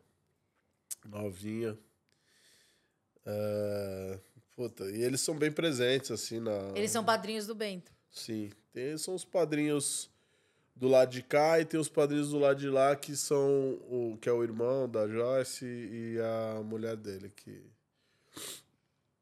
[1.05, 1.79] Novinha.
[3.27, 4.19] É,
[4.57, 6.73] Puta, e eles são bem presentes, assim, na.
[6.75, 7.93] Eles são padrinhos do Bento.
[8.11, 8.51] Sim.
[8.73, 10.11] Tem, são os padrinhos
[10.75, 14.19] do lado de cá e tem os padrinhos do lado de lá que são o
[14.19, 17.63] que é o irmão da Joyce e a mulher dele que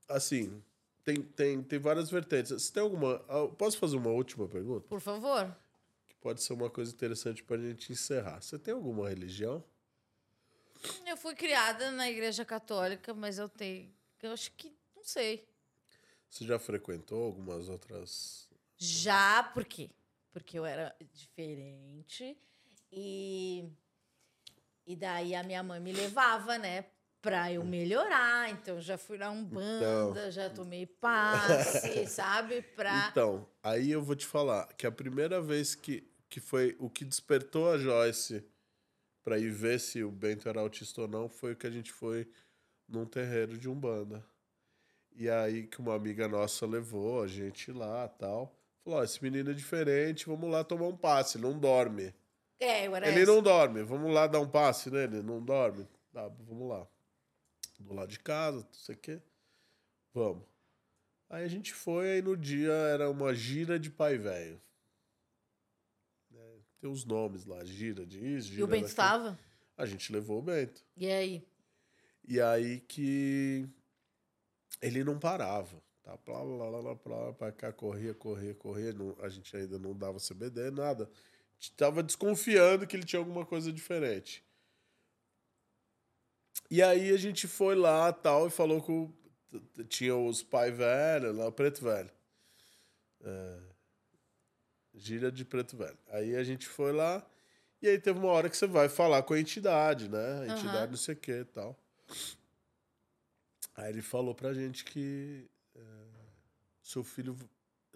[0.08, 0.62] assim,
[1.04, 2.50] tem, tem, tem várias vertentes.
[2.50, 4.88] Você tem alguma, ah, posso fazer uma última pergunta?
[4.88, 5.54] Por favor.
[6.08, 8.40] Que pode ser uma coisa interessante pra gente encerrar.
[8.40, 9.62] Você tem alguma religião?
[11.06, 13.92] Eu fui criada na igreja católica, mas eu tenho.
[14.22, 14.74] Eu acho que.
[14.96, 15.46] Não sei.
[16.28, 19.90] Você já frequentou algumas outras Já, por quê?
[20.32, 22.36] Porque eu era diferente
[22.90, 23.68] e.
[24.86, 26.86] E daí a minha mãe me levava, né?
[27.24, 28.50] Pra eu melhorar.
[28.50, 32.60] Então já fui na Umbanda, já tomei passe, sabe?
[32.60, 33.08] Pra.
[33.10, 37.02] Então, aí eu vou te falar que a primeira vez que, que foi o que
[37.02, 38.44] despertou a Joyce
[39.24, 41.90] pra ir ver se o Bento era autista ou não foi o que a gente
[41.90, 42.28] foi
[42.86, 44.22] num terreiro de Umbanda.
[45.16, 48.54] E aí que uma amiga nossa levou a gente lá tal.
[48.84, 52.14] Falou, esse menino é diferente, vamos lá tomar um passe, não dorme.
[52.60, 53.32] É, Ele essa.
[53.32, 55.88] não dorme, vamos lá dar um passe nele, não dorme.
[56.12, 56.86] Tá, vamos lá.
[57.84, 59.20] Do lado de casa, não sei o quê.
[60.12, 60.44] Vamos.
[61.28, 64.60] Aí a gente foi, aí no dia era uma gira de pai velho.
[66.30, 66.40] Né,
[66.80, 69.38] Tem os nomes lá, gira de isso, gira E o Bento estava?
[69.76, 70.84] A gente levou o Bento.
[70.96, 71.46] E aí?
[72.26, 73.68] E aí que
[74.80, 75.82] ele não parava.
[76.02, 76.16] Tá?
[76.18, 78.92] Plá, lá, lá, lá, plá, pra cá, corria, corria, corria.
[78.92, 81.04] Não, a gente ainda não dava CBD, nada.
[81.04, 84.43] A gente tava desconfiando que ele tinha alguma coisa diferente.
[86.70, 89.12] E aí a gente foi lá tal e falou com.
[89.88, 92.10] Tinha os pai velho, lá, o preto velho.
[93.22, 93.60] É,
[94.94, 95.98] gíria de preto velho.
[96.08, 97.24] Aí a gente foi lá.
[97.80, 100.40] E aí teve uma hora que você vai falar com a entidade, né?
[100.40, 100.86] A entidade Aham.
[100.88, 101.78] não sei o que e tal.
[103.76, 105.80] Aí ele falou pra gente que é,
[106.82, 107.36] seu filho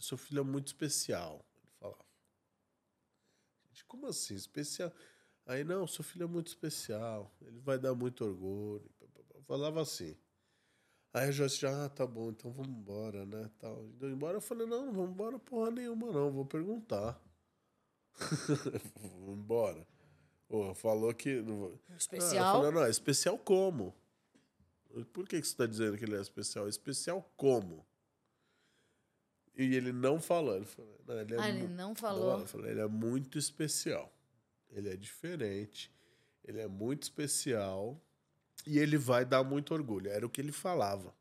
[0.01, 1.45] seu filho é muito especial.
[1.63, 2.05] Ele falava.
[3.71, 4.35] Gente, como assim?
[4.35, 4.93] Especial?
[5.49, 7.35] Aí, não, seu filho é muito especial.
[7.41, 8.85] Ele vai dar muito orgulho.
[9.47, 10.15] Falava assim.
[11.11, 13.51] Aí a Joyce já, ah, tá bom, então vamos embora, né?
[13.59, 13.83] Tal.
[13.87, 16.31] Indo embora, eu falei, não, não vamos embora porra nenhuma, não.
[16.31, 17.19] Vou perguntar.
[18.95, 19.87] vamos embora.
[20.47, 21.41] Pô, falou que.
[21.41, 22.57] não ah, Especial?
[22.59, 23.95] falei, não, é especial como?
[25.15, 26.69] Por que, que você está dizendo que ele é especial?
[26.69, 27.87] Especial como?
[29.57, 30.57] E ele não falou.
[30.57, 32.41] Ele falou, não, ele é ah, ele não falou.
[32.41, 34.13] eu falei, ele é muito especial.
[34.71, 35.91] Ele é diferente.
[36.45, 38.01] Ele é muito especial.
[38.67, 40.11] E ele vai dar muito orgulho.
[40.11, 41.15] Era o que ele falava.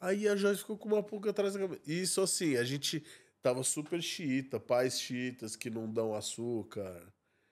[0.00, 1.82] Aí a Joyce ficou com uma pulga atrás da cabeça.
[1.86, 3.02] Isso assim, a gente
[3.42, 7.02] tava super xiita, pais xiitas que não dão açúcar.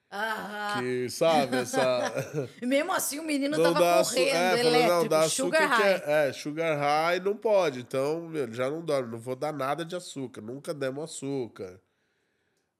[0.09, 2.13] Ah, Que, sabe, essa.
[2.63, 6.03] mesmo assim o menino Não tava correndo, é, falou, elétrico, não, dá sugar açúcar high.
[6.05, 7.81] é, é, sugar high não pode.
[7.81, 9.11] Então, meu, ele já não dorme.
[9.11, 10.39] Não vou dar nada de açúcar.
[10.39, 11.81] Nunca demos açúcar.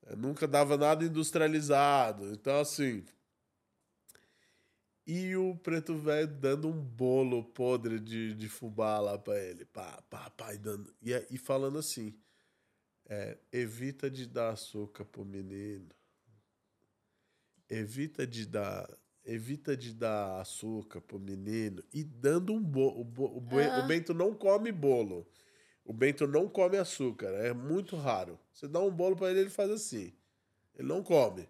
[0.08, 2.32] É, nunca dava nada industrializado.
[2.34, 3.04] Então, assim.
[5.06, 9.66] E o preto velho dando um bolo podre de, de fubá lá pra ele.
[9.66, 10.54] Pá, pá, pá.
[10.54, 12.14] E, dando, e, e falando assim:
[13.06, 15.90] é, evita de dar açúcar pro menino.
[17.70, 18.90] Evita de dar.
[19.24, 23.02] Evita de dar açúcar pro menino e dando um bolo.
[23.02, 25.28] O, bo- o, Be- o Bento não come bolo.
[25.88, 27.28] O Bento não come açúcar.
[27.28, 28.38] É muito raro.
[28.52, 30.14] Você dá um bolo pra ele, ele faz assim.
[30.76, 31.48] Ele não come.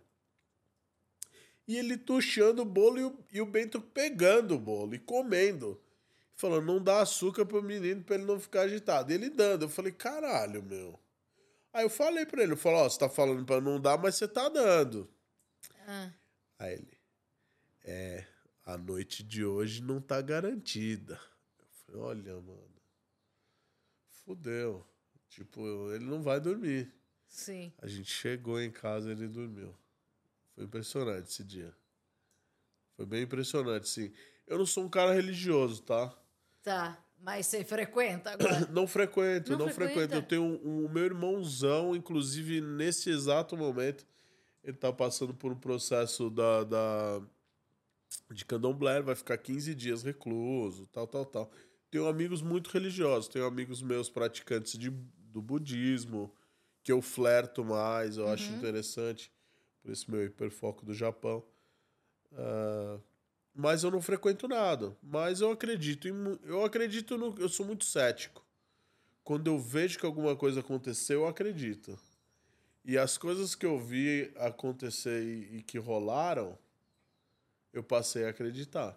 [1.68, 5.82] E ele tuchando o bolo e o, e o Bento pegando o bolo e comendo.
[6.36, 9.12] Falando, não dá açúcar pro menino pra ele não ficar agitado.
[9.12, 9.66] E ele dando.
[9.66, 11.00] Eu falei, caralho, meu.
[11.74, 14.16] Aí eu falei pra ele, eu falei, ó, você tá falando pra não dar, mas
[14.16, 15.10] você tá dando.
[15.88, 16.12] Ah,
[16.60, 16.98] Aí ele,
[17.84, 18.24] é,
[18.64, 21.20] a noite de hoje não tá garantida.
[21.60, 22.77] Eu falei, olha, mano,
[24.28, 24.86] fudeu.
[25.30, 25.62] Tipo,
[25.94, 26.94] ele não vai dormir.
[27.28, 27.72] sim.
[27.82, 29.74] A gente chegou em casa e ele dormiu.
[30.54, 31.74] Foi impressionante esse dia.
[32.98, 34.12] Foi bem impressionante, sim.
[34.46, 36.14] Eu não sou um cara religioso, tá?
[36.62, 37.02] Tá.
[37.20, 38.68] Mas você frequenta agora?
[38.72, 40.14] Não frequento, Não não, frequento.
[40.14, 44.06] Eu tenho um, o meu irmãozão, inclusive nesse exato momento,
[44.64, 47.22] ele tá passando por um processo da, da
[48.32, 51.52] de candomblé, vai ficar 15 dias recluso, tal, tal, tal.
[51.98, 56.32] Tenho amigos muito religiosos, tenho amigos meus praticantes de, do budismo,
[56.84, 59.32] que eu flerto mais, eu acho interessante,
[59.82, 61.44] por esse meu hiperfoco do Japão.
[62.34, 63.00] Ah,
[63.52, 64.96] mas eu não frequento nada.
[65.02, 68.46] Mas eu acredito em, eu acredito no, eu sou muito cético.
[69.24, 71.98] Quando eu vejo que alguma coisa aconteceu, eu acredito.
[72.86, 76.56] E as coisas que eu vi acontecer e, e que rolaram,
[77.74, 78.96] eu passei a acreditar.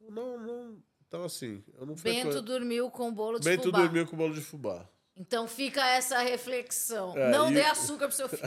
[0.00, 2.40] Então, não, não, então assim, eu não Bento frequento.
[2.42, 3.82] dormiu com bolo de Bento fubá.
[3.82, 4.88] dormiu com bolo de fubá.
[5.16, 7.16] Então fica essa reflexão.
[7.18, 8.40] É, não dê açúcar pro seu filho.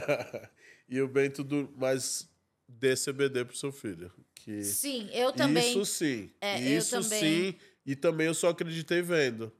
[0.88, 1.46] e o Bento
[1.76, 2.30] mas
[2.66, 5.72] dê CBD pro seu filho, que Sim, eu também.
[5.72, 6.32] Isso sim.
[6.40, 7.52] É, Isso também.
[7.52, 7.60] sim.
[7.86, 9.52] E também eu só acreditei vendo.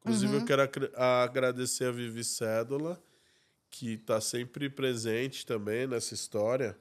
[0.00, 0.40] Inclusive, Uhum.
[0.40, 0.62] eu quero
[0.96, 2.98] agradecer a Vivi Cédula,
[3.70, 6.74] que está sempre presente também nessa história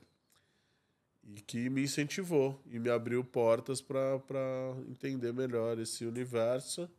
[1.36, 4.20] e que me incentivou e me abriu portas para
[4.88, 6.90] entender melhor esse universo.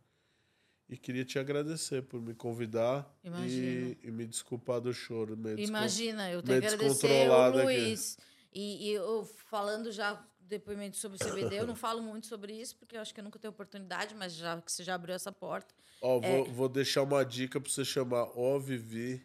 [0.88, 3.06] E queria te agradecer por me convidar
[3.46, 5.38] e, e me desculpar do choro.
[5.58, 7.64] Imagina, eu tenho que agradecer o descontrolado aqui.
[7.66, 8.18] Luiz.
[8.52, 12.74] E, e eu falando já depoimento sobre o CBD, eu não falo muito sobre isso,
[12.76, 15.30] porque eu acho que eu nunca tenho oportunidade, mas já que você já abriu essa
[15.30, 15.74] porta.
[16.00, 16.36] Ó, É.
[16.36, 19.22] vou, vou deixar uma dica para você chamar ou Vivi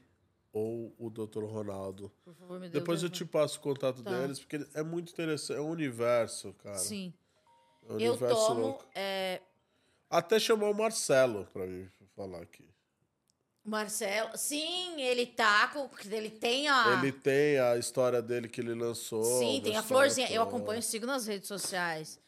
[0.53, 1.43] ou o Dr.
[1.45, 2.09] Ronaldo.
[2.23, 4.11] Por favor, me dê Depois eu te passo o contato Tá.
[4.11, 5.57] deles, porque é muito interessante.
[5.57, 6.77] É um universo, cara.
[6.77, 7.11] Sim.
[7.89, 8.61] É um Eu universo tomo.
[8.61, 8.85] louco.
[8.93, 9.41] é,
[10.09, 12.69] Até chamou o Marcelo pra mim falar aqui.
[13.65, 15.89] Marcelo, sim, ele tá com.
[16.11, 16.99] Ele tem a.
[17.01, 19.23] Ele tem a história dele que ele lançou.
[19.39, 20.29] Sim, tem a florzinha.
[20.29, 22.19] Eu acompanho, sigo nas redes sociais.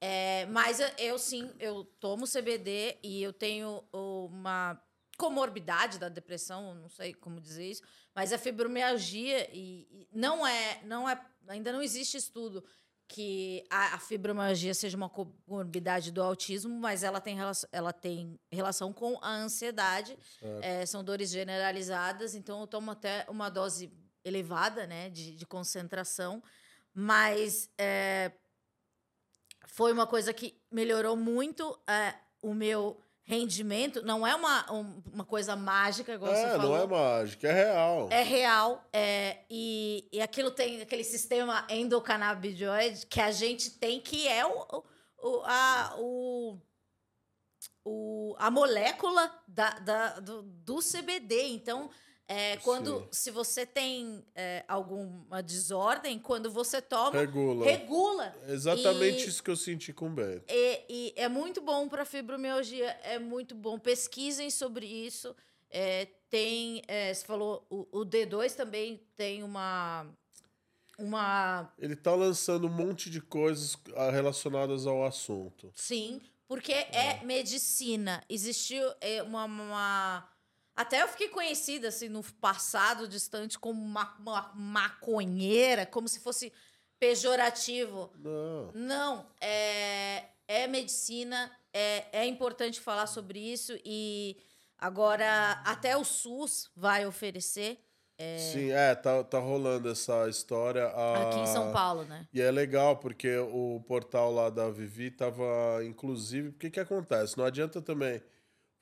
[0.00, 4.78] É, mas eu, sim, eu tomo CBD e eu tenho uma
[5.16, 7.82] comorbidade da depressão, não sei como dizer isso,
[8.14, 12.64] mas é fibromialgia e, e não é, não é, ainda não existe estudo
[13.12, 18.40] que a, a fibromialgia seja uma comorbidade do autismo, mas ela tem, relação, ela tem
[18.50, 20.18] relação com a ansiedade.
[20.62, 23.92] É, são dores generalizadas, então eu tomo até uma dose
[24.24, 26.42] elevada, né, de, de concentração,
[26.94, 28.32] mas é,
[29.66, 34.02] foi uma coisa que melhorou muito é, o meu rendimento.
[34.02, 38.08] Não é uma, um- uma coisa mágica, igual É, não é mágica, é real.
[38.10, 38.88] É real.
[38.92, 44.84] é, e, e aquilo tem aquele sistema endocannabinoide que a gente tem, que é o,
[45.22, 46.58] o- a, o,
[47.84, 51.48] o- a molécula da, da- do, do CBD.
[51.48, 51.90] Então,
[52.32, 53.08] é, quando Sim.
[53.12, 57.64] se você tem é, alguma desordem, quando você toma, Regula.
[57.64, 58.34] regula.
[58.48, 60.44] Exatamente E- isso que eu senti com o Beto.
[60.48, 63.78] E, e é muito bom para fibromialgia, é muito bom.
[63.78, 65.36] Pesquisem sobre isso.
[65.70, 70.06] É, tem, é, você falou, o, o D2 também tem uma.
[70.98, 71.72] Uma.
[71.78, 75.72] Ele tá lançando um monte de coisas ah, relacionadas ao assunto.
[75.74, 78.22] Sim, porque é medicina.
[78.28, 80.28] Existiu é, uma, uma-
[80.74, 86.52] Até eu fiquei conhecida, assim, no passado distante, como uma, uma maconheira, como se fosse
[86.98, 88.10] pejorativo.
[88.16, 88.72] Não.
[88.74, 94.36] Não, é, é medicina, é, é importante falar sobre isso e
[94.78, 97.78] agora até o SUS vai oferecer
[98.38, 100.86] Sim, é, tá, tá rolando essa história.
[100.86, 102.26] a- aqui em São Paulo, né?
[102.32, 107.36] E é legal, porque o portal lá da Vivi tava, inclusive, o que que acontece?
[107.36, 108.22] Não adianta também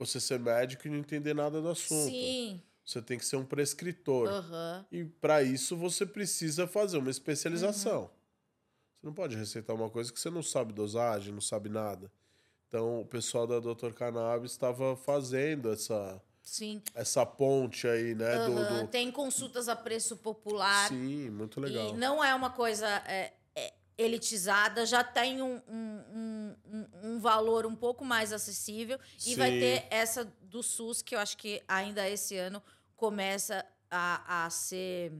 [0.06, 2.10] você ser médico e não entender nada do assunto.
[2.10, 4.28] Sim, Você tem que ser um prescritor.
[4.28, 8.02] aham, E para isso você precisa fazer uma especialização.
[8.02, 8.08] Uhum.
[9.00, 12.10] Você não pode receitar uma coisa que você não sabe dosagem, não sabe nada.
[12.68, 13.92] Então o pessoal da Dr.
[13.94, 16.82] Cannabis estava fazendo essa, sim.
[16.94, 18.46] essa ponte aí, né?
[18.46, 18.84] do- aham.
[18.84, 21.88] do, Tem consultas a preço popular Sim, muito legal.
[21.90, 23.32] e não é uma coisa é,
[24.00, 29.52] elitizada, já tem um, um, um, um- um valor um pouco mais acessível e vai
[29.52, 29.58] Sim.
[29.58, 32.62] ter essa do SUS que eu acho que ainda esse ano
[32.96, 35.12] começa a, a ser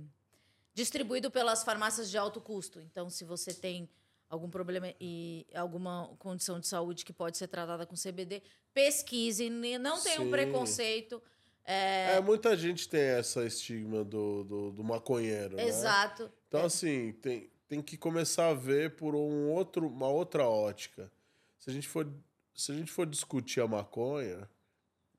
[0.75, 2.81] distribuído pelas farmácias de alto custo.
[2.81, 3.89] Então, se você tem
[4.29, 8.43] algum problema e alguma condição de saúde que pode ser tratada com CBD,
[8.73, 10.31] pesquise, não tenha um Sim.
[10.31, 11.23] preconceito.
[11.65, 15.67] É, É, muita gente tem essa estigma do, do, do maconheiro, né?
[15.67, 16.31] exato.
[16.49, 21.09] Então, assim, tem, tem que começar a ver por um outro, uma outra ótica.
[21.57, 22.05] Se a, gente for,
[22.53, 24.51] se a gente for discutir a maconha,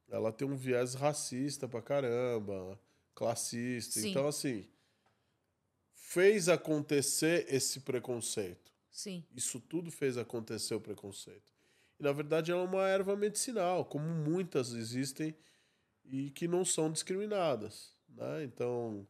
[0.09, 2.77] ela tem um viés racista pra caramba,
[3.15, 4.01] classista.
[4.01, 4.09] Sim.
[4.09, 4.67] Então, assim,
[5.93, 8.69] fez acontecer esse preconceito.
[8.91, 9.23] Sim.
[9.33, 11.53] Isso tudo fez acontecer o preconceito.
[11.97, 15.33] E, na verdade, ela é uma erva medicinal, como muitas existem
[16.03, 17.95] e que não são discriminadas.
[18.09, 18.43] Né?
[18.43, 19.07] Então,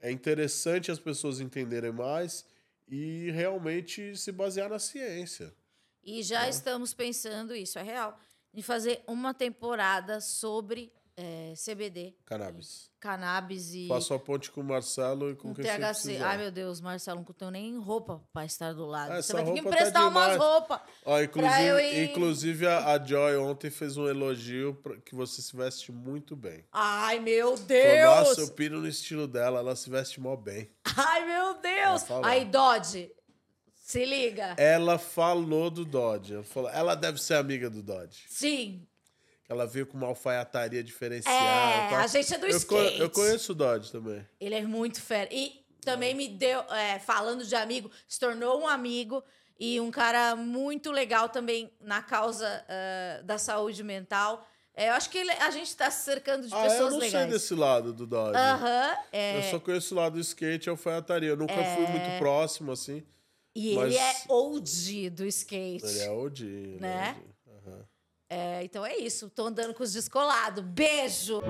[0.00, 2.44] é interessante as pessoas entenderem mais
[2.88, 5.54] e realmente se basear na ciência.
[6.02, 6.50] E já É.
[6.50, 8.18] estamos pensando, isso é real,
[8.52, 12.90] em fazer uma temporada sobre é, CBD, Cannabis.
[12.98, 15.86] cannabis e Faço a ponte com o Marcelo e com com quem você THC.
[16.02, 16.26] precisar.
[16.30, 19.12] Ai, meu Deus, Marcelo, não tenho nem roupa para estar do lado.
[19.12, 20.38] Ah, Você essa vai ter que tá emprestar umas demais.
[20.38, 20.80] roupas.
[21.24, 25.92] Inclusive, ir- inclusive a, a Joy ontem fez um elogio pra, que você se veste
[25.92, 26.64] muito bem.
[26.72, 28.04] Ai, meu Falou, Deus!
[28.28, 30.70] Nossa, eu piro no estilo dela, ela se veste mó bem.
[30.96, 32.04] Ai, meu Deus!
[32.24, 33.12] Aí, Dodge,
[33.74, 34.54] se liga.
[34.56, 36.34] Ela falou do Dodge.
[36.34, 38.24] Ela, falou, ela deve ser amiga do Dodge.
[38.28, 38.86] Sim.
[39.48, 41.36] Ela veio com uma alfaiataria diferenciada.
[41.38, 43.00] É, a gente é do eu, co- skate.
[43.00, 44.26] eu conheço o Dodge também.
[44.40, 45.28] Ele é muito fera.
[45.32, 49.22] E também me deu, é, falando de amigo, se tornou um amigo
[49.58, 54.46] e um cara muito legal também na causa eh, da saúde mental.
[54.74, 56.98] É, eu acho que ele- a gente está se cercando de Ah, eu pessoas não
[57.00, 57.24] legais.
[57.24, 58.38] sei desse lado do Dodge.
[58.38, 58.96] Aham.
[59.12, 61.28] é, Eu só conheço o lado do skate e alfaiataria.
[61.28, 63.04] Eu nunca fui muito próximo, assim.
[63.54, 65.84] e mas- ele é OG do skate.
[65.84, 66.42] Ele é OG.
[66.46, 67.16] ele é Né?
[68.34, 69.28] É, então é isso.
[69.28, 70.64] Tô andando com os descolados.
[70.64, 71.42] Beijo!